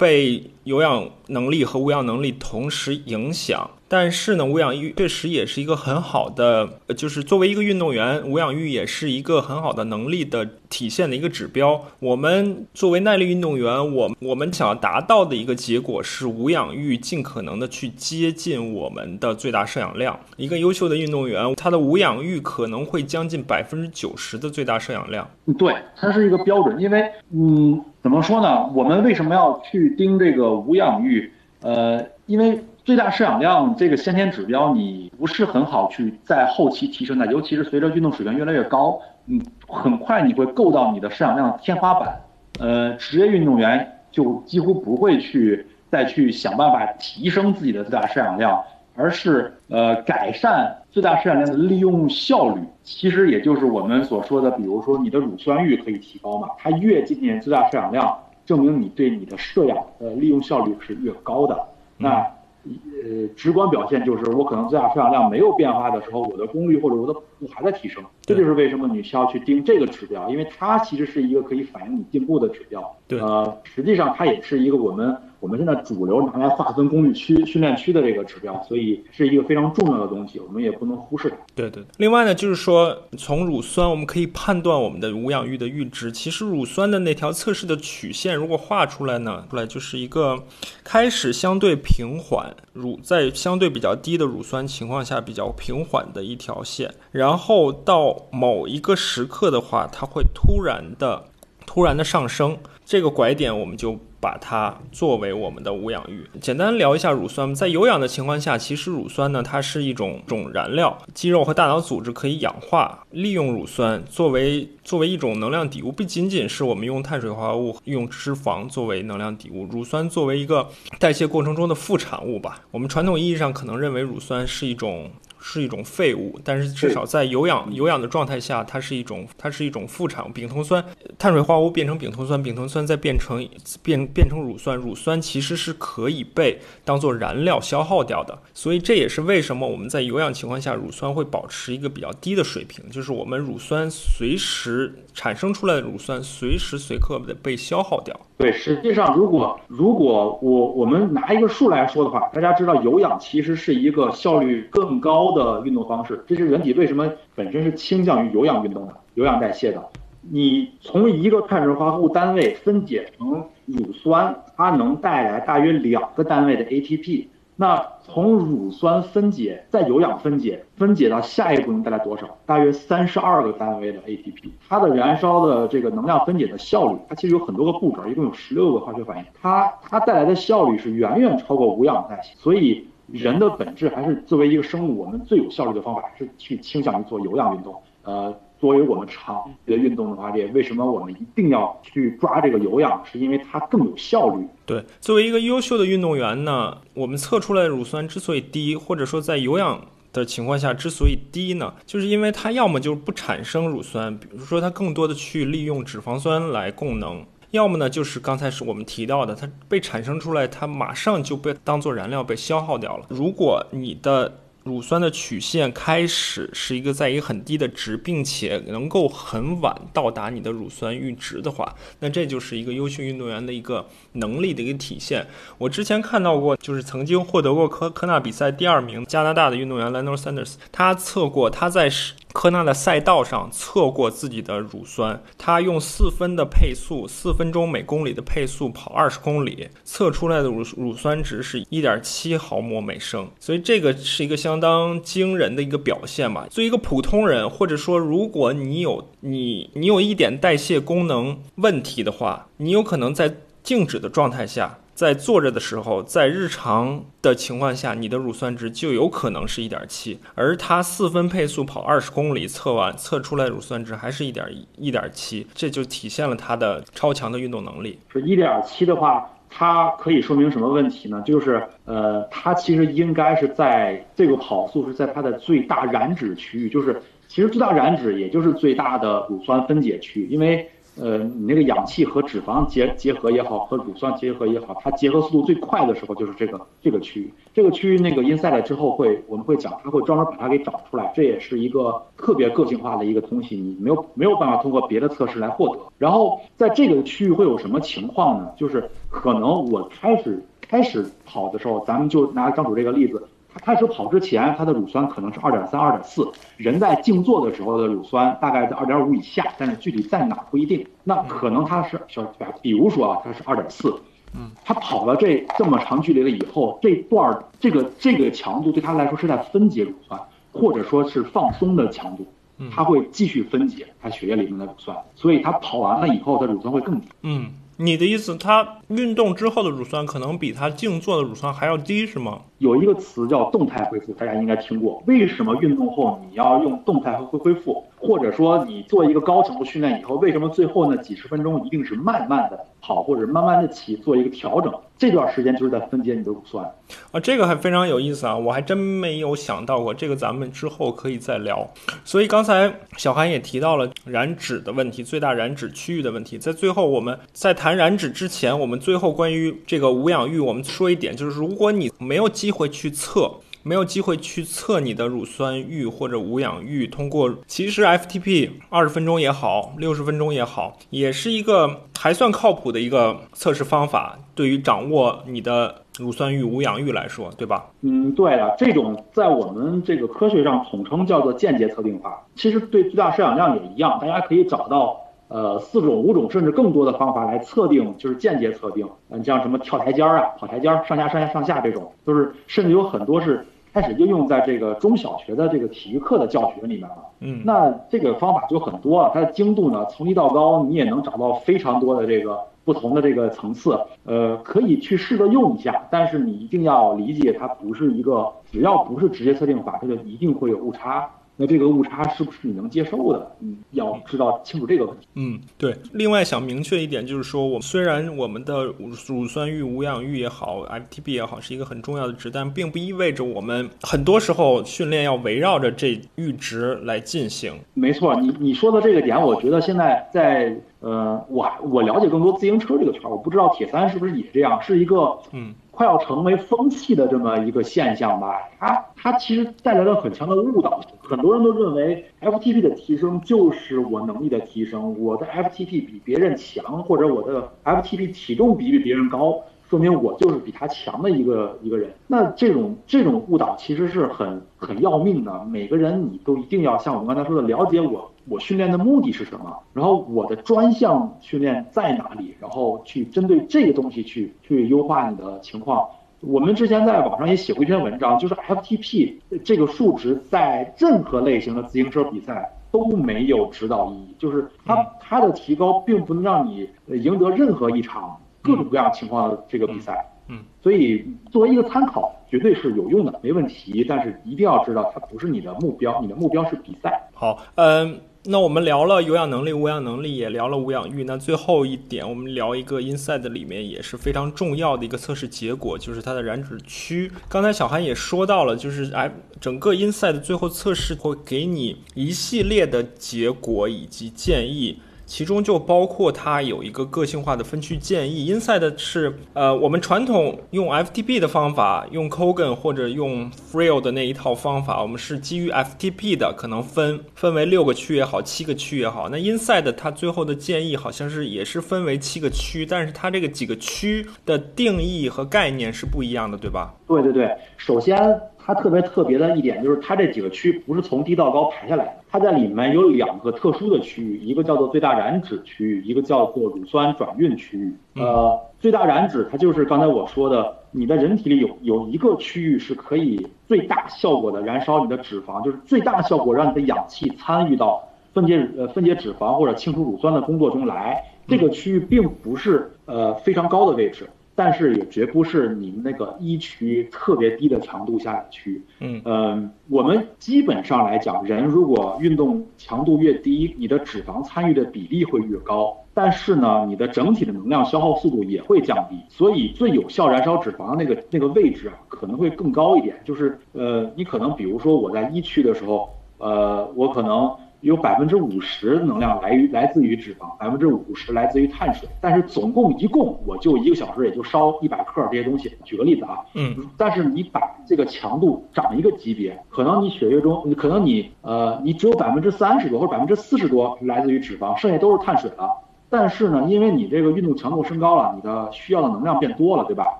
[0.00, 3.70] 被有氧能力和无氧能力同时影响。
[3.92, 11.86] 但是呢，无氧浴确实也是一个很好的，就是作为一个运动员，无氧浴也是一个很好的能力的体现的一个指标。
[11.98, 20.16] 我们作为耐力运动员，我我们想要达到的一个结果是无氧浴尽可能的去接近我们的最大摄氧量。
[20.36, 25.28] 一个优秀的运动员，他的无氧浴可能会将近百分之九十的最大摄氧量。
[25.58, 26.80] 对，它是一个标准。
[26.80, 28.64] 因为，嗯，怎么说呢？
[28.72, 31.32] 我们为什么要去盯这个无氧浴？
[31.62, 32.56] 呃，因为。
[32.90, 42.20] 最大摄氧量这个先天指标，你不是很好去在后期提升的，尤其是随着运动水平越来越高，嗯，很快你会够到你的摄氧量天花板。
[42.58, 48.60] 呃，职业运动员就几乎不会去再去想办法提升自己的最大摄氧量，
[48.96, 52.60] 而是呃改善最大摄氧量的利用效率。
[52.82, 61.56] 其实也就是我们所说的，比如说你的乳酸域可以提高嘛，它越接近最大摄氧量，证明你对你的摄氧的利用效率是越高的。
[61.96, 62.26] 那
[62.64, 68.04] 呃，直观表现就是我可能最大摄氧量没有变化的时候，我的功率或者我的跑步还在提升。
[68.22, 72.96] 这就是为什么你需要去盯这个指标，因为它其实是一个可以反映你进步的指标。
[73.08, 75.16] 对，呃，实际上它也是一个我们。
[75.40, 81.36] 我们现在主流拿来划分功率区、训练区的这个指标，所以是一个非常重要的东西，我们也不能忽视它。
[81.54, 81.82] 对对。
[81.96, 86.12] 另外呢，就是说从乳酸我们可以判断我们的无氧域的阈值。
[86.12, 90.38] 其实乳酸的那条测试的曲线如果画出来呢，出来就是一个
[90.84, 101.24] 开始相对平缓，乳在相对比较低的乳酸情况下比较平缓的一条线，然后到某一个时刻的话，它会突然的
[101.64, 103.98] 突然的上升，这个拐点我们就。
[104.20, 106.24] 把它作为我们的无氧域。
[106.40, 115.90] 简单聊一下乳酸，在有氧的情况下，其实乳酸呢，它是一种种燃料，肌肉和大脑组织可以氧化，利用乳酸作为作为一种能量底物。
[115.90, 120.68] 不仅仅是我们用碳水化合物、用脂肪作为能量底物，乳酸作为一个
[121.00, 122.60] 代谢过程中的副产物吧。
[122.70, 125.10] 我们传统意义上可能认为乳酸是一种
[125.40, 130.84] 是一种废物，但是至少在有氧有氧的状态下，它是一种它是一种副产物，丙酮酸，
[131.18, 133.46] 碳水化合物变成丙酮酸，丙酮酸再变成
[133.82, 148.14] 变变成乳酸，乳酸其实是可以被当做燃料消耗掉的，所以这也是为什么我们在有氧情况下，乳酸会保持一个比较低的水平，就是我们乳酸随时产生出来的乳酸随时随刻的被消耗掉。
[148.36, 159.82] 对，实际上如果如果我我们拿一个数来说的话，大家知道有氧其实是一个效率更高的运动方式，这是人体为什么本身是倾向于有氧运动的、有氧代谢的。
[160.22, 167.26] 你从一个碳水化合物单位分解成乳酸，它能带来大约两个单位的 ATP。
[167.56, 172.38] 那从乳酸分解再有氧分解，分解到下一步能带来多少？
[172.46, 174.50] 大约三十二个单位的 ATP。
[174.66, 182.34] 它的燃烧的这个能量分解的效率，它其实有很多个步骤，一共有十六个化学反应，它它带来的效率是远远超过无氧代谢。
[182.38, 187.74] 所以人的本质还是作为一个生物，我们最有效率的方法是去倾向于做有氧运动。
[188.02, 188.34] 呃。
[188.60, 193.02] 作为我们长期的运动的话，这为什么我们一定要去抓这个有氧？
[193.10, 194.46] 是因为它更有效率。
[194.66, 199.80] 对，作为一个优秀的运动员呢，我们测出来乳酸之所以低，或者说在有氧
[200.12, 213.06] 的情况下之所以低呢，就是因为它要么就是不产生乳酸，比如说它更多的去利用脂肪酸来供能；要么呢就是刚才是我们提到的，它被产生出来，它马上就被当做燃料被消耗掉了。
[213.08, 225.26] 如果你的乳酸的曲线开始是一个在一个很低的值，并且能够很晚到达你的乳酸阈值的话，那这就是一个优秀运动员的一个能力的一个体现。
[225.56, 231.90] 我之前看到过，就是曾经获得过科科纳比赛第二名加拿大的运动员 l e n a r d Sanders，他测过他在
[232.32, 246.46] 科纳的赛道上测过自己的乳酸，他用四分的配速，四分钟每公里的配速跑二十公里，测出来的乳乳酸值是一点七毫摩每升，所以这个是一个相当惊人的一个表现吧。
[246.50, 254.78] 作为一个普通人，或者说如果你有你你有一点代谢功能问题的话，你有可能在静止的状态下。
[255.00, 264.46] 在坐着的时候，在日常的情况下，你的乳酸值就有可能是一点七，而它四分配速跑二十公里，测完测出来乳酸值还是一点
[264.76, 267.98] 一点七，这就体现了它的超强的运动能力。
[268.12, 271.22] 是一点七的话，它可以说明什么问题呢？
[271.24, 280.70] 就是呃，它其实应该是在这个跑速是在它的最大燃脂区域，就是其实最大燃脂也就是最大的乳酸分解区域，因为。
[281.00, 287.32] 呃，你那个氧气和脂肪结结合也好，和乳酸结合也好，它结合速度最快的时候就是这个这个区域。
[287.54, 295.80] 这个区域那个 inside 之后会我们会讲，它会专门把它给找出来，这也是一个特别个性化的一个东西，你没有没有办法通过别的测试来获得。
[295.96, 298.50] 然后在这个区域会有什么情况呢？
[298.56, 303.26] 就是可能我开始开始跑的时候，咱们就拿张主这个例子。
[303.52, 306.30] 他开始跑之前，他的乳酸可能是二点三、二点四。
[306.56, 310.86] 人在静坐的时候的乳酸大概在二点五以下，但是具体在哪不一定。
[311.04, 312.22] 那可能他是小，
[312.62, 313.94] 比如说啊，他是二点四。
[314.34, 320.20] 嗯，他跑了这这么长距离了以后，这段这个这个强度对他来说是在分解乳酸，
[320.52, 322.26] 或者说是放松的强度。
[322.70, 327.08] 他会继续分解他血液里面的乳酸，所以他跑完了以后，他乳酸会更低。
[327.22, 327.50] 嗯。
[327.76, 332.42] 你的意思，他运动之后的乳酸可能比他静坐的乳酸还要低，是吗？
[332.60, 335.02] 有一个词叫动态恢复，大家应该听过。
[335.06, 337.82] 为什么运动后你要用动态恢恢复？
[337.96, 344.72] 或者说你做一个高强度训练以后，为什么最后那几十分钟一定是慢慢的跑，或者慢慢的起，做一个调整？
[344.98, 346.62] 这段时间就是在分解你的乳酸
[347.10, 351.66] 啊，这个还非常有意思啊，我还真没有想到过，这个咱们之后可以再聊。
[352.04, 356.36] 所以刚才小韩也提到了燃脂的问题，最大燃脂区域的问题。
[356.36, 363.40] 在最后我们在谈燃脂之前，我们最后关于这个无氧域，我们说一点，就是如果你没有机会去测。
[363.62, 374.18] 没有机会去测你的乳酸阈或者无氧阈，通过其实 FTP 二十分钟也好，六十分钟也好，也是一个还算靠谱的一个测试方法。
[374.34, 377.66] 对于掌握你的乳酸阈、无氧阈来说，对吧？
[377.82, 382.24] 嗯，对了，这种在我们这个科学上统称叫做间接测定法。
[382.36, 384.98] 其实对最大摄氧量也一样，大家可以找到
[385.30, 388.86] 呃四种、五种甚至更多的方法来测定，就是间接测定。
[389.08, 393.46] 嗯，像什么跳台阶儿啊、跑台阶儿、上下上下上下这种，都是甚至有很多是。
[393.72, 396.96] 开始应用在这个中小学的这个体育课的教学里面了。
[397.20, 403.78] 嗯，那这个方法就很多，它的精度呢从低到高，你也能找到非常多的这个不同的这个层次。
[404.04, 411.08] 呃，可以去试着用一下，但是你一定要理解，它不是一个只要不是直接测定法，它就一定会有误差。
[411.42, 413.34] 那这个误差是不是你能接受的？
[413.40, 415.06] 嗯，要知道清楚这个问题。
[415.14, 415.74] 嗯，对。
[415.94, 427.54] 另外想明确一点，就是说，我虽然我们的乳酸阈、无氧阈也好，FTP 也好，是一个很重要的值，但并不意味着我们很多时候训练要围绕着这阈值来进行。
[427.72, 435.54] 没错，你你说的这个点，我觉得现在在呃，我我了解更多自行车这个圈，我不知道铁三是不是也这样，是一个嗯。
[435.80, 449.40] 快要成为风气的这么一个现象吧，它它其实带来了很强的误导，很多人都认为 FTP 的提升就是我能力的提升，我的 FTP 比别人强，或者我的 FTP 体重比比别人高。
[449.70, 455.44] 说明我就是比他强的一个一个人，那这种这种误导其实是很很要命的。
[455.44, 465.86] 每个人你都一定要像我们刚才说的，了解我我训练的目的是什么，然后我的专项训练在哪里，然后去针对这个东西去去优化你的情况。
[466.20, 478.16] 我们之前在网上也写过一篇文章，就是 FTP 这个数值在任何类型的自行车比赛都没有指导意义，就是它它的提高并不能让你赢得任何一场。
[478.42, 483.84] 各种各样情况的这个比赛，嗯，所以作为一个参考，绝对是有用的，没问题。
[483.86, 487.06] 但是一定要知道，它不是你的目标，你的目标是比赛。
[487.12, 491.04] 好，嗯，那我们聊了有氧能力、无氧能力，也聊了无氧阈。
[491.06, 497.10] 那最后一点，我们聊一个 Inside 里面也是非常重要的一个测试结果，就是它的燃脂区。
[497.30, 499.10] 刚才小韩也说到了，就是哎，
[499.40, 504.80] 整个 Inside 最后测试会给你一系列的结果以及建议。
[505.10, 508.32] 其中就包括它有一个个性化的分区建议。
[508.32, 519.08] Inside 是呃，我们传统用 FTP 的方法，用 Kogan 或者用 Freel 的那一套方法，我们是基于 FTP 的，可能分分为六个区也好，七个区也好。
[519.08, 526.72] 那 Inside 它最后的建议好像是也是分为七个区，但是它这个几个区的定义和概念是不一样的，对吧？
[526.86, 527.98] 对对对，首先。
[528.42, 537.72] 它特别特别的一点就是，它这几个区不是从低到高排下来的，它在里面有两个特殊的区域，一个叫做最大燃脂区域，一个叫做乳酸转运区域。
[537.94, 547.80] 呃，最大燃脂它就是刚才我说的，你的人体里有有一个区域是可以最大效果的燃烧你的脂肪，就是最大效果让你的氧气参与到
[548.12, 551.04] 分解呃分解脂肪或者清除乳酸的工作中来。
[551.28, 554.08] 这个区域并不是呃非常高的位置。
[554.40, 572.96] 但是也绝不是你们那个一区特别低的强度下的区，嗯嗯，我们基本上来讲，人如果运动强度越低，你的脂肪参与的比例会越高，但是呢，你的整体的能量消耗速度也会降低，所以最有效燃烧脂肪的那个那个位置啊，可能会更高一点。
[573.04, 577.30] 就是呃，你可能比如说我在一区的时候，呃，我可能。
[577.60, 585.52] 有百分之五十能量来于来自于脂肪，百分之五十来自于碳水，但是总共一共我就一个小时也就烧一百克这些东西。
[585.64, 595.50] 举个例子啊，嗯，但是你把这个强度涨一个级别，可能你血液中，可能你呃你只有百分之三十多或者百分之四十多来自于脂肪，剩下都是碳水了。
[595.90, 599.99] 但是呢，因为你这个运动强度升高了，你的需要的能量变多了，对吧？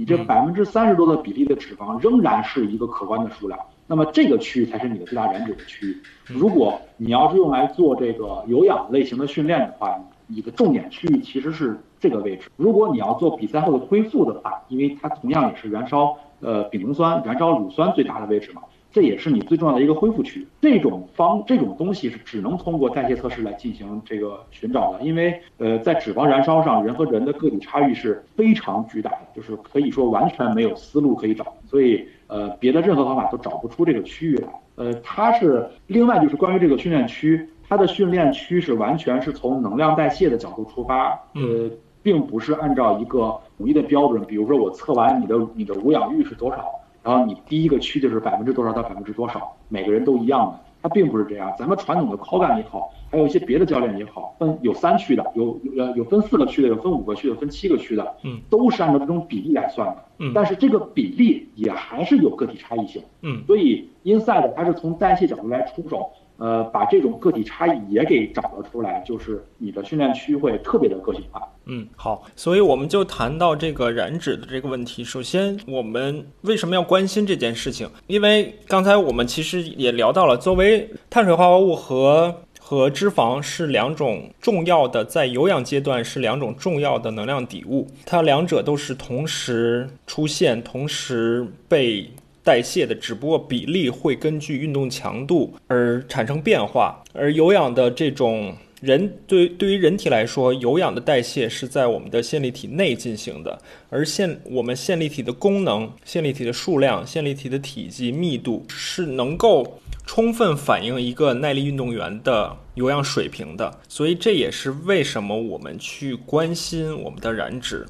[0.00, 3.60] 你这百分之三十多的比例的脂肪仍然是一个可观的数量。
[3.86, 6.00] 那么这个区域才是你的最大燃脂的区域。
[6.24, 12.50] 如果你要是用来做这个有氧类型的训练的话，你的重点区域其实是这个位置。
[12.56, 20.46] 如果你要做比赛后的恢复的话，因为它同样也是燃烧呃丙酮酸、燃烧乳酸最大的位置嘛，这也是你最重要的一个恢复区。
[20.60, 32.06] 这种方这种东西是只能通过代谢测试来进行这个寻找的，因为呃在脂肪燃烧上，人和人的个体差异是非常巨大的，就是可以说完全没有思路可以找，所以。
[32.32, 34.48] 呃，别的任何方法都找不出这个区域来。
[34.76, 41.68] 呃，它是另外就是关于这个训练区，它的训练区是完全是从能量代谢的角度出发，呃，
[42.04, 44.24] 并不是按照一个统一的标准。
[44.26, 46.70] 比如说我测完你的你的无氧阈是多少，
[47.02, 50.60] 然后你第一个区就是百分之多少到百分之多少，每个人都一样的。
[50.82, 66.10] 它并不是这样，咱们传统的 call 干也好，还有一些别的教练也好，分有三区的，有有有分四个区的，有分五个区的，分七个区的，嗯，都是按照这种比例来算的，嗯，但是这个比例也还是有个体差异性，嗯，所以 Inside 它是从代谢角度来出手。
[66.40, 71.46] 呃，把这种个体差异也给找了出来，就是你的训练区会特别的个性化。
[71.66, 75.04] 嗯，好，所以我们就谈到这个燃脂的这个问题。
[75.04, 77.86] 首先，我们为什么要关心这件事情？
[78.06, 92.10] 因为刚才我们其实也聊到了，作为碳水化合物和和脂肪是两种重要的，在有氧阶段是两种重要的能量底物，它两者都是同时出现，同时被。
[92.42, 109.80] 代谢的只不过比例会根据运动强度而产生变化，而有氧的这种人对对于人体来说，有氧的代谢是在我们的线粒体内进行的，而线我们线粒体的功能、线粒体的数量、线粒体的体积、密度是能够。
[110.06, 113.78] 充分反映一个耐力运动员的有氧水平的。
[113.88, 117.86] 所以这也是为什么我们去关心我们的燃脂。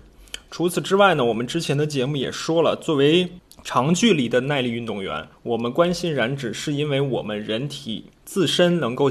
[0.50, 3.26] 除此之外呢，我们之前的节目也说了，作为
[3.62, 9.10] 长距离的耐力运动员，我们关心燃脂，是因为我们人体自身能够。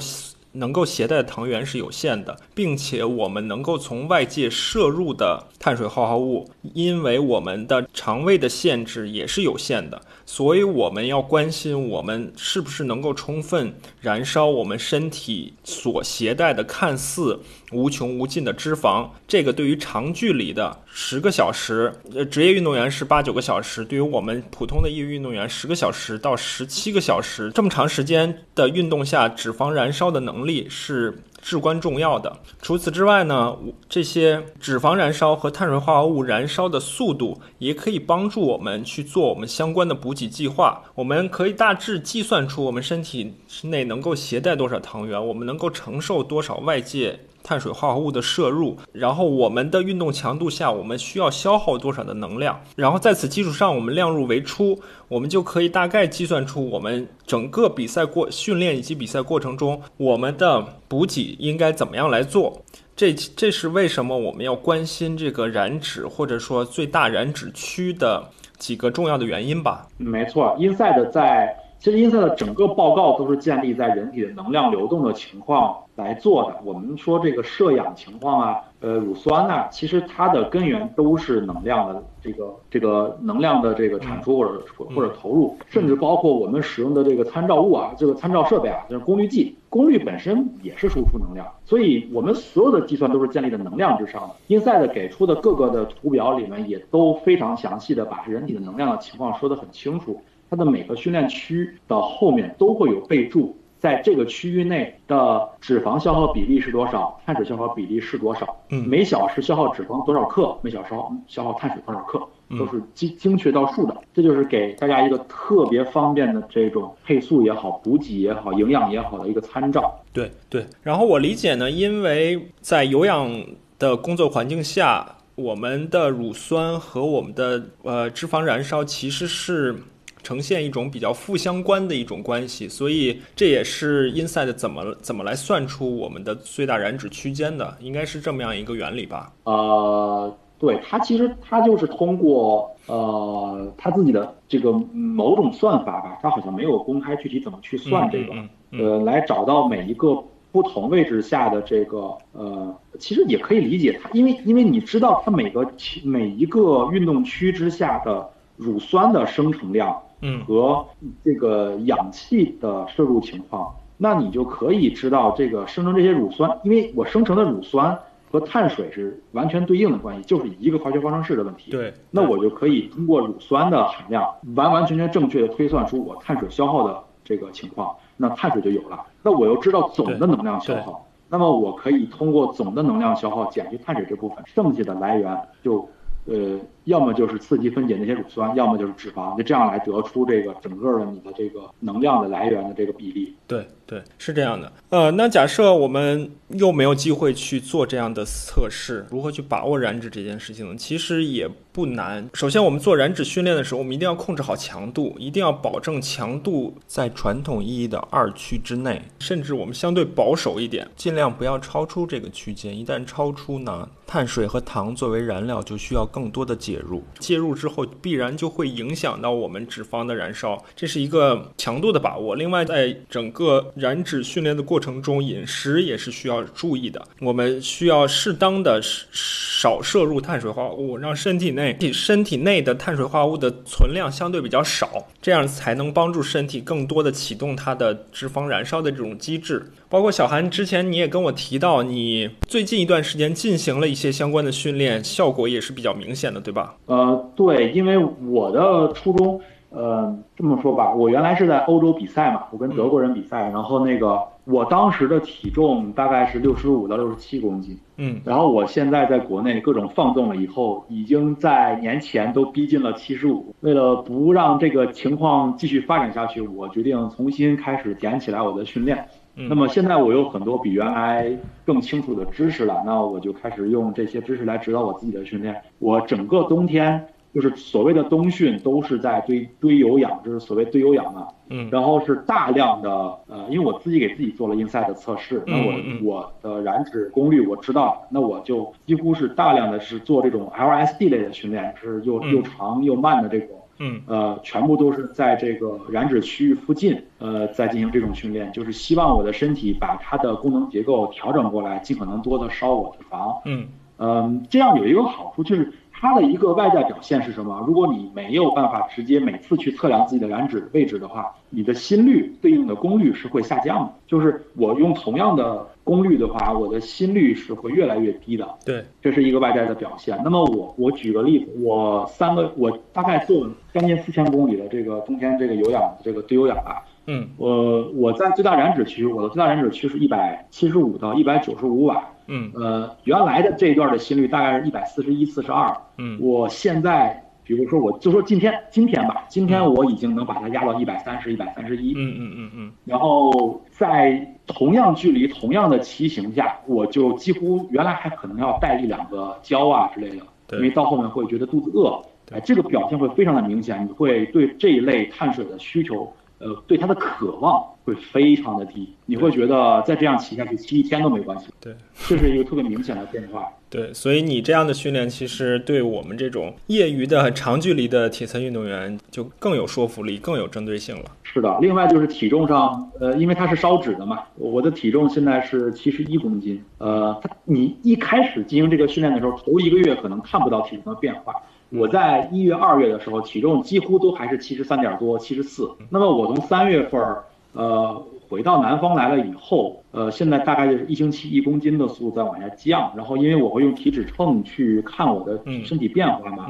[0.53, 13.71] 能够携带的糖原是有限的，并且我们能够从外界摄入的碳水化合物，因为我们的肠胃的限制也是有限的，所以我们要关心我们是不是能够充分
[14.01, 17.39] 燃烧我们身体所携带的看似
[17.71, 19.07] 无穷无尽的脂肪。
[19.27, 30.39] 这个对于长距离的十个小时，呃，职业运动员是八九个小时，对于我们普通的业余运动员，十个小时到十七个小时这么长时间的运动下，脂肪燃烧的能。
[30.45, 32.39] 力是至关重要的。
[32.61, 33.55] 除此之外呢，
[33.87, 40.81] 这些脂肪燃烧和碳水化合物燃烧的速度也可以帮助我们去做我们相关的补给计划。
[40.95, 47.19] 我们可以大致计算出我们身体内能够携带多少糖原，我们能够承受多少外界。
[47.43, 62.61] 碳水化合物的摄入，然后我们的运动强度下，我们需要消耗多少的能量，然后在此基础上，我们量入为出，我们就可以大概计算出我们整个比赛过训练以及比赛过程中，我们的补给应该怎么样来做。
[62.95, 69.87] 这这是为什么我们要关心这个燃脂或者说最大燃脂区的几个重要的原因吧？
[69.97, 71.55] 没错，Inside 在。
[71.79, 76.57] 其实英赛的整个报告都是建立在人体的能量流动的情况来做的。
[76.65, 84.61] 我们说这个摄氧情况啊，呃，乳酸呐，其实它的根源都是能量的这个这个能量的这个产出或者
[84.93, 91.47] 或者投入，甚至包括我们使用的这个参照物啊，这个参照设备啊，就是功率计，功率本身也是输出能量。
[91.63, 94.35] 所以我们所有的计算都是建立在能量之上的。
[94.53, 100.21] Inside 给出的各个的图表里面也都非常详细的把人体的能量的情况说得很清楚。
[100.49, 110.89] 它的每个训练区的后面都会有备注，在这个区域内的脂肪消耗比例是多少，碳水消耗比例是多少，嗯，每小时消耗脂肪多少克，每小时
[111.27, 112.19] 消耗碳水多少克，
[112.57, 113.95] 都是精精确到数的。
[114.13, 119.97] 这就是给大家一个特别方便的这种配速也好，补给也好，营养也好的一个参照。
[120.11, 120.65] 对对。
[120.81, 123.29] 然后我理解呢，因为在有氧
[123.77, 129.75] 的工作环境下，我们的乳酸和我们的呃脂肪燃烧其实是。
[130.21, 139.31] 呈现一种比较负相关的一种关系，所以这也是 Inside 怎么怎么来算出我们的最大燃脂区间的，应该是这么样一个原理吧？
[139.45, 148.33] 呃，对，它其实它就是通过呃它自己的这个某种算法吧，它好像没有公开具体怎么去算这个，
[148.71, 150.21] 呃，来找到每一个
[150.51, 155.65] 不同位置下的这个呃，其实也可以理解它，因为因为你知道它每个
[156.03, 159.97] 每一个运动区之下的乳酸的生成量。
[160.21, 160.85] 嗯，和
[161.23, 167.97] 这个氧气的摄入情况，那你就可以知道这个生成这些乳酸，因为我生成的乳酸
[168.29, 171.71] 和碳水是完全对应的关系，就是一个化学方程式的问题。
[171.71, 179.05] 对，那我就可以通过乳酸的含量，完完全全正确的推算出我碳水消耗的这个情况，那碳水就有了。
[179.23, 185.87] 那我又知道总的能量消耗，那么我可以通过总的能量消耗减去碳水这部分，剩下的来源就。
[186.25, 186.59] 呃，
[186.89, 193.35] 要么就是刺激分解那些乳酸，要么就是脂肪，就这样来得出这个整个的你的这个能量的来源的这个比例。
[193.47, 194.71] 对对，是这样的。
[194.89, 200.75] 呃，那假设我们又没有机会去做这样的测试，如何去把握燃脂这件事情呢？
[200.77, 202.27] 其实也不难。
[202.33, 212.77] 首先，我们做燃脂训练的时候，我们一定要控制好强度，一定要保证强度在传统意义的二区之内，甚至我们相对保守一点，尽量不要超出这个区间。
[212.77, 213.87] 一旦超出呢？
[214.05, 217.03] 碳水和糖作为燃料，就需要更多的解入。
[217.19, 222.35] 介入之后，必然就会影响到我们脂肪的燃烧，这是一个强度的把握。
[222.35, 227.05] 另外，在整个燃脂训练的过程中，饮食也是需要注意的。
[227.19, 239.71] 我们需要适当的少摄入碳水化合物，让身体内身体内的碳水化合物的存量相对比较少，这样才能帮助身体更多的启动它的脂肪燃烧的这种机制。
[239.89, 246.75] 包括小韩之前你也跟我提到，你最近一段时间进行了一些相关的训练，效果也是比较明显的，对吧？
[246.85, 249.41] 呃，对，因为我的初衷，
[249.71, 263.55] 呃，这么说吧，我原来是在欧洲比赛嘛，我跟德国人比赛，然后那个我当时的体重大概是六十五到六十七公斤，嗯，然后我现在在国内各种放纵了以后，已经在年前都逼近了七十五。
[263.61, 269.03] 为了不让这个情况继续发展下去，我决定重新开始捡起来我的训练。
[269.47, 271.31] 那么现在我有很多比原来
[271.65, 275.61] 更清楚的知识了，那我就开始用这些知识来指导我自己的训练。
[275.77, 281.27] 我整个冬天就是所谓的冬训都是在堆堆有氧，就是所谓堆有氧嘛。
[281.49, 281.69] 嗯。
[281.71, 282.89] 然后是大量的
[283.27, 293.55] 呃，因为我自己给自己做了 inside 的测试，那我我的燃脂功率我知道，那我就几乎是大量的是做这种 LSD 类的训练，是又又长又慢的这种。
[293.79, 294.01] 嗯。
[294.05, 303.41] 呃，全部都是在这个燃脂区域附近，呃，在进行这种训练，就是希望我的身体把它的功能结构调整过来，尽可能多的烧我的肪。
[303.45, 303.67] 嗯。
[303.97, 305.73] 嗯，这样有一个好处就是。
[306.01, 307.61] 它的一个外在表现是什么？
[307.67, 313.93] 如果你没有办法直接每次去测量自己的燃脂位置的话，你的心率对应的功率是会下降的。
[314.07, 318.47] 就是我用同样的功率的话，我的心率是会越来越低的。
[318.63, 320.15] 对，这是一个外在的表现。
[320.23, 326.83] 那么我我举个例子，我三个我大概做将近四千公里的这个冬天这个有氧这个堆有氧吧。
[327.07, 327.27] 嗯。
[327.37, 332.07] 我我在最大燃脂区，我的最大燃脂区是一百七十五到一百九十五瓦。
[332.27, 335.75] 嗯，呃，原来的这一段的心率大概是一百四十一、四十二。
[335.97, 341.93] 嗯，我现在，比如说，我就说今天，今天吧，今天我已经能把它压到一百三十、一百三十一。
[341.95, 342.71] 嗯嗯嗯嗯。
[342.85, 351.99] 然后在同样距离、同样的骑行下，我就几乎原来还可能要带一两个胶啊之类的，因为到后面会觉得肚子饿。
[352.31, 356.07] 哎，这个表现会非常的明显，你会对这一类碳水的需求。
[356.39, 361.47] 呃，对它的渴望会非常的低，你会觉得再这样骑下去，骑一天都没关系。
[361.59, 361.75] 对，
[362.07, 363.45] 这是一个特别明显的变化。
[363.69, 371.05] 对，所以你这样的训练，其实对我们这种业余的长距离的铁测运动员就更有说服力，更有针对性了。
[371.21, 376.63] 是的，另外就是体重上，呃，因为它是烧脂的嘛，我的体重现在是七十一公斤。
[376.79, 381.33] 呃，你一开始进行这个训练的时候，头一个月可能看不到体重的变化。
[381.69, 385.69] 我在一月、二月的时候，体重几乎都还是七十三点多、七十四。
[385.89, 387.23] 那么我从三月份儿，
[387.53, 392.91] 呃，回到南方来了以后，呃，现在大概就是一星期一公斤的速度在往下降。
[392.95, 396.47] 然后因为我会用体脂秤去看我的身体变化嘛，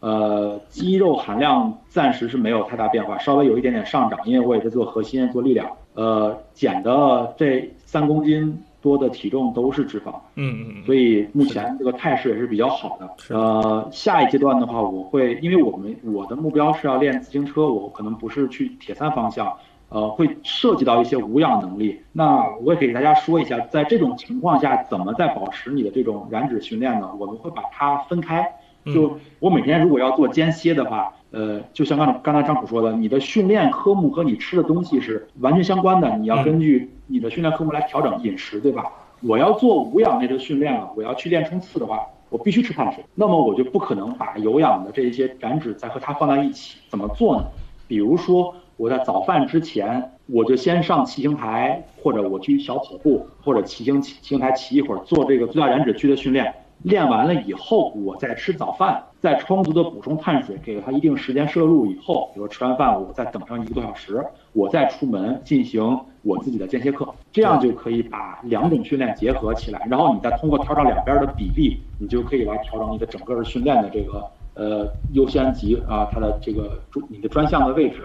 [0.00, 5.70] 呃，肌肉含量暂时是没有太大变化，稍微有一点点上涨，因为我也在做核心、做力量。
[5.94, 8.62] 呃，减的这三公斤。
[8.82, 13.34] 多的体重都是脂肪，嗯嗯，所以目前这个态势也是比较好的。
[13.34, 19.56] 呃，下一阶段的话，我会因为我们我的目标是要练自行车，我可能不是去铁三方向，
[19.88, 22.00] 呃，会涉及到一些无氧能力。
[22.12, 27.08] 那我也给大家说一下，在这种情况下，怎么在保持你的这种燃脂训练呢？
[27.18, 28.44] 我们会把它分开。
[28.92, 38.84] 就我每天如果要做间歇的话，呃，就像刚刚才张楚说的，你的训练科目和你吃的东西是完全相关的，你要根据你的训练科目来调整饮食，对吧？
[39.22, 46.78] 我要做无氧类的训练了，我要去练冲刺的话，我必须吃碳水，那么我就不可能把有氧的这一些燃脂再和它放在一起。
[46.90, 47.44] 怎么做呢？
[47.88, 56.52] 比如说我在早饭之前，我就先上骑行台，或者我去小跑步，或者骑行骑行台骑一会儿，做这个最大燃脂区的训练。
[56.82, 78.02] 练完了以后，我再吃早饭，再充足的补充碳水，给了它一定时间摄入以后，比如吃完饭我再等上一个多小时，我再出门进行我自己的间歇课，这样就可以把两种训练结合起来，然后你再通过调整两边的比例，你就可以来调整你的整个的训练的这个呃优先级啊，它的这个专你的专项的位置。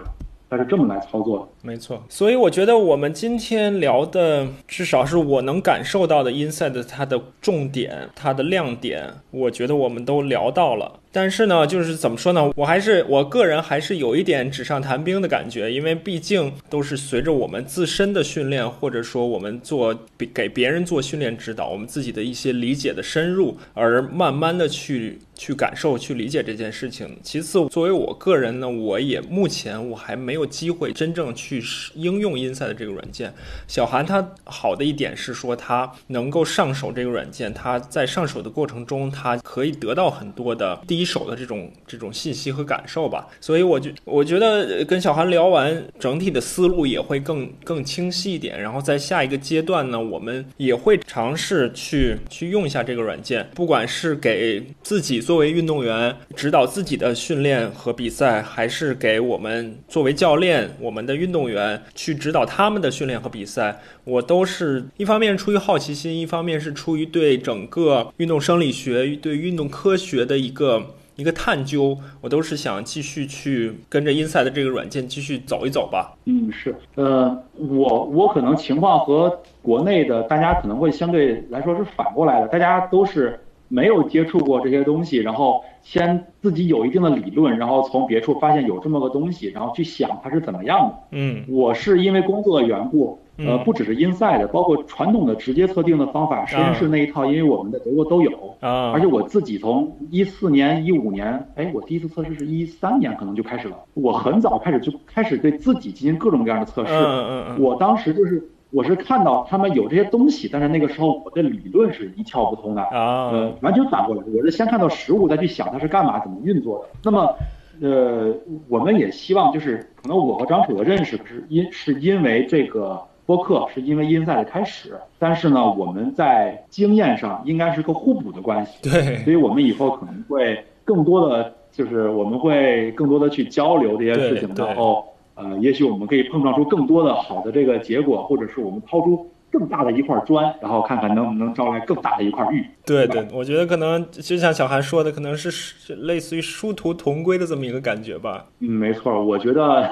[0.50, 2.02] 它是这么来操作的，没错。
[2.08, 11.00] 所以我觉得我们今天聊的，至少是我能感受到的，inside 它的重点、它的亮点，我觉得我们都聊到了。
[11.10, 12.52] 但是呢，就是怎么说呢？
[12.54, 19.96] 我还是我个人还是有一点纸上谈兵的感觉，因为毕竟都是随着我们自身的训练，或者说我们做
[20.34, 27.16] 给别人做训练指导，我们自己的一些理解的深入，而慢慢的去去感受、去理解这件事情。
[27.22, 31.62] 其次，作为我个人呢，我也目前我还没有机会真正去
[31.94, 33.32] 应用 Inside 这个软件。
[33.66, 40.80] 小韩他好的一点是说他能够上手这个软件，他在上手的过程中，他可以得到很多的。
[40.86, 48.60] 第一手的这种这种信息和感受吧，所以我觉我觉得跟小韩聊完，整体的思路也会更更清晰一点。
[48.60, 70.87] 然后在下一个阶段呢，我们也会尝试去去用一下这个软件，不管是给自己作为运动员指导自己的训练和比赛，还是给我们作为教练我们的运动员去指导他们的训练和比赛，我都是一方面出于好奇心，一方面是出于对整个运动生理学、对运动科学的一个。
[71.18, 76.16] 一个探究，我都是想继续去跟着 Inside 这个软件继续走一走吧。
[76.26, 83.36] 嗯，是，呃，我我可能情况和国内的大家可能会相对来说是反过来的，大家都是
[83.66, 90.94] 没有接触过这些东西，然后先自己有一定的理论，然后从别处发现有这么个东西，然后去想它是怎么样的。
[91.12, 98.30] 嗯我是因为工作的缘故，呃，嗯不只是 Inside，包括传统的直接测定的方法，实验室那一套，因为我们在德国都有。
[98.60, 103.76] 啊，而且我自己从一四年、一五年，哎，我第一次测试是一三年，可能就开始了。
[103.94, 106.92] 我很早开始就开始对自己进行各种各样的测试。
[106.92, 112.82] 嗯嗯嗯我当时就是我是看到他们有这些东西，但是那个时候我的理论是一窍不通的。
[112.82, 116.88] 啊呃，完全反过来，我是先看到实物，再去想它是干嘛、怎么运作的。
[117.02, 117.34] 那么，
[117.80, 118.34] 呃，
[118.68, 135.04] 我们也希望就是，可能我和张楚的认识是因是因为这个播客，是因为因赛的开始，但是呢，我们在经验上应该是个互补的关系，对所以我们以后可能会更多的就是我们会更多的去交流这些事情，然后
[135.38, 142.66] 呃，也许我们可以碰撞出更多的好的这个结果，或者是我们掏出更大的一块砖，然后看看能不能招来更大的一块玉。
[142.84, 148.46] 对对，我觉得可能就像小韩说的，可能是是类似于殊途同归的这么一个感觉吧。
[148.58, 149.82] 嗯，没错，我觉得，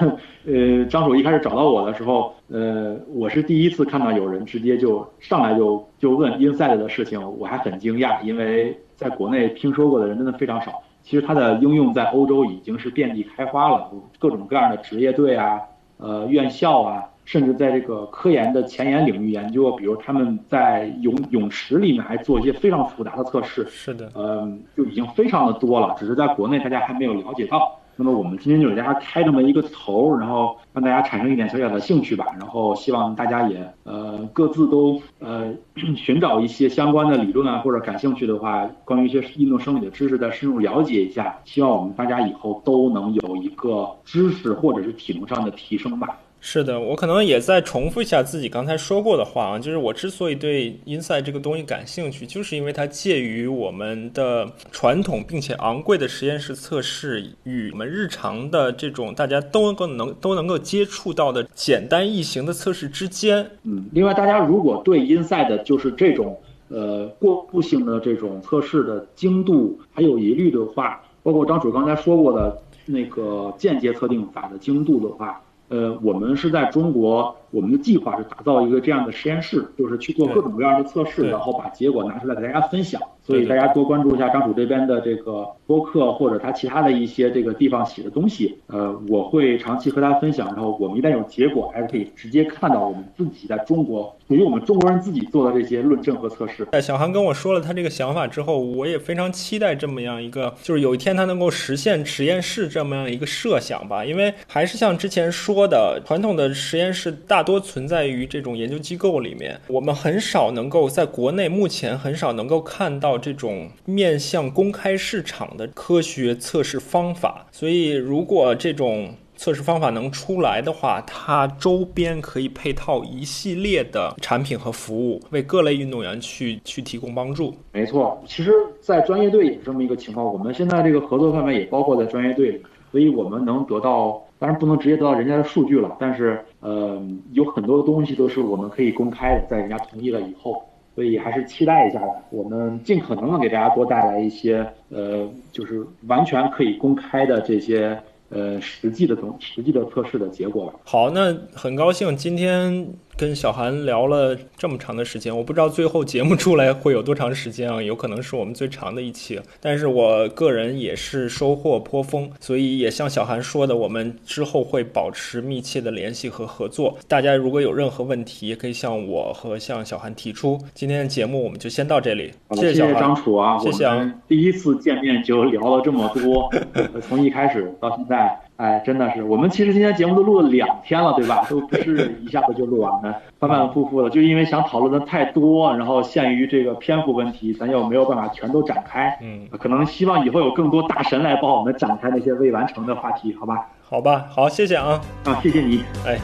[0.45, 10.83] 呃，张楚一开始找到我的时候，呃，我是第一次看到有人直接就上来就就问 Inside 的事情，我还很惊讶，因为在国内听说过的人真的非常少。
[11.09, 13.89] 其实它的应用在欧洲已经是遍地开花了，
[14.19, 15.61] 各种各样的职业队啊，
[15.99, 27.79] 呃，院校啊，甚至在这个科研的前沿领域研究，比如他们在泳泳池里面还做一些非常复杂的测试，是的，嗯，就已经非常的多了，只是在国内大家还没有了解到。
[27.99, 35.51] 那么我们今天就给大家开这么一个头，然后让大家产生一点小小的兴趣吧，然后希望大家也呃各自都呃
[35.97, 41.35] 寻找一些相关的理论啊，或者感兴趣的话，关于一些运动生理的知识再深入了解一下。
[41.43, 46.17] 希望我们大家以后都能有一个知识或者是体能上的提升吧。
[46.39, 63.45] 是的，我可能也再重复一下自己刚才说过的话啊，就是我之所以对 Inside 这个东西感兴趣，就是因为它介于我们的传统并且昂贵的实验室测试与我们日常的这种大家都能够能都能够接触到的简单易行的测试之间。
[63.63, 66.39] 嗯，另外大家如果对 Inside 就是这种
[66.69, 83.01] 呃过渡性的这种测试的精度还有疑虑的话，包括张楚刚才说过的那个间接测定法的精度的话，呃，我们是在中国，我们的计划是打造一个这样的实验室，就是去做各种各样的测试，然后把结果拿出来给大家分享。
[83.23, 88.57] 所以大家多关注一下张楚这边的这个播客或者他其他的一些这个地方写的东西。
[88.67, 96.65] 呃，我会长期和大家分享，然后我们一旦有结果，还是可以直接看到我们自己在中国属于我们中国人自己做的这些论证和测试。
[96.71, 104.05] 在小韩跟我说了他这个想法之后，我也非常期待这么样一个，就是有一天他能够实现实验室这么样一个设想吧。
[104.05, 117.47] 因为还是像之前说的，传统的实验室大多存在于这种研究机构里面，我们很少能够在国内目前很少能够看到这种面向公开市场的科学测试方法。
[117.53, 127.55] 所以，如果这种测试方法能出来的话，它周边可以配套一系列的产品和服务，为各类运动员去去提供帮助。
[127.71, 128.51] 没错，其实，
[128.81, 130.25] 在专业队也是这么一个情况。
[130.25, 132.61] 我们现在这个合作范围也包括在专业队，
[132.91, 137.01] 所以我们能得到，当然不能直接得到人家的数据了，但是，呃，
[137.33, 140.63] 有很多东西都是我们可以公开的，在人家同意了以后。
[140.95, 147.95] 所以还是期待一下吧，我们尽可能的给大家多带来一些，呃，就是完全可以公开的这些，
[148.29, 150.73] 呃，实际的东，实际的测试的结果吧。
[150.85, 152.87] 好，那很高兴今天
[153.17, 166.95] 跟小韩聊了这么长的时间，我不知道最后节目出来会有多长时间啊，有可能是我们最长的一期，但是我个人也是收获颇丰，所以也像小韩说的，我们之后会保持密切的联系和合作。
[167.07, 170.59] 大家如果有任何问题，也可以向我和向小韩提出。
[170.75, 173.15] 今天的节目我们就先到这里，谢谢小韩张。
[173.15, 181.45] 楚啊，谢谢啊第一次见面就聊了这么多，呃 从一开始到现在，哎，真的是我们其实今天节目都录了两天了，对吧？
[181.47, 189.15] 都不是 一下子就录完的，反反复复的，就因为想讨论的太多，然后限于这个篇幅问题，咱又没有办法全都展开。
[189.21, 193.67] 嗯，可能希望以后有更多大神来帮我们展开那些未完成的话题，好吧？
[193.83, 195.83] 好吧，好，谢谢啊，啊，谢谢你。
[196.05, 196.17] 哎。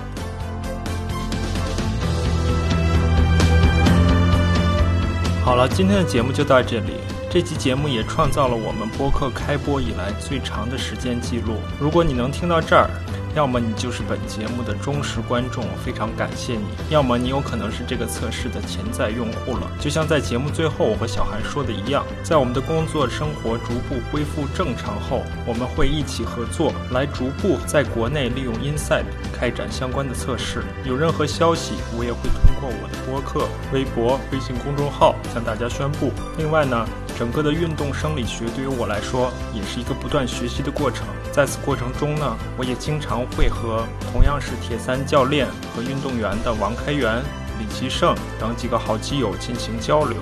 [5.45, 6.93] 好了，今天的节目就到这里。
[7.33, 11.55] 这期节目也创造了我们播客开播以来最长的时间记录。
[11.79, 12.87] 如果你能听到这儿，
[13.35, 16.61] 要么你就是本节目的忠实观众，非常感谢你；
[16.91, 19.71] 要么你有可能是这个测试的潜在用户了。
[19.79, 30.63] 就像在节目最后我和小韩说的一样，在我们的工作生活逐步恢复正常后，我们会一起合作，来逐步在国内利用 Inside 开展相关的测试。
[30.85, 36.11] 有任何消息，我也会通过我的播客、微博、微信公众号向大家宣布。
[36.37, 36.87] 另外呢，
[37.17, 41.07] 整个的运动生理学对于我来说也是一个不断学习的过程。
[41.31, 47.21] 在此过程中呢，我也经常会和同样是铁三教练和运动员的王开元、
[47.59, 50.17] 李奇胜等几个好基友进行交流。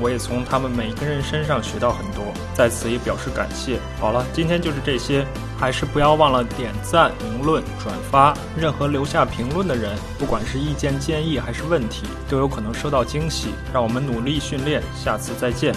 [0.00, 3.78] 我也从他们每一个人身上学到很多，在此也表示感谢。
[4.00, 5.24] 好了，今天就是这些，
[5.56, 8.34] 还是不要忘了点赞、评论、转发。
[8.56, 13.50] 任何留下评论的人，不管是意见建议还是问题，都有可能收到惊喜。
[13.72, 15.72] 让我们努力训练，下次再见。